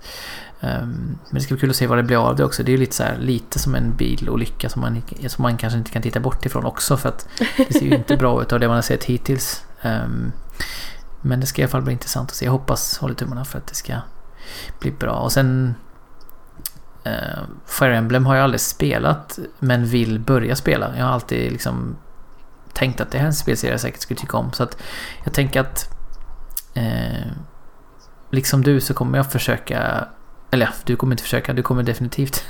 [0.61, 2.63] Um, men det ska bli kul att se vad det blir av det också.
[2.63, 5.79] Det är ju lite så här, lite som en bilolycka som man, som man kanske
[5.79, 8.61] inte kan titta bort ifrån också för att det ser ju inte bra ut av
[8.61, 9.65] det man har sett hittills.
[9.83, 10.33] Um,
[11.21, 12.45] men det ska i alla fall bli intressant att se.
[12.45, 13.95] Jag hoppas, håller tummarna för att det ska
[14.81, 15.13] bli bra.
[15.13, 15.75] Och sen
[17.07, 20.97] uh, Fire Emblem har jag aldrig spelat men vill börja spela.
[20.97, 21.97] Jag har alltid liksom
[22.73, 24.53] tänkt att det här är en spelserie jag säkert skulle tycka om.
[24.53, 24.83] Så att
[25.25, 25.97] jag tänker att
[26.77, 27.33] uh,
[28.31, 30.09] liksom du så kommer jag försöka
[30.51, 32.45] eller ja, du kommer inte försöka, du kommer definitivt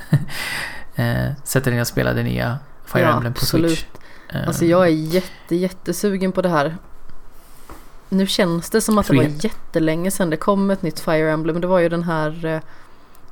[0.99, 3.71] uh, sätta dig ner och spela det nya Fire ja, Emblem på absolut.
[3.71, 3.85] Switch.
[4.47, 6.77] Alltså jag är jätte, jättesugen på det här.
[8.09, 11.61] Nu känns det som att det var jättelänge sedan det kom ett nytt Fire Emblem.
[11.61, 12.61] Det var ju den här eh,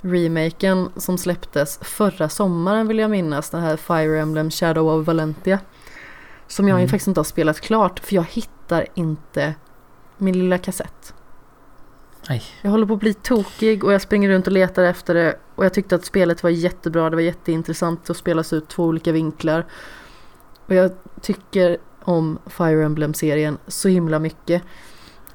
[0.00, 3.50] remaken som släpptes förra sommaren vill jag minnas.
[3.50, 5.58] Den här Fire Emblem Shadow of Valentia.
[6.48, 6.88] Som jag Mm.
[6.88, 9.54] faktiskt inte har spelat klart för jag hittar inte
[10.18, 11.14] min lilla kassett.
[12.28, 12.42] Nej.
[12.62, 15.36] Jag håller på att bli tokig och jag springer runt och letar efter det.
[15.54, 17.10] Och jag tyckte att spelet var jättebra.
[17.10, 19.66] Det var jätteintressant att spelas ut två olika vinklar.
[20.66, 20.90] Och jag
[21.20, 24.62] tycker om Fire Emblem-serien så himla mycket.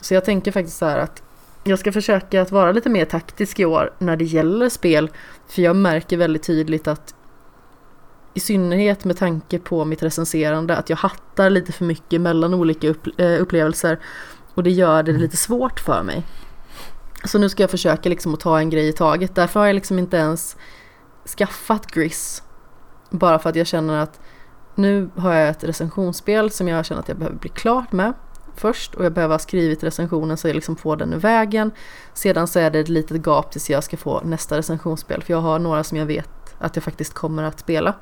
[0.01, 1.23] Så jag tänker faktiskt så här att
[1.63, 5.09] jag ska försöka att vara lite mer taktisk i år när det gäller spel.
[5.47, 7.15] För jag märker väldigt tydligt att
[8.33, 12.87] i synnerhet med tanke på mitt recenserande att jag hattar lite för mycket mellan olika
[13.17, 13.99] eh, upplevelser.
[14.53, 15.21] Och det gör det Mm.
[15.21, 16.23] lite svårt för mig.
[17.25, 19.35] Så nu ska jag försöka liksom att ta en grej i taget.
[19.35, 20.57] Därför har jag liksom inte ens
[21.37, 22.43] skaffat Gris.
[23.09, 24.19] Bara för att jag känner att
[24.81, 28.13] nu har jag ett recensionsspel som jag känner att jag behöver bli klar med
[28.55, 28.95] först.
[28.95, 31.71] Och jag behöver ha skrivit recensionen så jag liksom får den ur vägen.
[32.13, 35.23] Sedan så är det ett litet gap tills jag ska få nästa recensionsspel.
[35.23, 37.93] För jag har några som jag vet att jag faktiskt kommer att spela.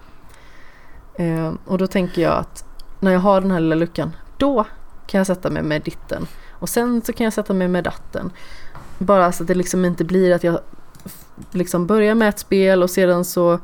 [1.13, 2.65] Eh, och då tänker jag att
[2.99, 4.65] när jag har den här lilla luckan, då
[5.07, 6.27] kan jag sätta mig med ditten.
[6.51, 8.31] Och sen så kan jag sätta mig med datten.
[8.97, 10.59] Bara så att det liksom inte blir att jag
[11.51, 13.59] liksom börjar med ett spel och sedan så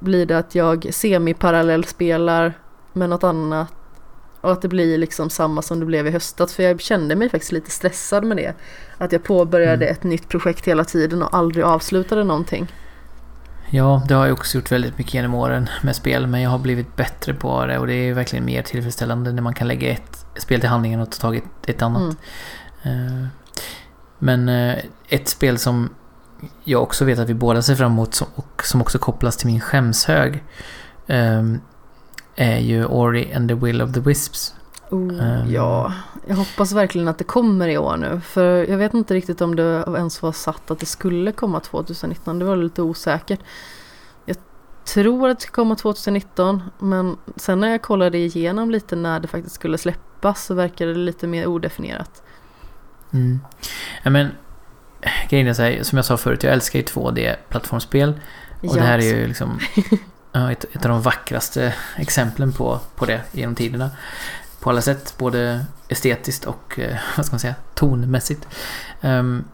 [0.00, 2.52] blir det att jag semi-parallellspelar
[2.92, 3.72] med något annat.
[4.40, 6.54] Och att det blir liksom samma som det blev i höstas.
[6.54, 8.54] För jag kände mig faktiskt lite stressad med det.
[8.98, 9.92] Att jag påbörjade Mm.
[9.96, 12.72] ett nytt projekt hela tiden och aldrig avslutade någonting.
[13.70, 16.26] Ja, det har jag också gjort väldigt mycket genom åren med spel.
[16.26, 19.54] Men jag har blivit bättre på det och det är verkligen mer tillfredsställande när man
[19.54, 22.16] kan lägga ett spel till handlingen och ta tag i ett, annat.
[22.82, 23.16] Mm.
[23.22, 23.26] Eh,
[24.18, 24.78] Men eh,
[25.08, 25.88] ett spel som
[26.64, 29.60] jag också vet att vi båda ser fram emot och som också kopplas till min
[29.60, 30.44] skämshög
[31.06, 31.60] ehm,
[32.36, 34.54] är ju Ori and the Will of the Wisps.
[34.90, 35.52] Oh.
[35.52, 35.92] Ja,
[36.26, 38.20] jag hoppas verkligen att det kommer i år nu.
[38.24, 42.38] För jag vet inte riktigt om det ens var satt att det skulle komma 2019.
[42.38, 43.40] Det var lite osäkert.
[44.24, 44.36] Jag
[44.84, 46.62] tror att det ska komma 2019.
[46.78, 50.98] Men sen när jag kollade igenom lite när det faktiskt skulle släppas så verkade det
[50.98, 52.22] lite mer odefinierat.
[53.12, 53.40] Mm.
[54.02, 54.28] Ja, men
[55.28, 58.20] grejen är så här, som jag sa förut, jag älskar ju 2D-plattformsspel.
[58.62, 59.60] Och det här är ju liksom
[60.50, 63.90] ett, ett av de vackraste exemplen på, på det genom tiderna.
[64.60, 68.48] På alla sätt, både estetiskt och eh, vad ska man säga, tonmässigt.
[69.00, 69.44] Ehm,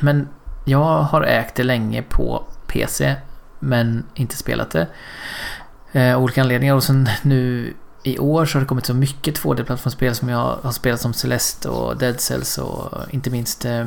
[0.00, 0.28] men
[0.64, 3.14] jag har ägt det länge på PC,
[3.58, 4.86] men inte spelat det.
[5.92, 10.14] Eh, olika anledningar och sen nu i år så har det kommit så mycket 2D-plattformsspel
[10.14, 13.86] som jag har spelat som Celeste och Dead Cells och inte minst eh,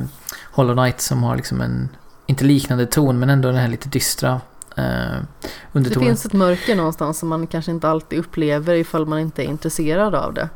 [0.51, 1.89] Hollow Knight som har liksom en,
[2.25, 4.31] inte liknande ton men ändå den här lite dystra
[4.77, 6.07] eh, Det undertonen.
[6.07, 10.15] finns ett mörker någonstans som man kanske inte alltid upplever ifall man inte är intresserad
[10.15, 10.49] av det.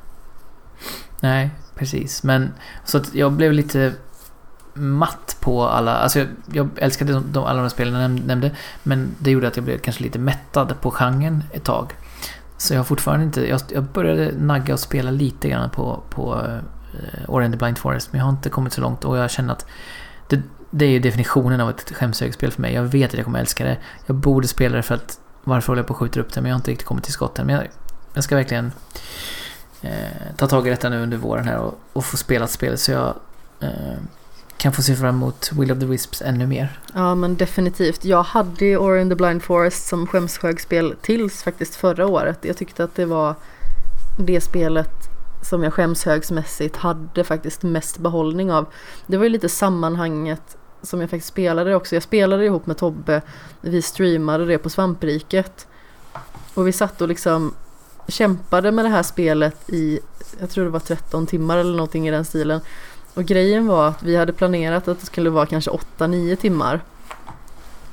[1.19, 2.23] Nej, precis.
[2.23, 2.51] Men
[2.85, 3.93] så att jag blev lite
[4.73, 8.51] matt på alla, alltså jag, jag älskade de, de, alla de spelen jag näm- nämnde
[8.83, 11.93] men det gjorde att jag blev kanske lite mättad på genren ett tag.
[12.57, 16.35] Så jag har fortfarande inte, jag, jag började nagga och spela lite grann på, på
[16.35, 16.55] eh,
[16.95, 19.31] uh, Ori and the Blind Forest men jag har inte kommit så långt och jag
[19.31, 19.65] känner att
[20.27, 20.41] det,
[20.71, 22.73] det är ju definitionen av ett skämshögspel för mig.
[22.73, 23.77] Jag vet att jag kommer älska det.
[24.05, 26.49] Jag borde spela det för att varför håller jag på och skjuter upp det men
[26.49, 27.45] jag har inte riktigt kommit till skott än.
[27.45, 27.67] Men jag,
[28.13, 28.71] jag ska verkligen
[29.81, 29.91] eh,
[30.37, 33.13] ta tag i detta nu under våren här och, och få spela spelet så jag
[33.59, 33.97] eh,
[34.57, 36.79] kan få se fram emot Will of the Wisps ännu mer.
[36.93, 38.05] Ja men definitivt.
[38.05, 42.39] Jag hade ju in the Blind Forest som skämshögspel tills faktiskt förra året.
[42.41, 43.35] Jag tyckte att det var
[44.19, 45.09] det spelet
[45.41, 48.65] som jag skämshögsmässigt hade faktiskt mest behållning av.
[49.07, 51.95] Det var ju lite sammanhanget som jag faktiskt spelade också.
[51.95, 53.21] Jag spelade ihop med Tobbe.
[53.61, 55.67] Vi streamade det på Svampriket.
[56.53, 57.53] Och vi satt och liksom
[58.07, 59.99] kämpade med det här spelet i,
[60.39, 62.61] jag tror det var 13 timmar eller någonting i den stilen.
[63.15, 66.81] Och grejen var att vi hade planerat att det skulle vara kanske 8-9 timmar.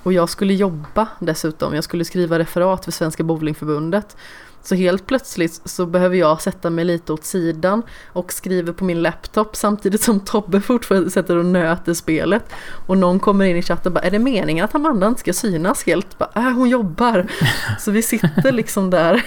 [0.03, 1.75] Och jag skulle jobba dessutom.
[1.75, 4.17] Jag skulle skriva referat för Svenska Bowlingförbundet.
[4.63, 9.03] Så helt plötsligt så behöver jag sätta mig lite åt sidan och skriver på min
[9.03, 12.45] laptop samtidigt som Tobbe fortfarande sätter och nöter spelet.
[12.87, 15.33] Och någon kommer in i chatten och bara, är det meningen att Amanda inte ska
[15.33, 16.19] synas helt?
[16.19, 17.27] Bara, äh, hon jobbar.
[17.79, 19.25] Så vi sitter liksom där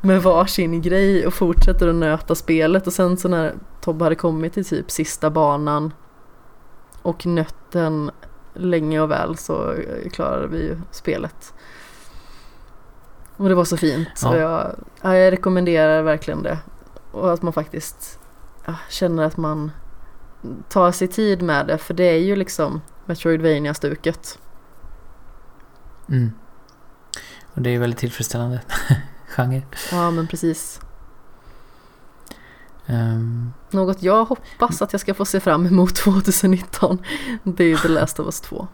[0.00, 2.86] med varsin grej och fortsätter att nöta spelet.
[2.86, 5.92] Och sen så när Tobbe hade kommit till typ sista banan
[7.02, 8.10] och nött den
[8.54, 9.74] länge och väl så
[10.12, 11.54] klarade vi ju spelet.
[13.36, 14.08] Och det var så fint.
[14.14, 14.36] Så Ja.
[14.36, 16.58] jag, ja, jag rekommenderar verkligen det.
[17.12, 18.18] Och att man faktiskt
[18.64, 19.70] ja, känner att man
[20.68, 21.78] tar sig tid med det.
[21.78, 24.38] För det är ju liksom Metroidvania-stuket.
[26.08, 26.32] Mm.
[27.54, 28.60] Och det är väldigt tillfredsställande
[29.28, 29.62] genre.
[29.92, 30.80] Ja men precis.
[32.86, 36.98] Ehm, Något jag hoppas att jag ska få se fram emot 2019.
[37.44, 38.68] Det är ju The Last of Us 2.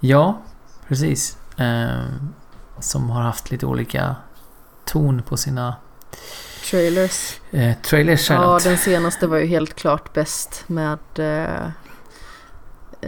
[0.00, 0.42] ja,
[0.88, 1.38] precis.
[1.56, 2.34] Ehm,
[2.80, 4.16] som har haft lite olika
[4.84, 5.74] ton på sina
[6.70, 7.40] Trailers.
[7.50, 8.30] eh, trailers.
[8.30, 11.68] Ja, den senaste var ju helt klart bäst med eh,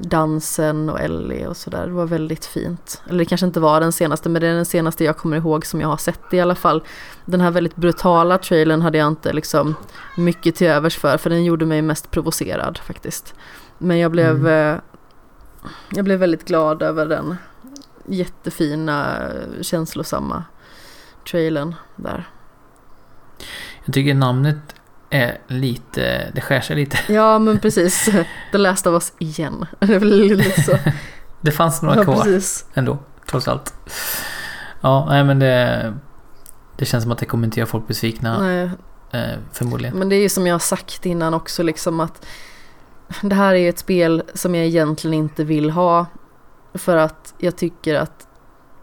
[0.01, 1.87] dansen och Ellie och sådär.
[1.87, 3.03] Det var väldigt fint.
[3.09, 5.67] Eller det kanske inte var den senaste, men det är den senaste jag kommer ihåg
[5.67, 6.83] som jag har sett i alla fall.
[7.25, 9.75] Den här väldigt brutala trailern hade jag inte liksom
[10.17, 13.35] mycket till övers för, för den gjorde mig mest provocerad faktiskt.
[13.79, 14.77] Men jag blev, eh,
[15.91, 17.37] jag blev väldigt glad över den
[18.09, 19.19] jättefina,
[19.63, 20.45] känslosamma
[21.31, 22.29] trailern där.
[23.85, 24.57] Jag tycker namnet
[25.11, 26.99] är lite, det skär sig lite.
[27.13, 28.05] Ja men precis,
[28.53, 29.67] The Last of Us igen.
[29.79, 30.77] Det lite så.
[31.41, 32.67] Det fanns några Ja, kvar precis.
[32.75, 32.99] ändå,
[33.31, 33.75] trots allt.
[34.81, 35.95] Ja, nej men det,
[36.77, 38.71] det känns som att det kommer inte göra folk besvikna, Nej,
[39.13, 39.99] eh, förmodligen.
[39.99, 42.27] men det är ju som jag har sagt innan också liksom att
[43.23, 46.07] det här är ett spel som jag egentligen inte vill ha.
[46.77, 48.29] För att jag tycker att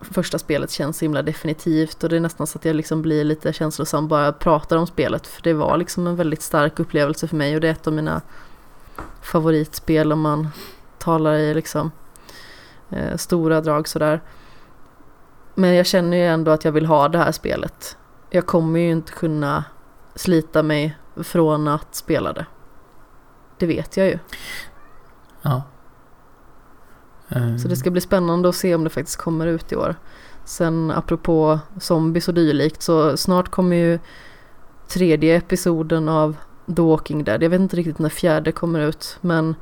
[0.02, 3.24] första spelet känns så himla definitivt och det är nästan så att jag liksom blir
[3.24, 5.28] lite känslosam bara jag pratar om spelet.
[5.28, 7.94] För det var liksom en väldigt stark upplevelse för mig och det är ett av
[7.94, 8.22] mina
[9.22, 10.48] favoritspel om man
[10.98, 11.92] talar i liksom
[12.90, 14.22] eh, stora drag sådär.
[15.56, 17.98] Men jag känner ju ändå att jag vill ha det här spelet.
[18.30, 19.64] Jag kommer ju inte kunna
[20.16, 22.46] slita mig från att spela det.
[23.58, 24.20] Det vet jag ju.
[25.42, 25.62] Ja.
[27.62, 29.96] Så det ska bli spännande att se om det faktiskt kommer ut i år.
[30.46, 34.00] Sen apropå zombies och dylikt så snart kommer ju
[34.88, 36.38] tredje episoden av
[36.76, 37.44] The Walking Dead.
[37.44, 39.56] Jag vet inte riktigt när fjärde kommer ut men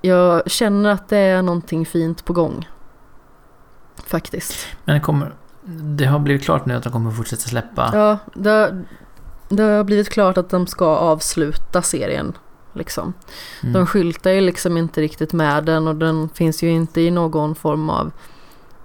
[0.00, 2.68] jag känner att det är någonting fint på gång.
[4.06, 4.66] Faktiskt.
[4.84, 5.34] Men det kommer,
[5.96, 7.90] det har blivit klart nu att de kommer fortsätta släppa.
[7.92, 8.84] Ja, det,
[9.48, 12.32] det har blivit klart att de ska avsluta serien.
[12.74, 13.12] Liksom.
[13.62, 13.72] Mm.
[13.72, 17.54] De skyltar ju liksom inte riktigt med den och den finns ju inte i någon
[17.54, 18.12] form av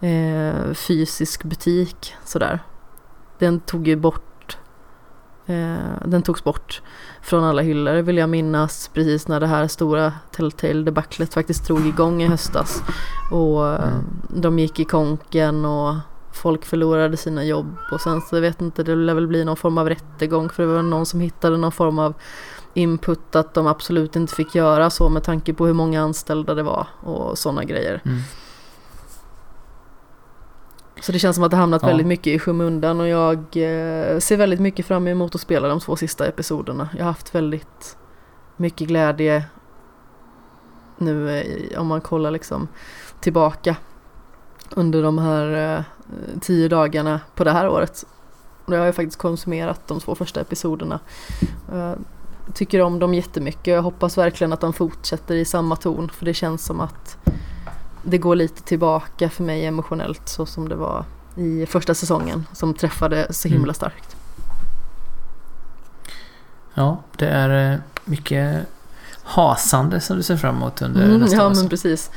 [0.01, 2.59] eh, fysisk butik sådär.
[3.39, 4.57] Den tog ju bort
[5.45, 5.75] eh,
[6.05, 6.81] den togs bort
[7.21, 12.21] från alla hyllor vill jag minnas precis när det här stora Telltale-debaclet faktiskt drog igång
[12.21, 12.83] i höstas.
[13.31, 14.03] Och eh, Mm.
[14.41, 15.95] de gick i konken och
[16.33, 19.57] folk förlorade sina jobb och sen så jag vet inte, det lär väl bli någon
[19.57, 22.13] form av rättegång för det var någon som hittade någon form av
[22.73, 26.63] input att de absolut inte fick göra så med tanke på hur många anställda det
[26.63, 28.01] var och sådana grejer.
[28.05, 28.19] Mm.
[31.01, 31.87] Så det känns som att det hamnat Ja.
[31.87, 35.79] väldigt mycket i skymundan och jag eh, ser väldigt mycket fram emot att spela de
[35.79, 36.89] två sista episoderna.
[36.97, 37.97] Jag har haft väldigt
[38.57, 39.45] mycket glädje
[40.97, 42.67] nu eh, om man kollar liksom
[43.19, 43.75] tillbaka
[44.75, 45.83] under de här eh,
[46.41, 48.05] tio dagarna på det här året.
[48.65, 50.99] Och jag har ju faktiskt konsumerat de två första episoderna.
[52.53, 53.67] Tycker om dem jättemycket.
[53.67, 57.17] Jag hoppas verkligen att de fortsätter i samma ton för det känns som att
[58.03, 61.05] det går lite tillbaka för mig emotionellt så som det var
[61.35, 63.73] i första säsongen som träffade så himla Mm.
[63.73, 64.15] starkt.
[66.73, 68.65] Ja, det är eh, mycket
[69.23, 72.11] hasande som du ser fram emot under Mm, nästa ja men precis.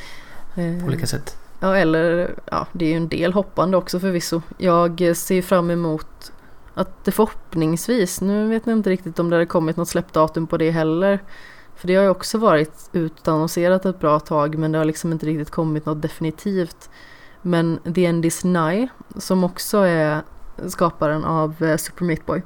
[0.54, 1.36] På Eh, olika sätt.
[1.60, 4.42] Ja, eller ja, det är ju en del hoppande också förvisso.
[4.58, 6.32] Jag ser fram emot
[6.74, 10.56] att det förhoppningsvis, nu vet jag inte riktigt om det har kommit något släppdatum på
[10.56, 11.22] det heller.
[11.76, 15.26] För det har ju också varit utannonserat ett bra tag men det har liksom inte
[15.26, 16.90] riktigt kommit något definitivt.
[17.42, 20.22] Men The End Is Nigh, som också är
[20.68, 22.42] skaparen av eh, Super Meat Boy.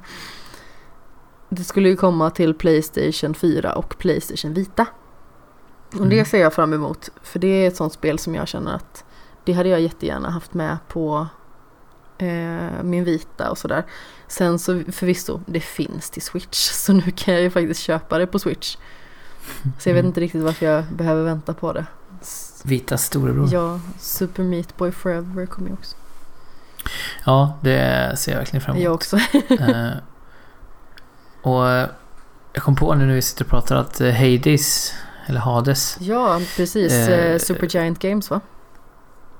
[1.49, 4.85] Det skulle ju komma till Playstation 4 och Playstation Vita.
[5.93, 6.25] Och det Mm.
[6.25, 7.09] ser jag fram emot.
[7.23, 9.05] För det är ett sånt spel som jag känner att
[9.43, 11.27] det hade jag jättegärna haft med på
[12.17, 13.83] eh, min vita och sådär.
[14.27, 16.57] Sen så förvisso, det finns till Switch.
[16.71, 18.77] Så nu kan jag ju faktiskt köpa det på Switch.
[19.79, 20.05] Så jag vet Mm.
[20.07, 21.85] inte riktigt varför jag behöver vänta på det.
[22.63, 23.49] Vita storebror.
[23.53, 23.59] Ja.
[23.73, 25.95] Ja, Super Meat Boy Forever kommer ju också.
[27.61, 28.83] det ser jag verkligen fram emot.
[28.83, 29.17] Jag också.
[29.49, 29.89] Eh,
[31.41, 31.65] och
[32.53, 34.93] jag kom på nu när vi sitter och pratar att eh, Hades,
[35.25, 36.93] eller Hades, Ja, precis.
[36.93, 38.41] Eh, Eh, Super Giant Games va?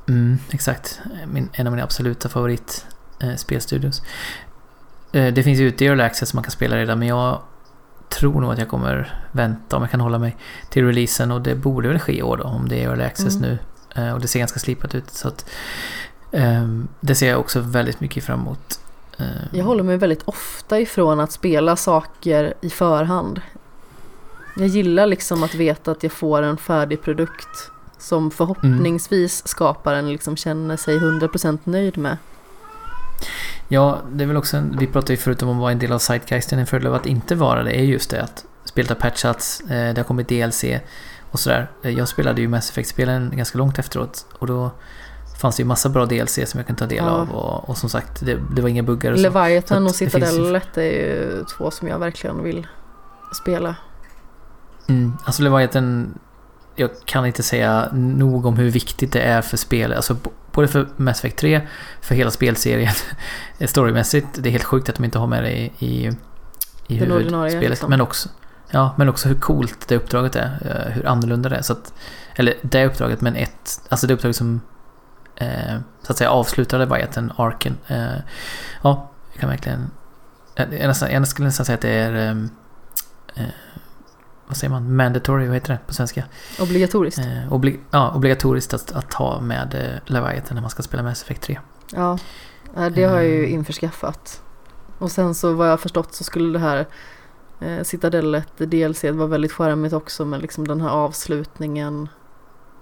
[0.07, 2.85] Mm, exakt, min, en av mina absoluta favorit
[3.19, 3.29] eh.
[5.11, 7.41] Eh, det finns ju ute i Early Access som man kan spela redan, men jag
[8.09, 10.38] tror nog att jag kommer vänta om jag kan hålla mig
[10.69, 13.35] till releasen och det borde väl ske i år då om det är Early Access
[13.35, 13.49] Mm.
[13.49, 13.59] nu.
[13.95, 15.49] Eh, och det ser ganska slipat ut så att
[16.31, 18.79] ehm, det ser jag också väldigt mycket fram emot.
[19.51, 23.41] Jag håller mig väldigt ofta ifrån att spela saker i förhand.
[24.57, 30.35] Jag gillar liksom att veta att jag får en färdig produkt som förhoppningsvis skaparen liksom
[30.37, 32.17] känner sig 100% nöjd med.
[33.67, 35.91] Ja, det är väl också en, vi pratade ju förut om att vara en del
[35.91, 36.59] av Zeitgeisten.
[36.59, 39.93] En fördel av att inte vara det är just det att spelet har patchats, eh,
[39.93, 40.63] det har kommit DLC
[41.31, 41.71] och sådär.
[41.83, 44.71] Eh, Jag spelade ju Mass Effect-spelen ganska långt efteråt och då
[45.41, 47.09] fanns det ju massa bra DLC som jag kan ta del Ja.
[47.09, 49.17] av och, och som sagt det, det var inga buggar och.
[49.17, 52.67] Leviathan Så och ju- Citadellet är ju två som jag verkligen vill
[53.41, 53.75] spela.
[54.89, 56.13] Mm, alltså Leviathan,
[56.79, 59.93] jag kan inte säga nog om hur viktigt det är för spel.
[59.93, 60.17] Alltså
[60.51, 61.67] både för Mass Effect 3,
[62.01, 62.93] för hela spelserien
[63.67, 64.27] storymässigt.
[64.33, 66.11] Det är helt sjukt att de inte har med det i, i,
[66.87, 67.69] i huvudspelet.
[67.69, 67.89] liksom.
[67.89, 68.29] Men, också,
[68.71, 70.49] ja, men också hur coolt det uppdraget är.
[70.87, 71.61] eh, Hur annorlunda det är.
[71.61, 71.93] Så att,
[72.35, 73.81] eller det uppdraget, men ett...
[73.89, 74.61] Alltså det uppdraget som
[75.35, 77.77] eh, så att säga avslutar Leviathan, arken.
[77.87, 78.05] Eh,
[78.81, 79.91] ja, jag kan verkligen...
[80.55, 82.13] Jag, nästan, jag skulle nästan säga att det är...
[82.13, 82.49] ehm,
[83.35, 83.43] eh,
[84.47, 84.95] vad säger man?
[84.95, 86.23] Mandatory, vad heter det på svenska?
[86.61, 87.19] Obligatoriskt.
[87.19, 91.21] Eh, obli ja, obligatoriskt att, att ha med eh, Leviathan när man ska spela Mass
[91.23, 91.59] Effect 3.
[91.93, 92.17] Ja,
[92.95, 93.51] det har jag ju Mm.
[93.53, 94.41] införskaffat.
[94.97, 96.85] Och sen så vad jag förstått så skulle det här
[97.59, 102.09] eh, Citadellet DLC vara väldigt charmigt också med liksom den här avslutningen.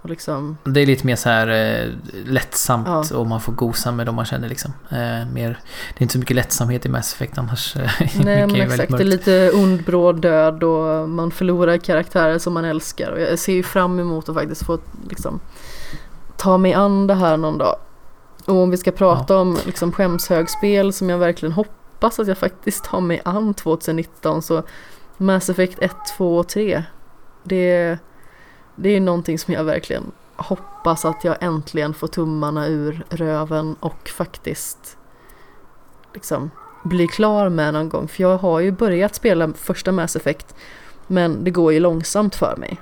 [0.05, 1.89] Och liksom, Det är lite mer så här eh,
[2.25, 3.17] lättsamt Ja.
[3.17, 4.73] och man får gosa med dem man känner liksom.
[4.89, 5.59] Eh, mer,
[5.93, 7.75] det är inte så mycket lättsamhet i Mass Effect annars.
[7.75, 12.53] nej är men exakt, det är lite ond bråd död och man förlorar karaktärer som
[12.53, 13.11] man älskar.
[13.11, 14.79] Och jag ser ju fram emot att faktiskt få
[15.09, 15.39] liksom
[16.37, 17.75] ta mig an det här någon dag.
[18.45, 22.83] Och om vi ska prata om liksom skämshögspel som jag verkligen hoppas att jag faktiskt
[22.83, 24.63] tar mig an 2019 så
[25.17, 26.83] Mass Effect 1, 2 och 3
[27.43, 27.97] det,
[28.75, 34.09] det är någonting som jag verkligen hoppas att jag äntligen får tummarna ur röven och
[34.09, 34.97] faktiskt
[36.13, 36.51] liksom
[36.83, 38.07] blir klar med någon gång.
[38.07, 40.55] För jag har ju börjat spela första Mass Effect
[41.07, 42.77] men det går ju långsamt för mig.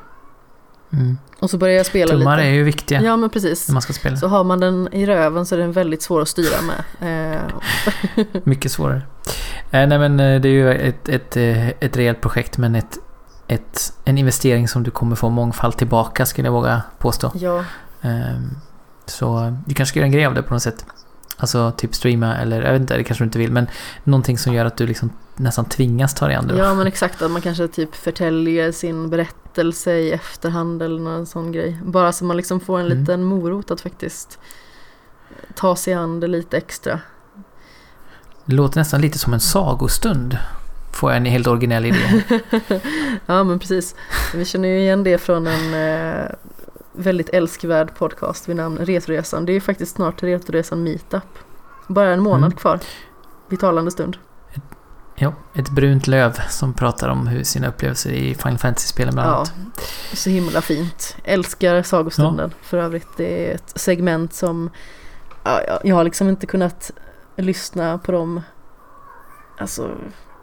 [0.94, 1.18] Mm.
[1.40, 2.48] Och så börjar jag spela Tummar lite.
[2.48, 3.68] är ju viktiga Ja men precis.
[3.68, 4.18] när man ska spela.
[4.18, 7.34] Så har man den i röven så är den väldigt svår att styra med.
[7.36, 9.02] Eh, Mycket svårare.
[9.72, 11.38] Eh, nej men eh, det är ju ett, ett,
[11.84, 13.00] ett rejält projekt men ett,
[13.48, 17.32] ett, en investering som du kommer få mångfald tillbaka skulle jag våga påstå.
[17.36, 17.66] ja,
[18.02, 18.50] Ehm,
[19.06, 20.86] Så du kanske ska göra en grej av det på något sätt.
[21.38, 23.68] Alltså typ streama eller jag vet inte, det kanske du inte vill men
[24.04, 26.58] någonting som gör att du liksom nästan tvingas ta dig an det.
[26.58, 31.52] ja men exakt att man kanske typ förtäljer sin berättelse i efterhand eller någon sån
[31.52, 31.80] grej.
[31.86, 33.00] Bara så man liksom får en Mm.
[33.00, 34.40] liten morot att faktiskt
[35.56, 37.00] ta sig an det lite extra.
[38.46, 40.38] Det låter nästan lite som en sagostund.
[40.94, 42.24] Får jag en helt originell idé.
[43.26, 43.96] ja men precis.
[44.36, 46.26] Vi känner ju igen det från en eh,
[46.94, 49.46] väldigt älskvärd podcast vid namn Retroresan.
[49.46, 51.24] Det är ju faktiskt snart Retroresan Meetup.
[51.88, 52.52] Bara en månad Mm.
[52.58, 52.80] kvar.
[53.50, 54.18] Vid talande stund.
[55.16, 59.36] ja, ett brunt löv som pratar om hur sina upplevelser i Final Fantasy-spelen bland Ja,
[59.36, 59.54] annat.
[60.14, 61.16] så himla fint.
[61.24, 63.08] Älskar sagostunden för övrigt.
[63.18, 64.70] Det är ett segment som
[65.44, 66.92] ja, jag- jag har liksom inte kunnat
[67.36, 68.42] lyssna på dem.
[69.58, 69.90] Alltså,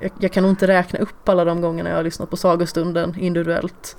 [0.00, 3.14] jag, jag kan nog inte räkna upp alla de gångerna jag har lyssnat på sagostunden
[3.18, 3.96] individuellt.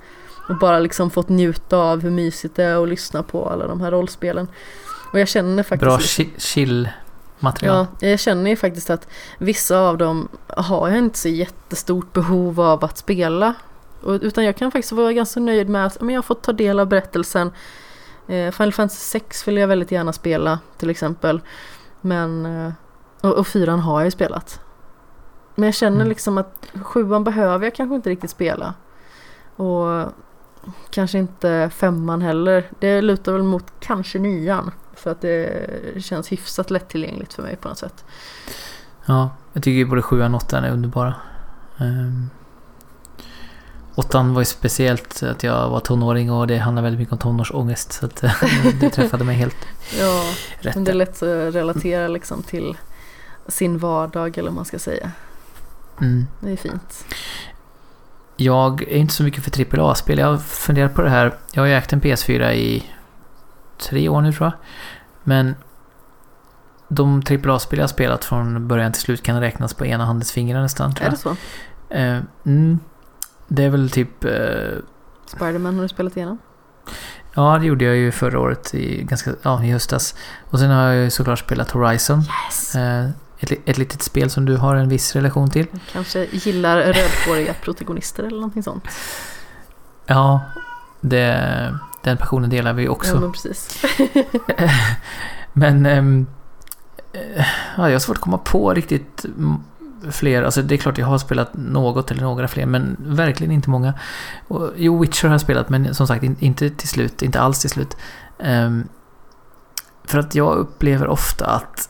[0.48, 3.80] Och bara liksom fått njuta av hur mysigt det är att lyssna på alla de
[3.80, 4.48] här rollspelen.
[5.12, 5.80] Och jag känner faktiskt...
[5.88, 7.86] Bra chi- chill-material.
[8.00, 9.08] Ja, jag känner ju faktiskt att
[9.38, 13.54] vissa av dem har jag inte så jättestort behov av att spela.
[14.06, 16.80] Utan jag kan faktiskt vara ganska nöjd med att men jag har fått ta del
[16.80, 17.50] av berättelsen.
[18.28, 21.40] Eh, Final Fantasy 6 vill jag väldigt gärna spela till exempel.
[22.00, 22.72] Men, eh,
[23.20, 24.60] och, och fyran har jag ju spelat.
[25.54, 26.08] Men jag känner Mm.
[26.08, 28.74] liksom att sjuan behöver jag kanske inte riktigt spela.
[29.56, 30.12] Och
[30.90, 32.70] kanske inte femman heller.
[32.78, 34.70] Det lutar väl mot kanske nian.
[34.94, 35.68] För att det
[36.04, 38.04] känns hyfsat lättillgängligt för mig på något sätt.
[39.06, 41.14] Ja, jag tycker ju både sjuan och åttan är underbara.
[41.80, 42.30] Um,
[43.94, 47.92] åttan var ju speciellt att jag var tonåring och det handlar väldigt mycket om tonårsångest.
[47.92, 48.16] Så att,
[48.80, 49.56] det träffade mig helt
[50.00, 50.22] Ja,
[50.60, 50.74] rätt.
[50.74, 52.76] men det är lätt att relatera liksom till
[53.48, 55.10] sin vardag eller vad man ska säga.
[56.02, 56.26] Mm.
[56.40, 57.04] Det är fint.
[58.36, 60.18] Jag är inte så mycket för AAA-spel.
[60.18, 61.34] Jag har funderat på det här.
[61.52, 62.92] Jag har ju ägt en PS4 i
[63.78, 64.52] tre år nu tror jag.
[65.22, 65.54] Men
[66.88, 70.62] de AAA-spel jag har spelat från början till slut kan räknas på ena handens fingrar
[70.62, 70.94] nästan.
[70.94, 71.14] Tror Är jag.
[71.14, 71.36] det så?
[71.94, 72.78] Eh, mm,
[73.48, 74.24] det är väl typ...
[74.24, 74.30] Eh,
[75.26, 76.38] Spiderman har du spelat igenom?
[77.34, 80.14] ja, det gjorde jag ju förra året i, ganska, ja, i höstas.
[80.50, 82.18] Och sen har jag ju såklart spelat Horizon.
[82.18, 82.76] Yes!
[83.42, 85.66] Ett, ett litet spel som du har en viss relation till.
[85.92, 88.84] Kanske gillar rödhåriga protagonister eller någonting sånt.
[90.06, 90.40] Ja,
[91.00, 93.14] det, den passionen delar vi också.
[93.14, 93.84] Ja men precis.
[95.52, 96.26] Men eh,
[97.76, 99.26] ja, jag har svårt att komma på riktigt
[100.10, 100.42] fler.
[100.42, 103.94] Alltså det är klart jag har spelat något eller några fler men verkligen inte många.
[104.48, 107.60] Och, jo, Witcher har jag spelat men som sagt in, inte till slut, inte alls
[107.60, 107.96] till slut.
[108.38, 108.88] Ehm,
[110.04, 111.88] för att jag upplever ofta att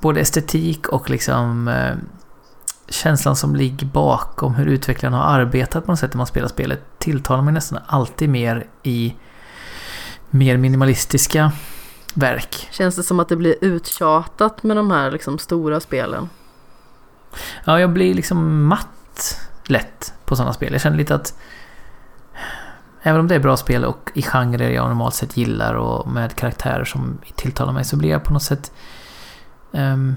[0.00, 1.94] både estetik och liksom eh,
[2.88, 6.80] känslan som ligger bakom hur utvecklaren har arbetat på något sätt när man spelar spelet
[6.98, 9.16] tilltalar mig nästan alltid mer i
[10.30, 11.52] mer minimalistiska
[12.14, 12.68] verk.
[12.70, 16.28] Känns det som att det blir uttjatat med de här liksom stora spelen?
[17.64, 20.72] Ja, jag blir liksom matt lätt på sådana spel.
[20.72, 21.38] Jag känner lite att
[23.02, 26.34] Även om det är bra spel och i genrer jag normalt sett gillar och med
[26.34, 28.72] karaktärer som tilltalar mig så blir jag på något sätt...
[29.70, 30.16] Um,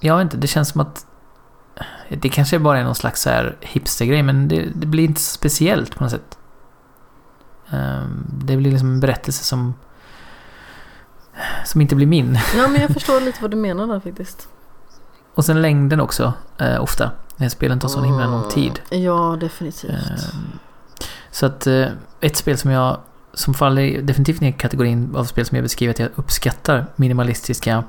[0.00, 1.06] jag vet inte, det känns som att...
[2.08, 5.30] Det kanske bara är någon slags så här hipstergrej men det, det blir inte så
[5.30, 6.38] speciellt på något sätt.
[7.70, 9.74] Um, det blir liksom en berättelse som...
[11.64, 12.38] Som inte blir min.
[12.56, 14.48] Ja men jag förstår lite vad du menar där faktiskt.
[15.34, 17.10] Och sen längden också, eh, ofta.
[17.36, 18.80] När spelen tar så himla lång tid.
[18.90, 19.90] Ja, definitivt.
[19.90, 20.24] Eh,
[21.30, 21.86] så att eh,
[22.20, 23.00] ett spel som jag
[23.36, 27.84] som faller definitivt ner i kategorin av spel som jag beskriver att jag uppskattar minimalistiska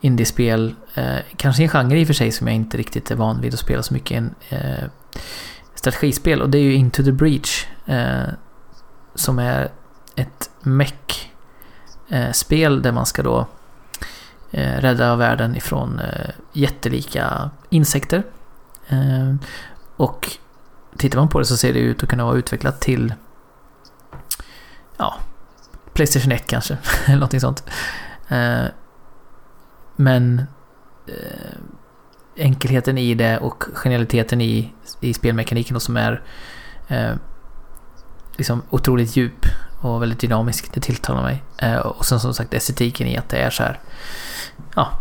[0.00, 0.74] indiespel.
[0.94, 3.54] Eh, kanske en genre i och för sig som jag inte riktigt är van vid
[3.54, 4.16] att spela så mycket.
[4.16, 4.84] En eh,
[5.74, 7.66] strategispel och det är ju Into the Breach.
[7.86, 8.28] Eh,
[9.14, 9.70] som är
[10.14, 11.16] ett mech-spel
[12.76, 13.46] eh, där man ska då
[14.50, 18.22] eh, rädda världen ifrån eh, jättelika insekter.
[18.88, 19.34] Eh,
[19.96, 20.28] och
[20.96, 23.14] tittar man på det så ser det ut att kunna vara utvecklat till
[25.00, 25.14] ja,
[25.92, 27.64] Playstation 1 kanske, eller någonting sånt.
[28.28, 28.64] Eh,
[29.96, 30.38] men
[31.06, 31.56] eh,
[32.36, 36.22] enkelheten i det och genialiteten i, i spelmekaniken och som är
[36.88, 37.12] eh,
[38.36, 39.46] liksom otroligt djup
[39.80, 40.74] och väldigt dynamisk.
[40.74, 41.42] Det tilltalar mig.
[41.58, 43.78] Eh, och sen som sagt estetiken i att det är så här
[44.74, 44.92] ja,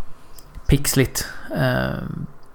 [0.67, 1.27] pixligt.
[1.57, 1.93] Eh,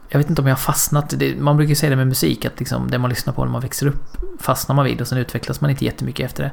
[0.09, 1.15] jag vet inte om jag har fastnat.
[1.17, 3.53] Det, man brukar ju säga det med musik, att liksom det man lyssnar på när
[3.53, 6.51] man växer upp fastnar man vid och sen utvecklas man inte jättemycket efter det.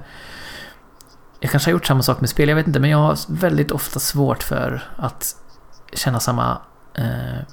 [1.43, 3.71] Jag kanske har gjort samma sak med spel, jag vet inte, men jag har väldigt
[3.71, 5.35] ofta svårt för att
[5.93, 6.57] känna samma
[6.93, 7.43] eh,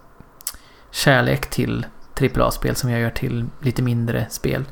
[0.90, 1.86] kärlek till
[2.20, 4.64] AAA-spel som jag gör till lite mindre spel.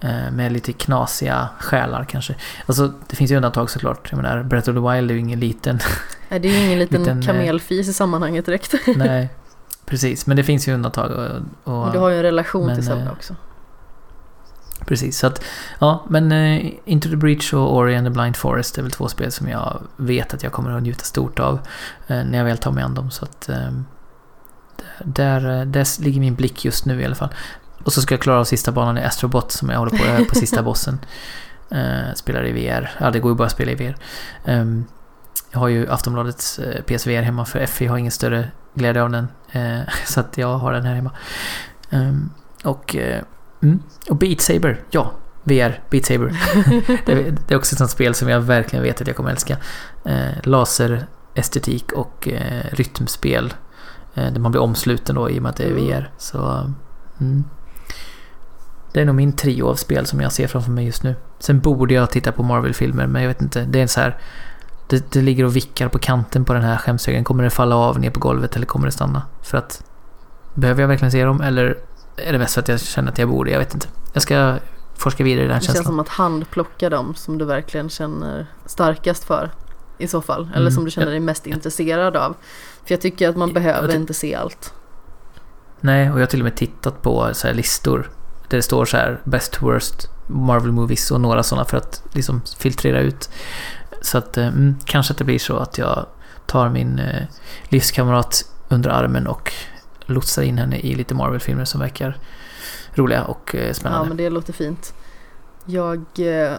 [0.00, 2.34] Eh, med lite knasiga själar kanske.
[2.66, 4.08] Alltså det finns ju undantag såklart.
[4.10, 5.78] Jag menar, Breath of the Wild är ju ingen liten...
[6.28, 8.74] Nej, det är ju ingen liten, liten eh, kamelfis i sammanhanget direkt.
[8.96, 9.28] nej,
[9.86, 10.26] precis.
[10.26, 11.10] Men det finns ju undantag.
[11.64, 13.34] Och, och du har ju en relation men, till Zelda eh, också.
[14.86, 15.44] Precis, så att
[15.78, 19.08] ja, men uh, Into the Breach och Ori and the Blind Forest är väl två
[19.08, 21.60] spel som jag vet att jag kommer att njuta stort av uh,
[22.24, 23.10] när jag väl tar mig an dem.
[23.10, 23.80] Så att uh,
[25.04, 27.34] där, där ligger min blick just nu i alla fall.
[27.84, 30.34] Och så ska jag klara av sista banan i Astrobot som jag håller på på
[30.34, 30.98] sista bossen.
[31.72, 32.90] Uh, spelar i VR.
[33.00, 33.96] Ja, det går ju bara att spela i VR.
[34.44, 34.84] Um,
[35.50, 39.28] jag har ju Aftonbladets uh, PSVR hemma för FI har ingen större glädje av den.
[40.06, 41.10] Så att jag har den här hemma.
[41.90, 42.30] Um,
[42.64, 42.96] och,
[43.62, 45.12] mm, och Beat Saber, ja.
[45.44, 46.26] VR, Beat Saber.
[47.06, 47.14] det,
[47.48, 49.56] det, är också ett sånt spel som jag verkligen vet att jag kommer älska.
[50.42, 52.28] laser, estetik och
[52.70, 53.54] rytmspel.
[54.14, 55.86] där man blir omsluten då i och med att det är mm.
[55.86, 56.10] VR.
[56.18, 56.70] Så,
[57.20, 57.44] mm.
[58.92, 61.14] Det är nog min trio av spel som jag ser framför mig just nu.
[61.38, 63.64] Sen borde jag titta på Marvel-filmer, men jag vet inte.
[63.64, 64.18] Det är så här...
[64.88, 67.24] Det, det ligger och vickar på kanten på den här skämshögen.
[67.24, 69.22] Kommer det falla av ner på golvet eller kommer det stanna?
[69.42, 69.84] För att...
[70.54, 71.78] Behöver jag verkligen se dem eller
[72.22, 73.50] är det mest för att jag känner att jag borde?
[73.50, 73.88] Jag vet inte.
[74.12, 74.58] Jag ska
[74.94, 75.72] forska vidare i den känslan.
[75.72, 79.50] Det känns som att handplocka dem som du verkligen känner starkast för.
[79.98, 80.48] I så fall.
[80.50, 80.72] Eller mm.
[80.72, 82.36] som du känner dig mest intresserad av.
[82.84, 84.74] För jag tycker att man behöver inte se allt.
[85.80, 88.10] Nej, och jag har till och med tittat på så listor
[88.48, 92.42] där det står så här Best Worst Marvel Movies och några sådana för att liksom
[92.58, 93.30] filtrera ut.
[94.02, 96.06] Så att eh, mm, kanske att det blir så att jag
[96.46, 97.22] tar min eh,
[97.64, 99.52] livskamrat under armen och
[100.12, 102.16] lotsar in henne i lite Marvel-filmer som verkar
[102.94, 104.04] roliga och eh, spännande.
[104.04, 104.94] Ja, men det låter fint.
[105.66, 106.52] Jag eh,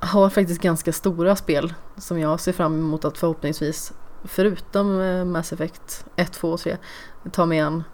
[0.00, 3.92] har faktiskt ganska stora spel som jag ser fram emot att förhoppningsvis,
[4.24, 6.76] förutom eh, Mass Effect 1, 2 och 3,
[7.32, 7.84] ta mig an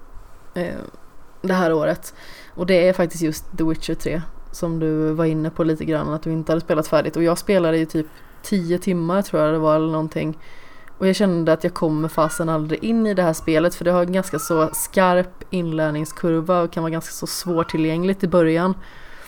[1.42, 2.14] det här året.
[2.54, 4.22] Och det är faktiskt just The Witcher 3
[4.56, 7.38] som du var inne på lite grann att du inte hade spelat färdigt och jag
[7.38, 8.06] spelade i typ
[8.42, 10.38] 10 timmar tror jag det var eller någonting.
[10.98, 13.90] Och jag kände att jag kommer fasen aldrig in i det här spelet för det
[13.90, 18.74] har en ganska så skarp inlärningskurva och kan vara ganska så svårtillgängligt i början.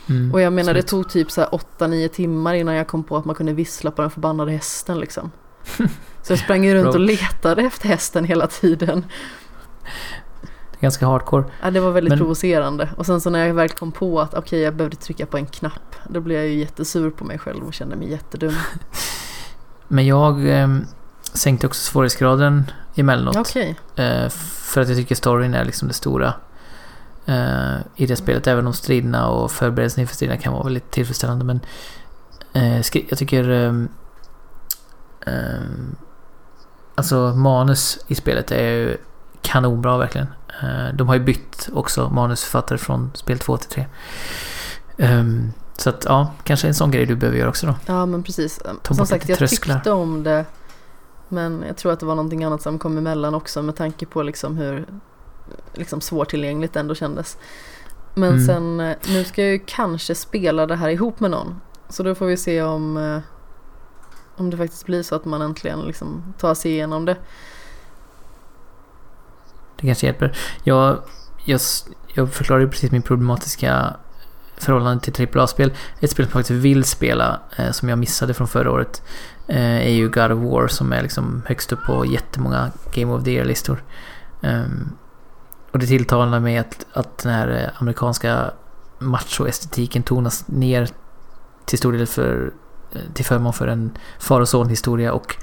[0.08, 1.44] Mm, och jag menar det tog typ så
[1.78, 5.30] 8-9 timmar innan jag kom på att man kunde vissla på den förbannade hästen liksom.
[6.22, 9.04] så jag sprang runt och letade efter hästen hela tiden
[10.80, 11.44] ganska hardcore.
[11.62, 12.18] Ja, det var väldigt Men...
[12.18, 12.88] provocerande.
[12.96, 15.36] Och sen så när jag väl kom på att okej, okay, jag behövde trycka på
[15.36, 15.96] en knapp.
[16.08, 18.54] Då blev jag ju jättesur på mig själv och kände mig jättedum.
[19.88, 20.68] Men jag eh,
[21.34, 23.36] sänkte också svårighetsgraden emellanåt.
[23.36, 23.74] Okay.
[23.96, 26.34] Eh, för att jag tycker storyn är liksom det stora
[27.26, 28.46] eh, i det spelet.
[28.46, 31.44] Även om striderna och förberedelserna inför striderna kan vara väldigt tillfredsställande.
[31.44, 31.60] Men
[32.52, 32.76] eh,
[33.08, 33.50] jag tycker...
[33.50, 33.88] Ehm,
[35.26, 35.96] ehm,
[36.94, 38.96] alltså manus i spelet är ju
[39.42, 40.26] kanonbra verkligen.
[40.62, 43.86] Eh, de har ju bytt också manusförfattare från spel 2 till 3.
[45.20, 47.74] Um, Så att ja, kanske en sån grej du behöver göra också då.
[47.86, 48.60] Ja men precis.
[48.82, 49.74] Ta Som sagt jag trösklar.
[49.74, 50.44] tyckte om det.
[51.28, 54.22] Men jag tror att det var någonting annat som kom emellan också med tanke på
[54.22, 54.86] liksom hur
[55.74, 57.38] liksom svårtillgängligt det ändå kändes.
[58.14, 58.46] Men Mm.
[58.46, 61.60] sen eh, nu ska jag ju kanske spela det här ihop med någon.
[61.88, 63.18] Så då får vi se om, eh,
[64.36, 67.16] om det faktiskt blir så att man äntligen liksom tar sig igenom det.
[69.76, 70.38] Det kanske hjälper.
[70.64, 70.98] Jag,
[71.44, 71.60] jag,
[72.14, 73.96] jag förklarade ju precis min problematiska
[74.56, 75.72] förhållande till AAA-spel.
[76.00, 79.02] Ett spel som jag faktiskt vill spela, eh, som jag missade från förra året,
[79.48, 83.30] är ju God of War som är liksom högst upp på jättemånga Game of the
[83.30, 83.82] Year-listor.
[84.42, 84.92] Ehm,
[85.70, 88.50] och det tilltalar mig att, att den här eh, amerikanska
[88.98, 90.88] macho-estetiken tonas ner
[91.64, 92.52] till stor del för,
[92.92, 95.36] eh, till förmån för en far och son-historia och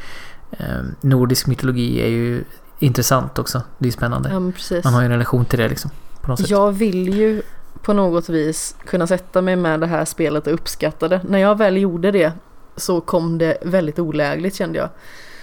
[0.52, 2.44] ehm, nordisk mytologi är ju
[2.80, 3.62] intressant också.
[3.78, 4.30] Det är spännande.
[4.30, 4.40] Ja.
[4.84, 5.92] Man har ju en relation till det liksom.
[6.22, 6.50] På något sätt.
[6.50, 7.42] Jag vill ju
[7.82, 11.22] på något vis kunna sätta mig med det här spelet och uppskatta det.
[11.24, 12.34] När jag väl gjorde det
[12.76, 14.90] så kom det väldigt olägligt kände jag.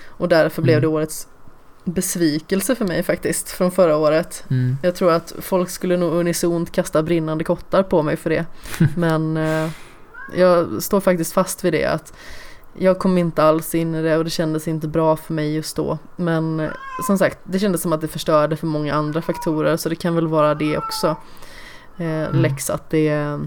[0.08, 0.82] Och därför blev Mm.
[0.82, 1.28] det årets
[1.84, 4.44] besvikelse för mig faktiskt från förra året.
[4.50, 4.76] Mm.
[4.82, 8.46] Jag tror att folk skulle nog unisont kasta brinnande kottar på mig för det.
[8.96, 9.70] Men eh,
[10.36, 12.12] jag står faktiskt fast vid det att
[12.78, 15.76] jag kom inte alls in i det och det kändes inte bra för mig just
[15.76, 15.98] då.
[16.16, 16.70] Men eh,
[17.06, 20.14] som sagt, det kändes som att det förstörde för många andra faktorer så det kan
[20.14, 21.16] väl vara det också.
[21.98, 23.40] Eh, Lex att det,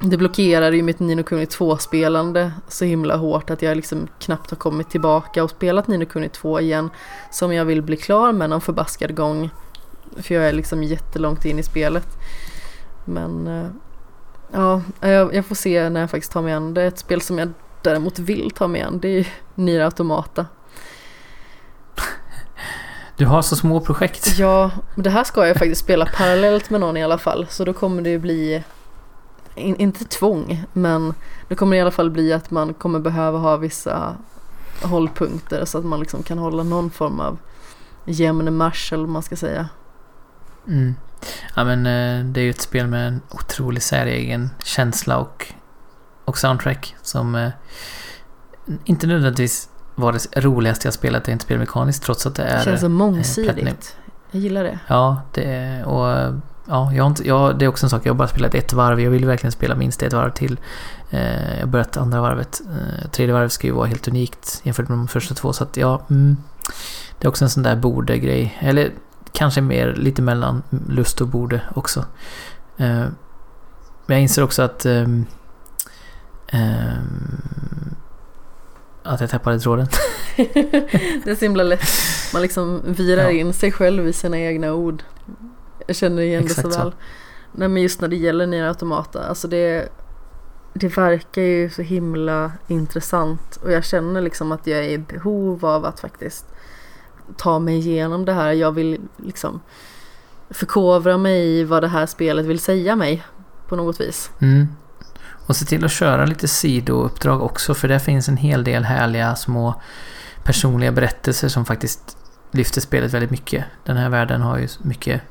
[0.00, 4.56] det blockerade ju mitt Nino Kuni 2-spelande så himla hårt att jag liksom knappt har
[4.56, 6.90] kommit tillbaka och spelat Nino Kuni 2 igen
[7.30, 9.50] som jag vill bli klar med någon förbaskad gång.
[10.16, 12.08] För jag är liksom jättelångt in i spelet.
[13.04, 13.66] Men eh,
[14.52, 16.84] ja, jag, jag får se när jag faktiskt tar mig an det.
[16.84, 17.52] Ett spel som jag
[17.82, 20.46] däremot vill ta mig an det är ju Nier Automata.
[23.16, 24.38] Du har så små projekt.
[24.38, 27.46] Ja, men det här ska jag faktiskt spela parallellt med någon i alla fall.
[27.50, 28.62] Så då kommer det ju bli,
[29.58, 31.14] in, inte tvång, men
[31.48, 34.16] det kommer i alla fall bli att man kommer behöva ha vissa
[34.82, 37.38] hållpunkter så att man liksom kan hålla någon form av
[38.04, 39.68] jämn marsch eller vad man ska säga.
[40.68, 40.94] Mm.
[41.56, 45.46] Ja men eh, det är ju ett spel med en otrolig säregen känsla och,
[46.24, 47.50] och soundtrack som eh,
[48.84, 52.54] inte nödvändigtvis var det roligaste jag spelat rent spelmekaniskt trots att det Det är...
[52.64, 52.96] känns så Platinum.
[52.96, 53.96] mångsidigt.
[54.30, 54.78] Jag gillar det.
[54.86, 55.84] Ja, det är...
[55.84, 56.34] Och, eh,
[56.68, 58.06] ja, jag inte, ja, det är också en sak.
[58.06, 59.00] Jag har bara spelat ett varv.
[59.00, 60.60] Jag vill verkligen spela minst ett varv till.
[61.10, 62.60] Eh, jag har börjat andra varvet.
[62.66, 65.52] Eh, tredje varvet ska ju vara helt unikt jämfört med de första två.
[65.52, 66.36] Så att ja, mm,
[67.18, 68.58] det är också en sån där borde-grej.
[68.60, 68.90] Eller
[69.32, 72.00] kanske mer lite mellan lust och borde också.
[72.76, 73.04] Eh,
[74.06, 74.86] men jag inser också att...
[74.86, 75.24] ehm,
[76.48, 77.94] ehm,
[79.02, 79.86] att jag tappade tråden.
[81.24, 81.82] det är så himla lätt.
[82.32, 83.30] Man liksom virar Ja.
[83.30, 85.02] in sig själv i sina egna ord.
[85.88, 86.78] Jag känner igen det Exakt så så.
[86.78, 86.92] väl.
[87.52, 89.24] Nej men just när det gäller Nier Automata.
[89.24, 89.88] Alltså det,
[90.74, 93.56] det verkar ju så himla intressant.
[93.56, 96.46] Och jag känner liksom att jag är i behov av att faktiskt
[97.36, 98.52] ta mig igenom det här.
[98.52, 99.60] Jag vill liksom
[100.50, 103.24] förkovra mig i vad det här spelet vill säga mig.
[103.68, 104.30] På något vis.
[104.40, 104.68] Mm.
[105.46, 109.36] Och se till att köra lite sidouppdrag också för där finns en hel del härliga
[109.36, 109.80] små
[110.44, 112.16] personliga berättelser som faktiskt
[112.50, 113.64] lyfter spelet väldigt mycket.
[113.84, 115.22] Den här världen har ju mycket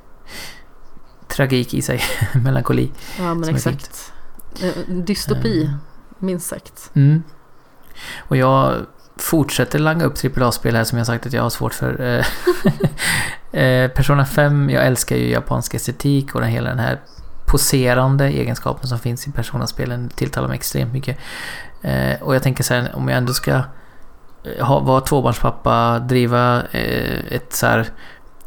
[1.28, 2.02] tragik i sig,
[2.44, 2.92] melankoli.
[3.20, 4.14] Ja men exakt.
[4.62, 5.70] Eh, Dystopi, Eh,
[6.20, 6.92] minst sagt.
[6.94, 7.24] Mm.
[8.20, 8.86] Och jag
[9.18, 12.02] fortsätter langa upp AAA-spel här som jag sagt att jag har svårt för.
[12.02, 12.26] Eh,
[13.62, 17.02] eh, Persona 5, jag älskar ju japansk estetik och den, hela den här
[17.48, 21.18] poserande egenskapen som finns i Persona-spelen tilltalar mig extremt mycket.
[21.82, 23.62] Eh, och jag tänker så här, om jag ändå ska
[24.60, 27.90] ha, vara tvåbarnspappa, driva eh, ett så här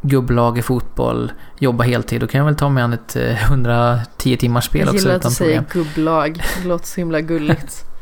[0.02, 4.36] gubblag i fotboll, jobba heltid, då kan jag väl ta mig an ett eh, 110
[4.36, 5.84] timmars spel Jag också gillar att du utan säger problem.
[5.84, 6.42] gubblag.
[6.62, 7.84] Det låter så himla gulligt.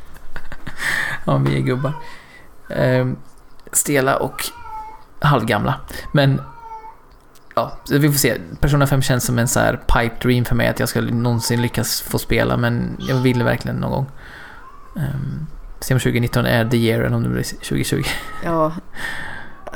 [1.24, 1.92] Ja, vi är gubbar.
[2.70, 3.16] Ehm,
[3.72, 4.44] stela och
[5.20, 5.74] halvgamla.
[6.12, 6.40] Men
[7.54, 8.34] ja, vi får se.
[8.60, 11.62] Persona 5 känns som en så här pipe dream för mig att jag ska någonsin
[11.62, 14.06] lyckas få spela men jag vill verkligen någon gång.
[14.94, 15.46] Um,
[15.80, 18.02] se om 2019 är the year eller om det blir 2020.
[18.44, 18.72] Ja,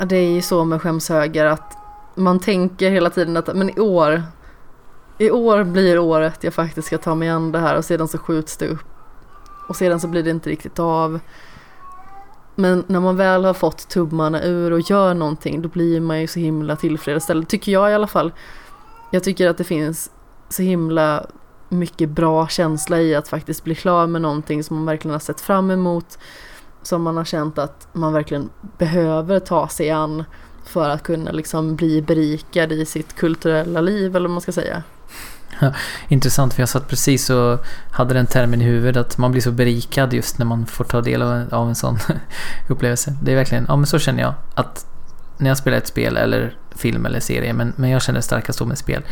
[0.06, 1.76] det är ju så med skämshögar att
[2.14, 4.22] man tänker hela tiden att men i år,
[5.18, 8.18] i år blir året jag faktiskt ska ta mig an det här och sedan så
[8.18, 8.84] skjuts det upp.
[9.68, 11.20] Och sedan så blir det inte riktigt av.
[12.54, 16.26] Men när man väl har fått tummarna ur och gör någonting då blir man ju
[16.26, 18.32] så himla tillfredsställd, tycker jag i alla fall.
[19.10, 20.10] Jag tycker att det finns
[20.48, 21.26] så himla
[21.68, 25.40] mycket bra känsla i att faktiskt bli klar med någonting som man verkligen har sett
[25.40, 26.18] fram emot.
[26.82, 30.24] Som man har känt att man verkligen behöver ta sig an
[30.72, 34.82] för att kunna liksom bli berikad i sitt kulturella liv eller vad man ska säga.
[36.08, 39.50] Intressant för jag satt precis och hade den termen i huvudet att man blir så
[39.50, 41.98] berikad just när man får ta del av en, av en sån
[42.68, 43.16] upplevelse.
[43.22, 44.86] Det är verkligen, ja men så känner jag att
[45.38, 48.64] när jag spelar ett spel eller film eller serie, men, men jag känner starkast då
[48.64, 49.02] med spel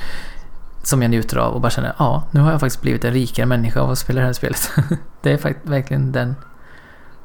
[0.82, 3.46] som jag njuter av och bara känner ja, nu har jag faktiskt blivit en rikare
[3.46, 4.70] människa av att spela det här spelet.
[5.22, 6.34] det är faktiskt verkligen den...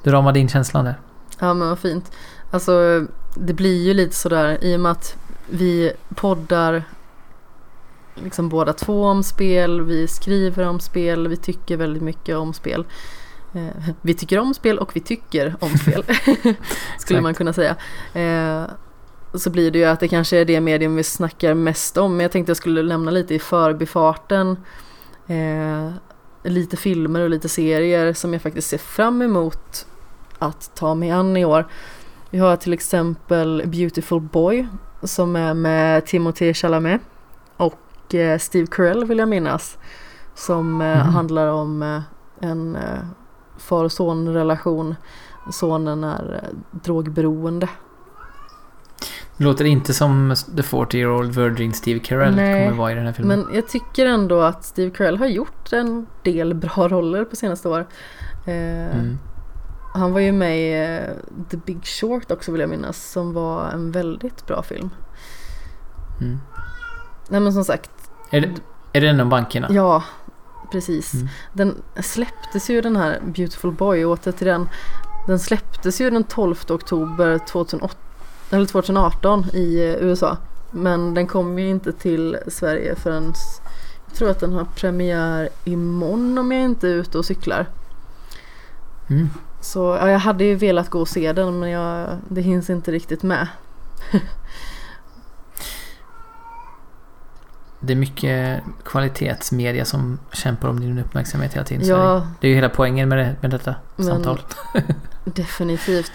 [0.04, 1.00] Du ramade in känslan där.
[1.40, 2.12] Ja men vad fint.
[2.52, 3.06] Alltså
[3.36, 5.18] det blir ju lite sådär i och med att
[5.50, 6.84] vi poddar
[8.16, 12.86] liksom båda två om spel, vi skriver om spel, vi tycker väldigt mycket om spel.
[13.54, 16.04] Eh, vi tycker om spel och vi tycker om spel,
[17.00, 17.76] skulle man kunna säga.
[18.14, 18.70] Eh,
[19.34, 22.12] så blir det ju att det kanske är det medium vi snackar mest om.
[22.12, 24.58] Men jag tänkte jag skulle lämna lite i förbifarten.
[25.28, 25.92] Eh,
[26.44, 29.86] lite filmer och lite serier som jag faktiskt ser fram emot
[30.40, 31.68] att ta mig an i år.
[32.36, 34.68] Vi har till exempel Beautiful Boy
[35.04, 37.02] som är med Timothée Chalamet
[37.58, 39.78] och eh, Steve Carell vill jag minnas.
[40.34, 41.14] Som eh, mm.
[41.14, 42.02] handlar om eh,
[42.50, 42.78] en
[43.58, 44.96] far och son relation.
[45.52, 47.70] Sonen är drogberoende
[49.38, 53.14] det låter inte som The 40-year-old virgin Steve Carell Nej, kommer vara i den här
[53.14, 53.40] filmen.
[53.40, 57.70] Men jag tycker ändå att Steve Carell har gjort en del bra roller på senaste
[57.70, 57.86] år.
[58.46, 59.18] Eh, mm.
[59.96, 63.70] Han var ju med i uh, The Big Short också vill jag minnas som var
[63.70, 64.90] en väldigt bra film.
[66.22, 66.40] Mm.
[67.30, 67.92] Nej men som sagt.
[68.30, 68.48] Är det,
[68.94, 69.68] är det den om bankerna?
[69.72, 70.04] Ja,
[70.72, 71.14] precis.
[71.14, 71.28] Mm.
[71.54, 74.70] Den släpptes ju den här Beautiful Boy, åter till den.
[75.28, 77.96] Den släpptes ju den 12 oktober 2008
[78.50, 80.38] eller 2018 i eh, USA.
[80.72, 83.34] Men den kommer ju inte till Sverige förrän
[84.08, 87.66] jag tror att den har premiär imorgon om jag inte är ute och cyklar.
[89.08, 89.30] Mm.
[89.66, 92.92] Så ja, jag hade ju velat gå och se den men jag, det hinns inte
[92.92, 93.48] riktigt med.
[97.80, 101.88] det är mycket kvalitetsmedia som kämpar om din uppmärksamhet hela tiden.
[101.88, 104.40] Ja, det är ju hela poängen med, det, med detta men, samtal.
[105.24, 106.12] definitivt.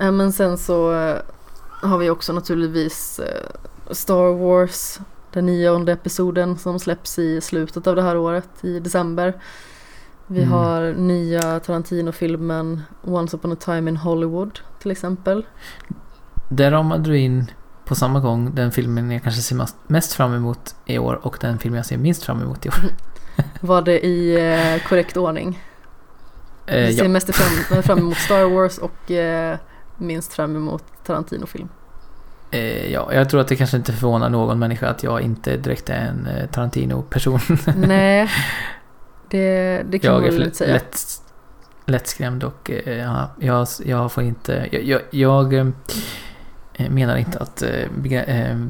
[0.00, 0.92] Men sen så
[1.82, 3.50] har vi också naturligtvis eh,
[3.90, 5.00] Star Wars,
[5.32, 9.34] den nionde episoden som släpps i slutet av det här året i december.
[10.30, 10.52] Vi mm.
[10.52, 15.46] har nya Tarantino-filmen Once upon a time in Hollywood till exempel.
[16.48, 17.50] Där ramade du in
[17.84, 21.58] på samma gång den filmen jag kanske ser mest fram emot i år och den
[21.58, 22.74] film jag ser minst fram emot i år.
[23.60, 25.62] Var det i eh, korrekt ordning?
[26.66, 27.08] Eh, du ser ja.
[27.08, 29.56] mest fram, fram emot Star Wars och eh,
[29.96, 31.68] minst fram emot Tarantino-film.
[32.50, 35.90] Eh, ja, jag tror att det kanske inte förvånar någon människa att jag inte direkt
[35.90, 37.40] är en eh, Tarantino-person.
[37.76, 38.30] Nej,
[39.30, 40.72] det, det kan jag man väl säga.
[40.72, 41.22] Lätt,
[41.86, 44.68] lättskrämd och eh, ja, jag, jag får inte...
[44.72, 47.68] Jag, jag, jag eh, menar inte att eh,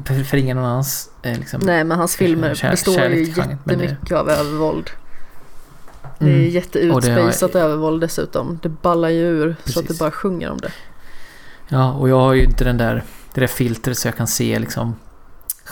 [0.05, 1.09] förringa någon annans...
[1.23, 4.19] Liksom, Nej, men hans filmer kär, består ju jättemycket det...
[4.19, 4.89] av övervåld.
[6.19, 6.49] Det är mm.
[6.49, 8.59] jätteutspacat övervåld dessutom.
[8.63, 9.73] Det ballar ju ur Precis.
[9.73, 10.71] så att det bara sjunger om det.
[11.67, 13.03] Ja, och jag har ju inte den där,
[13.33, 14.95] det där filtret så jag kan se liksom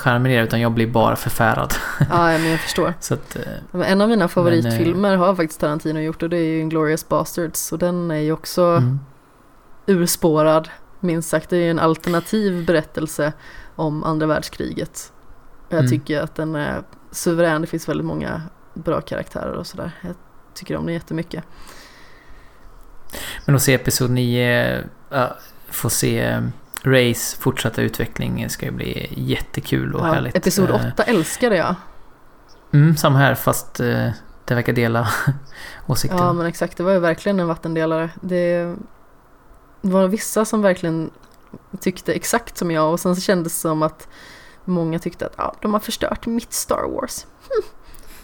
[0.05, 1.73] ner utan jag blir bara förfärad.
[2.09, 2.93] Ja, men jag förstår.
[2.99, 6.45] så att, eh, en av mina favoritfilmer men, har faktiskt Tarantino gjort och det är
[6.45, 8.99] ju Inglourious Basterds och den är ju också mm.
[9.85, 10.69] urspårad
[10.99, 11.49] minst sagt.
[11.49, 13.33] Det är ju en alternativ berättelse
[13.75, 15.13] om andra världskriget.
[15.69, 15.91] Jag mm.
[15.91, 17.61] tycker att den är suverän.
[17.61, 18.41] Det finns väldigt många
[18.73, 19.91] bra karaktärer och sådär.
[20.01, 20.15] Jag
[20.53, 21.43] tycker om den jättemycket.
[23.45, 25.25] Men att se Episod 9, äh,
[25.69, 26.41] få se eh,
[26.83, 30.35] Rays fortsatta utveckling ska ju bli jättekul och ja, härligt.
[30.35, 31.75] Episod 8 eh, älskade jag.
[32.73, 34.09] Mm, samma här fast uh,
[34.45, 35.09] det verkar dela
[35.87, 36.17] åsikter.
[36.17, 38.09] Ja men exakt, det var ju verkligen en vattendelare.
[38.21, 38.75] Det
[39.81, 41.11] var vissa som verkligen
[41.79, 44.07] tyckte exakt som jag och sen så kändes det som att
[44.65, 47.25] många tyckte att ja, de har förstört mitt Star Wars.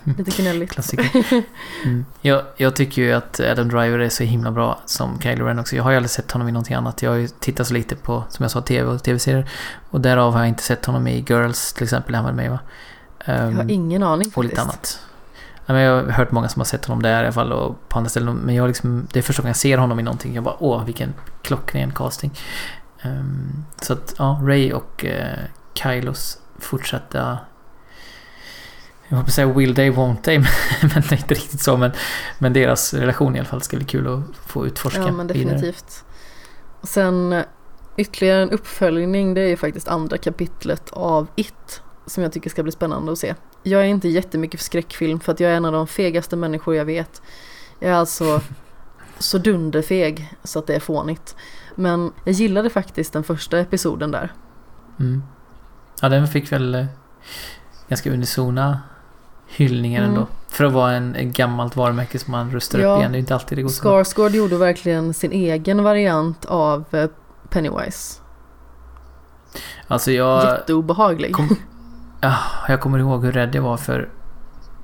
[0.18, 0.72] Lite gnälligt.
[0.72, 1.44] Klassiker.
[1.84, 2.06] Mm.
[2.22, 5.76] Jag, jag, tycker ju att Adam Driver är så himla bra som Kylo Ren också.
[5.76, 7.02] Jag har ju aldrig sett honom i någonting annat.
[7.02, 9.50] Jag har ju tittat så lite på, som jag sa, TV och TV-serier.
[9.90, 12.60] Och därav har jag inte sett honom i Girls till exempel, han var med va?
[13.28, 14.38] Um, jag har ehm, ingen aning faktiskt.
[14.38, 15.00] Och lite annat.
[15.66, 18.10] jag har hört många som har sett honom där i alla fall och på andra
[18.10, 18.36] ställen.
[18.36, 20.36] Men jag liksom, det är första gången jag ser honom i någonting.
[20.36, 22.32] Jag bara åh vilken klockren casting.
[23.06, 25.44] Um, så att ja, Ray och uh,
[25.74, 27.38] Kylos fortsatta
[29.08, 30.40] jag hoppas säga will they, won't they,
[30.82, 31.78] men det är inte riktigt så.
[31.78, 31.92] Men,
[32.40, 36.04] men deras relation i alla fall ska bli kul att få utforska Ja, men definitivt.
[36.82, 37.44] Och sen
[37.98, 41.82] ytterligare en uppföljning, det är ju faktiskt andra kapitlet av It.
[42.06, 43.36] Som jag tycker ska bli spännande att se.
[43.64, 46.76] Jag är inte jättemycket för skräckfilm för att jag är en av de fegaste människor
[46.76, 47.22] jag vet.
[47.80, 48.42] Jag är alltså
[49.20, 51.36] så dunderfeg så att det är fånigt.
[51.76, 54.34] Men jag gillade faktiskt den första episoden där.
[55.00, 55.24] Mm.
[56.02, 56.86] Ja, den fick väl eh,
[57.88, 58.80] ganska unisona
[59.56, 60.14] hyllningar Mm.
[60.16, 60.28] ändå.
[60.48, 62.94] För att vara en, ett gammalt varumärke som man rustar Ja.
[62.94, 63.12] upp igen.
[63.12, 63.82] Det är inte alltid det går så.
[63.84, 67.10] Skarsgård gjorde verkligen sin egen variant av eh,
[67.50, 68.20] Pennywise.
[69.88, 71.34] Alltså jag, Jätteobehaglig.
[71.36, 71.56] kom,
[72.22, 74.10] ah, jag kommer ihåg hur rädd jag var för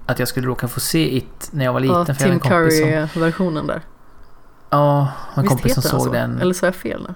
[0.06, 1.96] att jag skulle råka få se It när jag var liten.
[1.98, 3.82] Ja, för jag Tim en kompis som, Curry-versionen där.
[4.70, 6.12] Ja, en Visst kompis som såg så?
[6.12, 6.42] den.
[6.42, 7.16] Eller så är jag fel nu?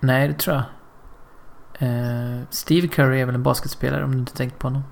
[0.00, 0.64] Nej, det tror jag.
[1.88, 4.82] Eh, Steve Curry är väl en basketspelare om du inte tänkt på honom.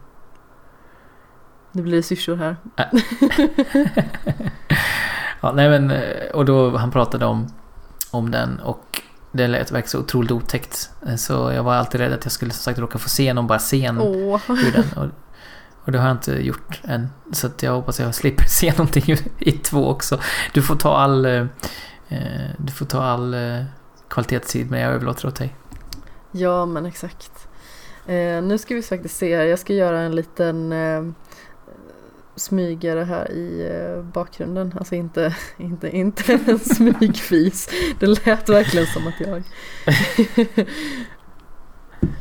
[1.78, 2.56] Nu blir det syrsor här.
[5.40, 7.46] ja, nej men, eh, och då han pratade om,
[8.10, 9.02] om den och
[9.32, 10.90] det lät verkligen så otroligt otäckt.
[11.06, 13.46] Eh, Så jag var alltid rädd att jag skulle som sagt råka få se någon
[13.46, 14.40] bara scen Åh.
[14.48, 14.84] ur den.
[14.96, 15.10] Och,
[15.84, 17.08] och det har jag inte gjort än.
[17.32, 20.20] Så att jag hoppas jag slipper se någonting i två också.
[20.52, 21.46] Du får ta all, eh,
[22.08, 23.64] eh, du får ta all eh,
[24.08, 25.56] kvalitetstid men jag överlåter åt dig.
[26.32, 27.48] Ja, men exakt.
[28.06, 29.44] Eh, nu ska vi faktiskt se här.
[29.44, 30.72] Jag ska göra en liten
[32.38, 34.74] smygare här i eh, bakgrunden.
[34.78, 37.70] Alltså inte, inte, inte en smygfis.
[38.00, 39.42] Det lät verkligen som att jag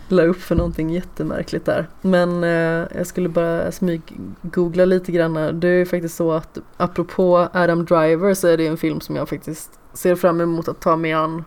[0.08, 1.90] la upp för någonting jättemärkligt där.
[2.02, 5.60] Men eh, jag skulle bara smyggoogla lite grann.
[5.60, 9.16] Det är ju faktiskt så att apropå Adam Driver så är det en film som
[9.16, 11.44] jag faktiskt ser fram emot att ta mig an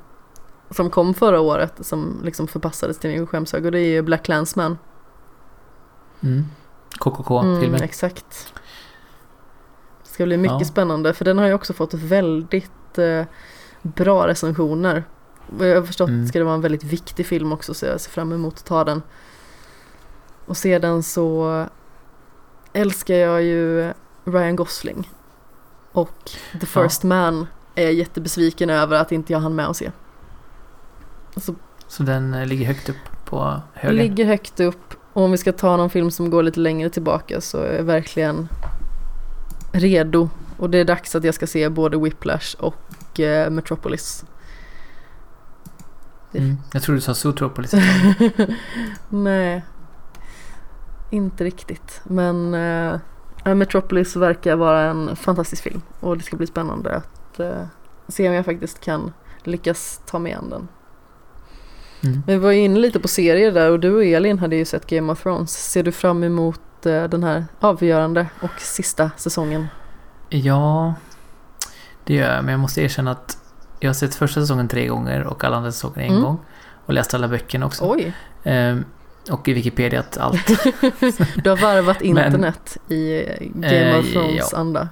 [0.70, 4.24] som kom förra året som liksom förpassades till min skämshög och det är ju Black
[4.24, 4.78] Clansman.
[6.20, 6.44] Mm.
[6.98, 7.64] KKK-filmen.
[7.64, 8.54] Mm, exakt.
[10.20, 10.64] Ska bli mycket Ja.
[10.64, 13.24] spännande för den har ju också fått väldigt eh,
[13.82, 15.04] bra recensioner.
[15.60, 16.22] Jag har förstått Mm.
[16.22, 18.64] att ska det vara en väldigt viktig film också så jag ser fram emot att
[18.64, 19.02] ta den.
[20.46, 21.66] Och sedan så
[22.72, 23.92] älskar jag ju
[24.24, 25.10] Ryan Gosling.
[25.92, 26.30] Och
[26.60, 29.90] The First Man är jag jättebesviken över att inte jag hann med att se.
[31.36, 31.54] Så
[31.86, 33.96] Så den eh, ligger högt upp på högen.
[33.96, 37.40] Ligger högt upp och om vi ska ta någon film som går lite längre tillbaka
[37.40, 38.48] så är verkligen
[39.72, 40.28] redo.
[40.56, 44.24] Och det är dags att jag ska se både Whiplash och eh, Metropolis.
[46.32, 46.56] Mm.
[46.72, 47.72] Jag tror du sa Zootropolis.
[49.08, 49.64] Nej,
[51.10, 52.00] inte riktigt.
[52.04, 57.62] Men eh, Metropolis verkar vara en fantastisk film och det ska bli spännande att eh,
[58.08, 60.68] se om jag faktiskt kan lyckas ta mig an den.
[62.02, 62.22] Mm.
[62.26, 64.64] Men vi var ju inne lite på serier där och du och Elin hade ju
[64.64, 65.70] sett Game of Thrones.
[65.70, 69.68] Ser du fram emot eh, den här avgörande och sista säsongen?
[70.28, 70.94] Ja,
[72.04, 72.44] det gör jag.
[72.44, 73.38] Men jag måste erkänna att
[73.80, 76.22] jag har sett första säsongen tre gånger och alla andra säsonger en Mm.
[76.22, 76.38] gång.
[76.86, 77.84] Och läst alla böckerna också.
[77.90, 78.12] Oj,
[78.44, 78.84] Ehm,
[79.30, 80.46] och i Wikipedia allt.
[81.44, 84.58] du har varvat Men- internet i eh, Game of Eh, Thrones ja.
[84.58, 84.88] anda.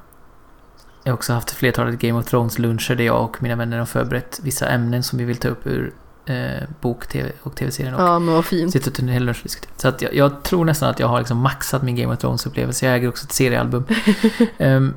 [1.05, 4.41] Jag har också haft flertalet Game of Thrones-luncher där jag och mina vänner har förberett
[4.43, 5.93] vissa ämnen som vi vill ta upp ur
[6.31, 7.95] eh, bok TV och tv-serien.
[7.95, 8.73] Och Ja, men vad fint.
[8.73, 9.81] suttit en hel lunch och diskuterat.
[9.81, 12.87] Så att jag, jag tror nästan att jag har liksom maxat min Game of Thrones-upplevelse.
[12.87, 13.85] Jag äger också ett seriealbum.
[14.59, 14.95] Ehm,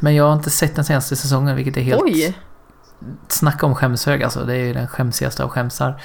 [0.00, 2.02] men jag har inte sett den senaste säsongen, vilket är helt...
[2.02, 2.36] Oj,
[3.28, 4.44] Snacka om skämshög alltså.
[4.44, 6.02] Det är ju den skämsigaste av skämsar.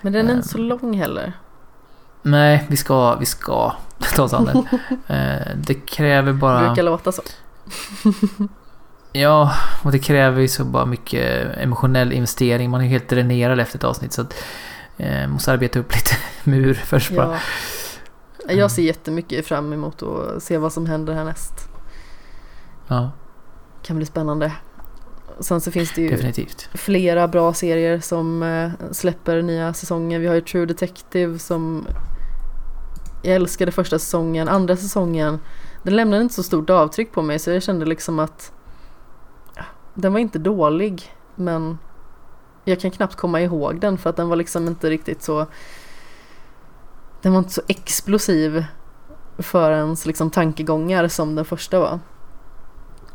[0.00, 0.36] men den är Ehm.
[0.36, 1.32] inte så lång heller.
[2.22, 3.72] Nej, vi ska, vi ska
[4.16, 4.66] ta oss an den.
[5.16, 6.66] Eh, det kräver bara...
[6.66, 7.22] Brukar låta så.
[9.12, 9.54] Ja,
[9.84, 12.70] och det kräver ju så bara mycket emotionell investering.
[12.70, 14.34] Man är ju helt dränerad efter ett avsnitt så att
[14.96, 16.16] eh, måste arbeta upp lite
[16.50, 17.38] mur först bara.
[18.48, 18.52] Ja.
[18.52, 21.68] Jag ser jättemycket fram emot att se vad som händer härnäst.
[22.88, 23.10] Ja,
[23.82, 24.52] Kan bli spännande.
[25.40, 26.68] Sen så finns det ju definitivt.
[26.74, 30.18] flera bra serier som eh, släpper nya säsonger.
[30.18, 31.86] Vi har ju True Detective som
[33.22, 34.48] jag älskade första säsongen.
[34.48, 35.40] Andra säsongen,
[35.82, 38.52] den lämnade inte så stort avtryck på mig så jag kände liksom att
[40.00, 41.78] den var inte dålig men
[42.64, 45.46] jag kan knappt komma ihåg den för att den var liksom inte riktigt så
[47.22, 48.64] den var inte så explosiv
[49.38, 51.98] för ens liksom tankegångar som den första var.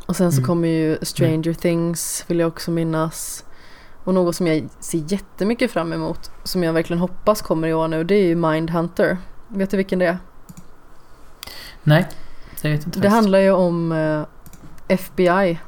[0.06, 0.46] Och sen så Mm.
[0.46, 3.44] kommer ju Stranger Things vill jag också minnas.
[4.04, 7.88] Och något som jag ser jättemycket fram emot som jag verkligen hoppas kommer i år
[7.88, 9.18] nu det är ju Mindhunter.
[9.48, 10.18] Vet du vilken det är?
[11.82, 12.06] Nej,
[12.62, 14.22] det vet jag inte Det handlar ju om eh,
[14.88, 15.58] FBI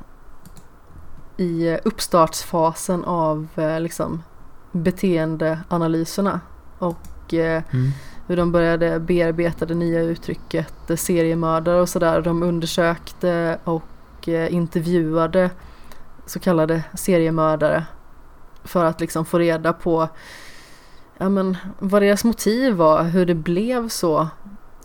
[1.38, 4.22] i uppstartsfasen av eh, liksom
[4.72, 6.40] beteendeanalyserna
[6.78, 7.90] och eh, Mm.
[8.26, 12.20] hur de började bearbeta det nya uttrycket eh, seriemördare och sådär.
[12.22, 15.50] De undersökte och eh, intervjuade
[16.26, 17.84] så kallade seriemördare
[18.64, 20.08] för att liksom få reda på
[21.18, 24.28] ja, men, vad deras motiv var, hur det blev så.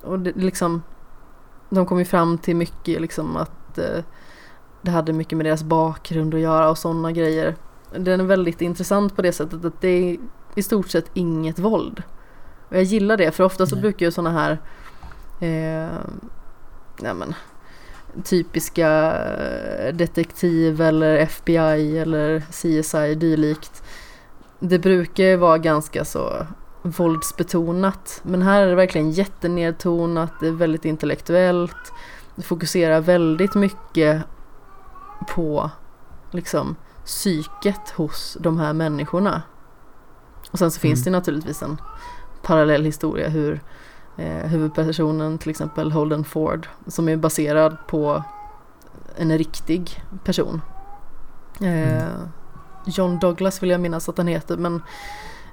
[0.02, 0.84] Och det, liksom,
[1.70, 4.04] de kom ju fram till mycket liksom att eh,
[4.84, 7.56] det hade mycket med deras bakgrund att göra och sådana grejer.
[7.98, 10.18] Den är väldigt intressant på det sättet att det är
[10.56, 12.04] i stort sett inget våld.
[12.70, 14.62] Och jag gillar det för ofta så brukar ju sådana här
[15.42, 16.00] eh,
[17.02, 17.34] ja, men,
[18.24, 19.14] typiska
[19.94, 23.84] detektiv eller FBI eller CSI dylikt.
[24.60, 26.48] Det brukar ju vara ganska så
[26.82, 31.94] våldsbetonat men här är det verkligen jättenedtonat, det är väldigt intellektuellt.
[32.36, 34.24] Det fokuserar väldigt mycket
[35.24, 35.72] på
[36.32, 36.76] liksom
[37.06, 39.42] psyket hos de här människorna.
[40.52, 41.14] Och sen så finns Mm.
[41.14, 41.82] det naturligtvis en
[42.42, 43.62] parallell historia hur
[44.18, 48.24] eh, huvudpersonen till exempel Holden Ford som är baserad på
[49.18, 50.62] en riktig person.
[51.62, 51.68] Eh,
[52.04, 52.30] Mm.
[52.86, 54.82] John Douglas vill jag minnas att han heter men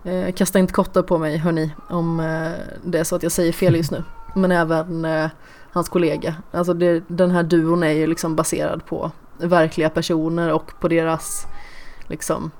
[0.04, 2.52] eh, kasta inte kottar på mig hörni om eh,
[2.84, 4.04] det är så att jag säger fel just nu.
[4.34, 5.30] Men även eh,
[5.72, 6.34] hans kollega.
[6.50, 11.46] Alltså det, den här duon är ju liksom baserad på verkliga personer och på deras
[12.06, 12.50] liksom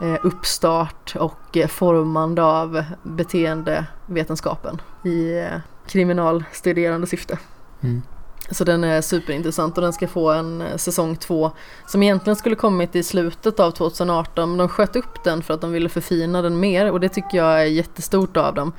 [0.00, 7.38] eh, uppstart och eh, formande av beteendevetenskapen i eh, kriminalstuderande syfte.
[7.80, 8.02] Mm.
[8.50, 11.50] Så den är superintressant och den ska få en säsong två
[11.86, 15.60] som egentligen skulle kommit i slutet av 2018 men de sköt upp den för att
[15.60, 18.72] de ville förfina den mer och det tycker jag är jättestort av dem.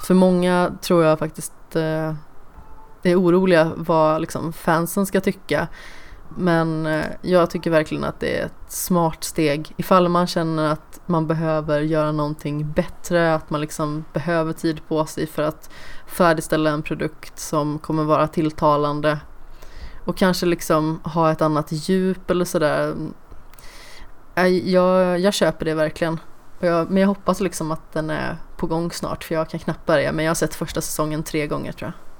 [0.00, 1.52] För många tror jag faktiskt
[3.10, 5.68] är oroliga vad liksom fansen ska tycka.
[6.36, 11.00] Men eh, jag tycker verkligen att det är ett smart steg ifall man känner att
[11.06, 15.70] man behöver göra någonting bättre, att man liksom behöver tid på sig för att
[16.06, 19.18] färdigställa en produkt som kommer vara tilltalande
[20.04, 22.94] och kanske liksom ha ett annat djup eller sådär.
[24.34, 26.20] Äh, jag, jag, köper det verkligen.
[26.60, 29.86] Jag, men jag hoppas liksom att den är på gång snart för jag kan knappt
[29.86, 32.13] börja men jag har sett första säsongen tre gånger tror jag.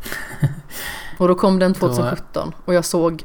[1.18, 3.24] Och då kom den 2017 och jag såg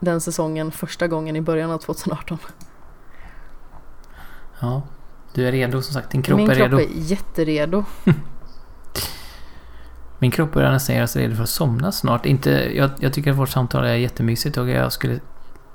[0.00, 2.38] den säsongen första gången i början av 2018.
[4.60, 4.82] Ja,
[5.34, 6.10] du är redo som sagt.
[6.10, 6.78] Din kropp Min är kropp redo.
[6.78, 7.84] är jätteredo.
[10.18, 12.26] Min kropp börjar nästan göra sig redo för att somna snart.
[12.26, 15.20] Inte, jag, jag tycker att vårt samtal är jättemysigt och jag skulle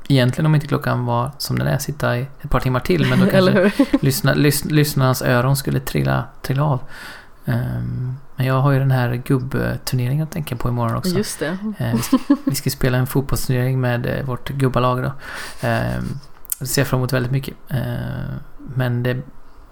[0.07, 3.19] egentligen om inte klockan var som den är sitta i ett par timmar till men
[3.19, 3.71] då kanske
[4.01, 6.79] lyssna, lys, lyssnarnas öron skulle trilla, trilla av.
[7.45, 11.17] Ehm, men jag har ju den här gubbturneringen att tänka på imorgon också.
[11.17, 11.57] Just det.
[11.79, 15.11] Eh, vi, ska, vi ska spela en fotbollsturnering med eh, vårt gubbalag då.
[15.67, 16.01] Eh,
[16.59, 17.53] det ser jag fram emot väldigt mycket.
[17.69, 17.77] Eh,
[18.75, 19.17] men det,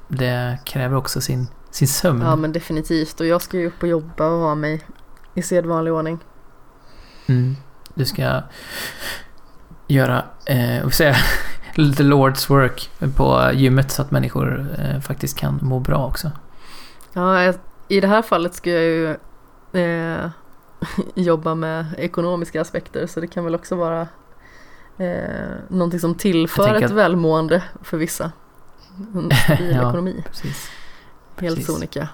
[0.07, 2.21] det kräver också sin, sin sömn.
[2.21, 4.81] Ja men definitivt och jag ska ju upp och jobba och ha mig
[5.33, 6.19] i sedvanlig ordning.
[7.27, 7.55] Mm.
[7.93, 8.41] Du ska
[9.87, 11.15] göra, eh, säga,
[11.75, 16.31] lite Lords work på gymmet så att människor eh, faktiskt kan må bra också.
[17.13, 17.55] Ja, jag-
[17.87, 19.09] i det här fallet ska jag ju
[19.81, 20.29] eh,
[21.15, 24.07] jobba med ekonomiska aspekter så det kan väl också vara
[24.97, 28.31] eh, någonting som tillför ett att- välmående för vissa.
[29.15, 29.87] En stabil Ja.
[29.89, 30.71] ekonomi, Precis.
[31.39, 31.73] helt precis.
[31.73, 32.07] sonika.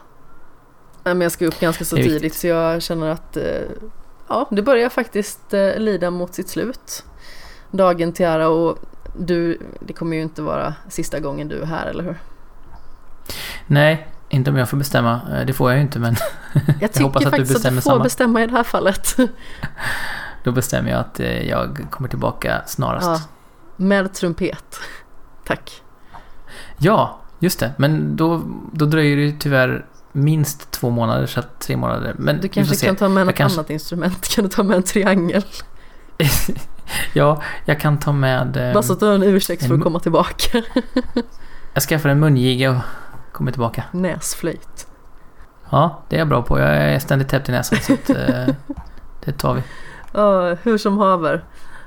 [1.04, 3.62] Men jag ska upp ganska så tidigt så jag känner att eh,
[4.28, 7.04] ja, det börjar faktiskt eh, lida mot sitt slut.
[7.72, 8.78] Dagen till ära och
[9.18, 12.18] du, det kommer ju inte vara sista gången du är här, eller hur?
[13.68, 15.22] Nej, inte om jag får bestämma.
[15.34, 16.16] Eh, Det får jag ju inte men
[16.82, 18.04] Jag tycker hoppas att du faktiskt att du bestämmer får samma.
[18.04, 19.18] bestämma i det här fallet.
[20.44, 23.08] då bestämmer jag att eh, jag kommer tillbaka snarast.
[23.08, 23.22] Ja,
[23.76, 24.80] med trumpet.
[25.46, 25.82] Tack.
[26.78, 27.74] Ja, just det.
[27.78, 28.42] Men då,
[28.74, 32.16] då dröjer det tyvärr minst två månader, så att tre månader.
[32.18, 34.28] Men Du kanske kan ta med Jag något kanske- annat instrument.
[34.36, 35.44] Kan du ta med en triangel?
[37.14, 38.72] ja, jag kan ta med...
[38.74, 40.62] Bara så att du har en ursäkt för en- att komma tillbaka.
[41.74, 42.78] jag skaffar en mungiga och
[43.34, 43.84] kommer tillbaka.
[43.92, 44.88] Näsflöjt.
[45.70, 46.60] Ja, det är jag bra på.
[46.60, 48.56] Jag är ständigt täppt i näsan, så att, eh,
[49.26, 49.64] det tar vi.
[50.14, 51.44] Ja, hur som haver.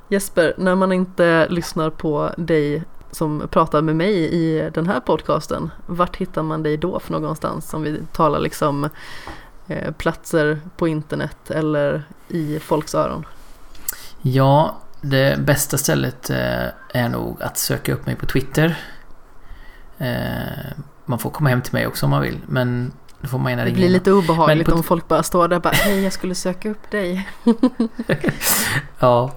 [0.09, 5.71] Jesper, när man inte lyssnar på dig som pratar med mig i den här podcasten,
[5.87, 7.75] vart hittar man dig då för någonstans?
[7.75, 8.89] Om vi talar liksom
[9.67, 13.27] eh, platser på internet eller i folks öron.
[14.23, 18.79] Ja, det bästa stället eh, är nog att söka upp mig på Twitter.
[19.99, 20.73] Eh,
[21.07, 23.65] man får komma hem till mig också om man vill, men då får man gärna
[23.65, 26.71] Det blir lite obehagligt om folk bara står där och bara hej jag skulle söka
[26.71, 27.29] upp dig.
[28.99, 29.33] Ja,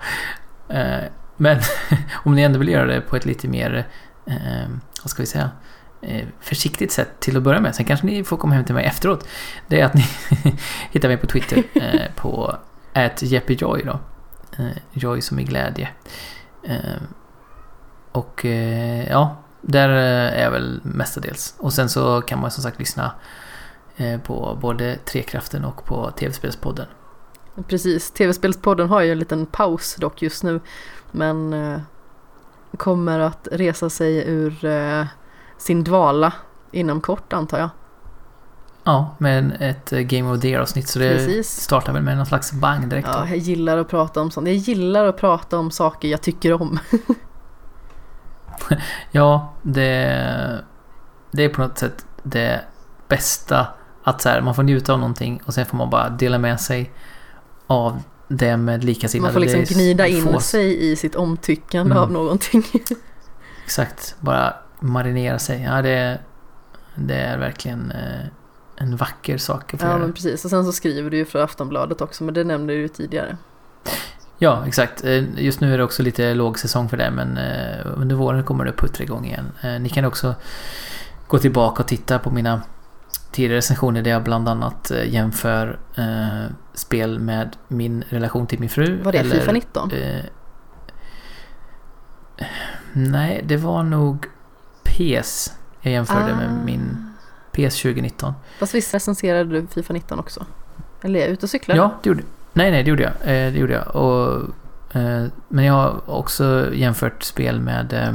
[0.70, 1.04] eh,
[1.38, 1.60] men
[2.14, 3.88] om ni ändå vill göra det på ett lite mer,
[4.26, 4.70] eh,
[5.04, 5.52] vad ska vi säga,
[6.02, 7.76] eh, försiktigt sätt till att börja med.
[7.76, 9.28] Sen kanske ni får komma hem till mig efteråt.
[9.68, 10.06] Det är att ni
[10.92, 12.56] hittar mig på Twitter eh, på
[13.20, 14.00] @jeppyjoy då.
[14.58, 15.90] Eh, joy som i glädje.
[16.64, 17.02] Eh,
[18.12, 18.46] och
[19.10, 21.56] ja, där eh, är jag väl mestadels.
[21.58, 23.12] Och sen så kan man som sagt lyssna
[23.98, 26.86] eh, på både Trekraften och på TV-spelspodden.
[27.68, 30.60] Precis, tv-spelspodden har ju en liten paus dock just nu.
[31.12, 31.80] Men eh,
[32.78, 34.60] kommer att resa sig ur
[35.58, 36.34] sin dvala
[36.72, 37.70] inom kort antar jag.
[38.84, 40.88] Ja, med ett Game of the Year-avsnitt.
[40.88, 41.62] Så det Precis.
[41.62, 43.08] startar väl med någon slags bang direkt.
[43.14, 44.48] Ja, jag gillar att prata om sånt.
[44.48, 46.80] Jag gillar att prata om saker jag tycker om.
[49.12, 50.64] Ja, det,
[51.32, 52.62] det är på något sätt det
[53.08, 53.68] bästa.
[54.04, 56.60] Att så här, man får njuta av någonting och sen får man bara dela med
[56.62, 56.92] sig
[57.68, 59.28] av det med likasinnade.
[59.28, 62.04] Man får liksom gnida in få- sig i sitt omtyckande Mm.
[62.04, 62.64] av någonting.
[63.66, 65.62] Exakt, bara marinera sig.
[65.62, 66.20] Ja, det,
[66.96, 68.26] det är verkligen eh,
[68.76, 70.44] en vacker sak få Ja, men precis.
[70.46, 73.38] Och sen så skriver du ju för Aftonbladet också, men det nämnde du ju tidigare.
[74.42, 75.04] Ja, exakt.
[75.06, 78.44] Eh, Just nu är det också lite låg säsong för det, men eh, under våren
[78.44, 79.52] kommer det puttra igång igen.
[79.62, 80.36] Eh, Ni kan också
[81.28, 82.62] gå tillbaka och titta på mina
[83.32, 89.02] tidigare recensioner där jag bland annat jämför eh, spel med min relation till min fru.
[89.04, 89.92] Var det eller, Fifa 19?
[89.92, 90.26] eh,
[92.94, 94.26] nej, det var nog
[94.84, 96.66] PS jag jämförde med Ah.
[96.66, 97.06] min
[97.52, 98.34] PS 2019.
[98.60, 100.46] Fast visst recenserade du Fifa 19 också?
[101.02, 101.76] Eller är jag ute och cyklar?
[101.76, 102.24] Ja, det gjorde
[102.54, 103.12] Nej, nej, det gjorde jag.
[103.12, 103.96] Eh, det gjorde jag.
[103.96, 104.42] Och,
[104.96, 107.94] eh, men jag har också jämfört spel med...
[107.94, 108.14] Eh,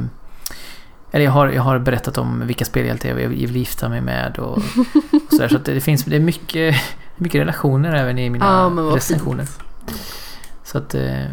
[1.12, 4.56] eller jag har, jag har berättat om vilka spelhjältar jag vill gifta mig med och,
[4.56, 4.62] och
[5.30, 5.48] sådär.
[5.48, 6.76] Så det, finns det är mycket,
[7.16, 8.44] mycket relationer även i mina
[8.76, 9.44] Ja, recensioner.
[9.44, 9.60] fint.
[10.64, 11.24] Så att eh,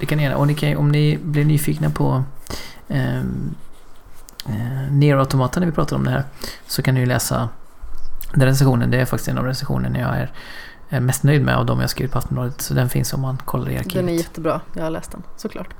[0.00, 0.36] det kan ni gärna.
[0.36, 2.24] Och ni kan, om ni blir nyfikna på
[2.88, 6.24] eh, eh, Nier-automaten när vi pratar om det här
[6.66, 7.48] så kan ni ju läsa
[8.34, 8.90] den recensionen.
[8.90, 10.30] Det är faktiskt en av recensionerna jag är,
[10.96, 12.60] är mest nöjd med av de jag skrivit på Aftonbladet.
[12.60, 13.94] Så den finns om man kollar i arkivet.
[13.94, 14.60] Den är jättebra.
[14.74, 15.74] Jag har läst den, såklart.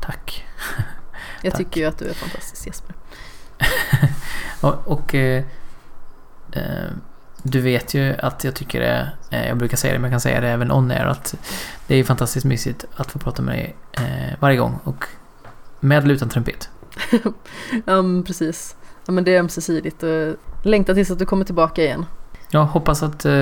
[0.00, 0.44] Tack.
[1.42, 1.58] Jag Tack.
[1.58, 2.94] tycker ju att du är fantastisk Jesper.
[4.60, 5.44] Och, och eh,
[6.52, 6.90] eh,
[7.42, 10.20] du vet ju att jag tycker det, eh, jag brukar säga det men jag kan
[10.20, 11.34] säga det även on air att
[11.86, 15.04] det är fantastiskt mysigt att få prata med dig eh, varje gång och
[15.80, 16.70] med eller utan trumpet.
[17.84, 18.76] Ja, men precis.
[19.06, 20.02] Ja, men det är ömsesidigt.
[20.02, 22.06] och Längtar tills att du kommer tillbaka igen.
[22.54, 23.32] Jag hoppas att eh,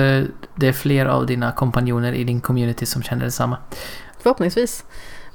[0.55, 3.57] det är fler av dina kompanjoner i din community som känner detsamma.
[4.19, 4.85] Förhoppningsvis.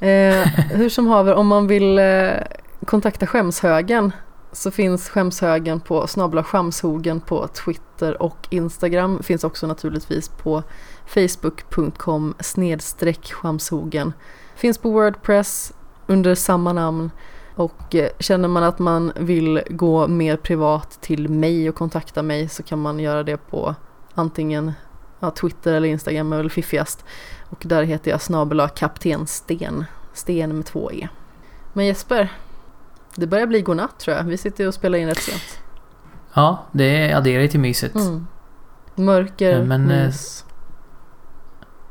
[0.00, 2.30] Eh, hur som haver, om man vill eh,
[2.86, 4.12] kontakta Skämshögen
[4.52, 9.22] så finns Skämshögen på snabla Skamshogen på Twitter och Instagram.
[9.22, 10.62] Finns också naturligtvis på
[11.06, 14.12] facebook.com snedstreck Skamshogen.
[14.56, 15.72] Finns på Wordpress
[16.06, 17.10] under samma namn.
[17.58, 22.48] Och eh, känner man att man vill gå mer privat till mig och kontakta mig
[22.48, 23.74] så kan man göra det på
[24.14, 24.72] antingen
[25.20, 27.04] ja, Twitter eller Instagram är väl fiffigast.
[27.50, 29.84] Och där heter jag snabel kapten Sten.
[30.12, 31.08] Sten med två E.
[31.72, 32.32] Men Jesper,
[33.14, 34.24] det börjar bli godnatt tror jag.
[34.24, 35.60] Vi sitter och spelar in rätt sent.
[36.34, 37.94] Ja, det adderar ju till myset.
[37.94, 38.26] Mm.
[38.94, 40.44] Mörker, Ja, men, eh, mys.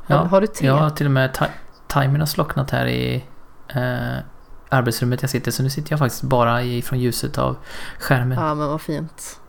[0.06, 0.66] Ja, har, har du te?
[0.66, 1.50] Jag har till och med ti-
[1.86, 3.24] timern har slocknat här i
[3.68, 4.18] eh,
[4.68, 7.56] arbetsrummet jag sitter så nu sitter jag faktiskt bara ifrån ljuset av
[7.98, 8.38] skärmen.
[8.38, 9.40] Ja, men vad fint.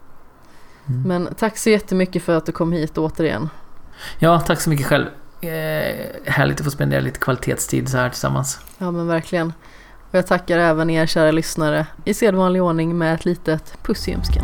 [0.88, 1.02] Mm.
[1.02, 3.50] Men tack så jättemycket för att du kom hit återigen.
[4.20, 5.06] Ja, tack så mycket själv.
[5.42, 5.50] Eh,
[6.26, 8.60] härligt att få spendera lite kvalitetstid så här tillsammans.
[8.78, 9.54] Ja, men verkligen.
[10.10, 14.12] Och jag tackar även er kära lyssnare i sedvanlig ordning med ett litet puss i
[14.12, 14.44] ljumsken.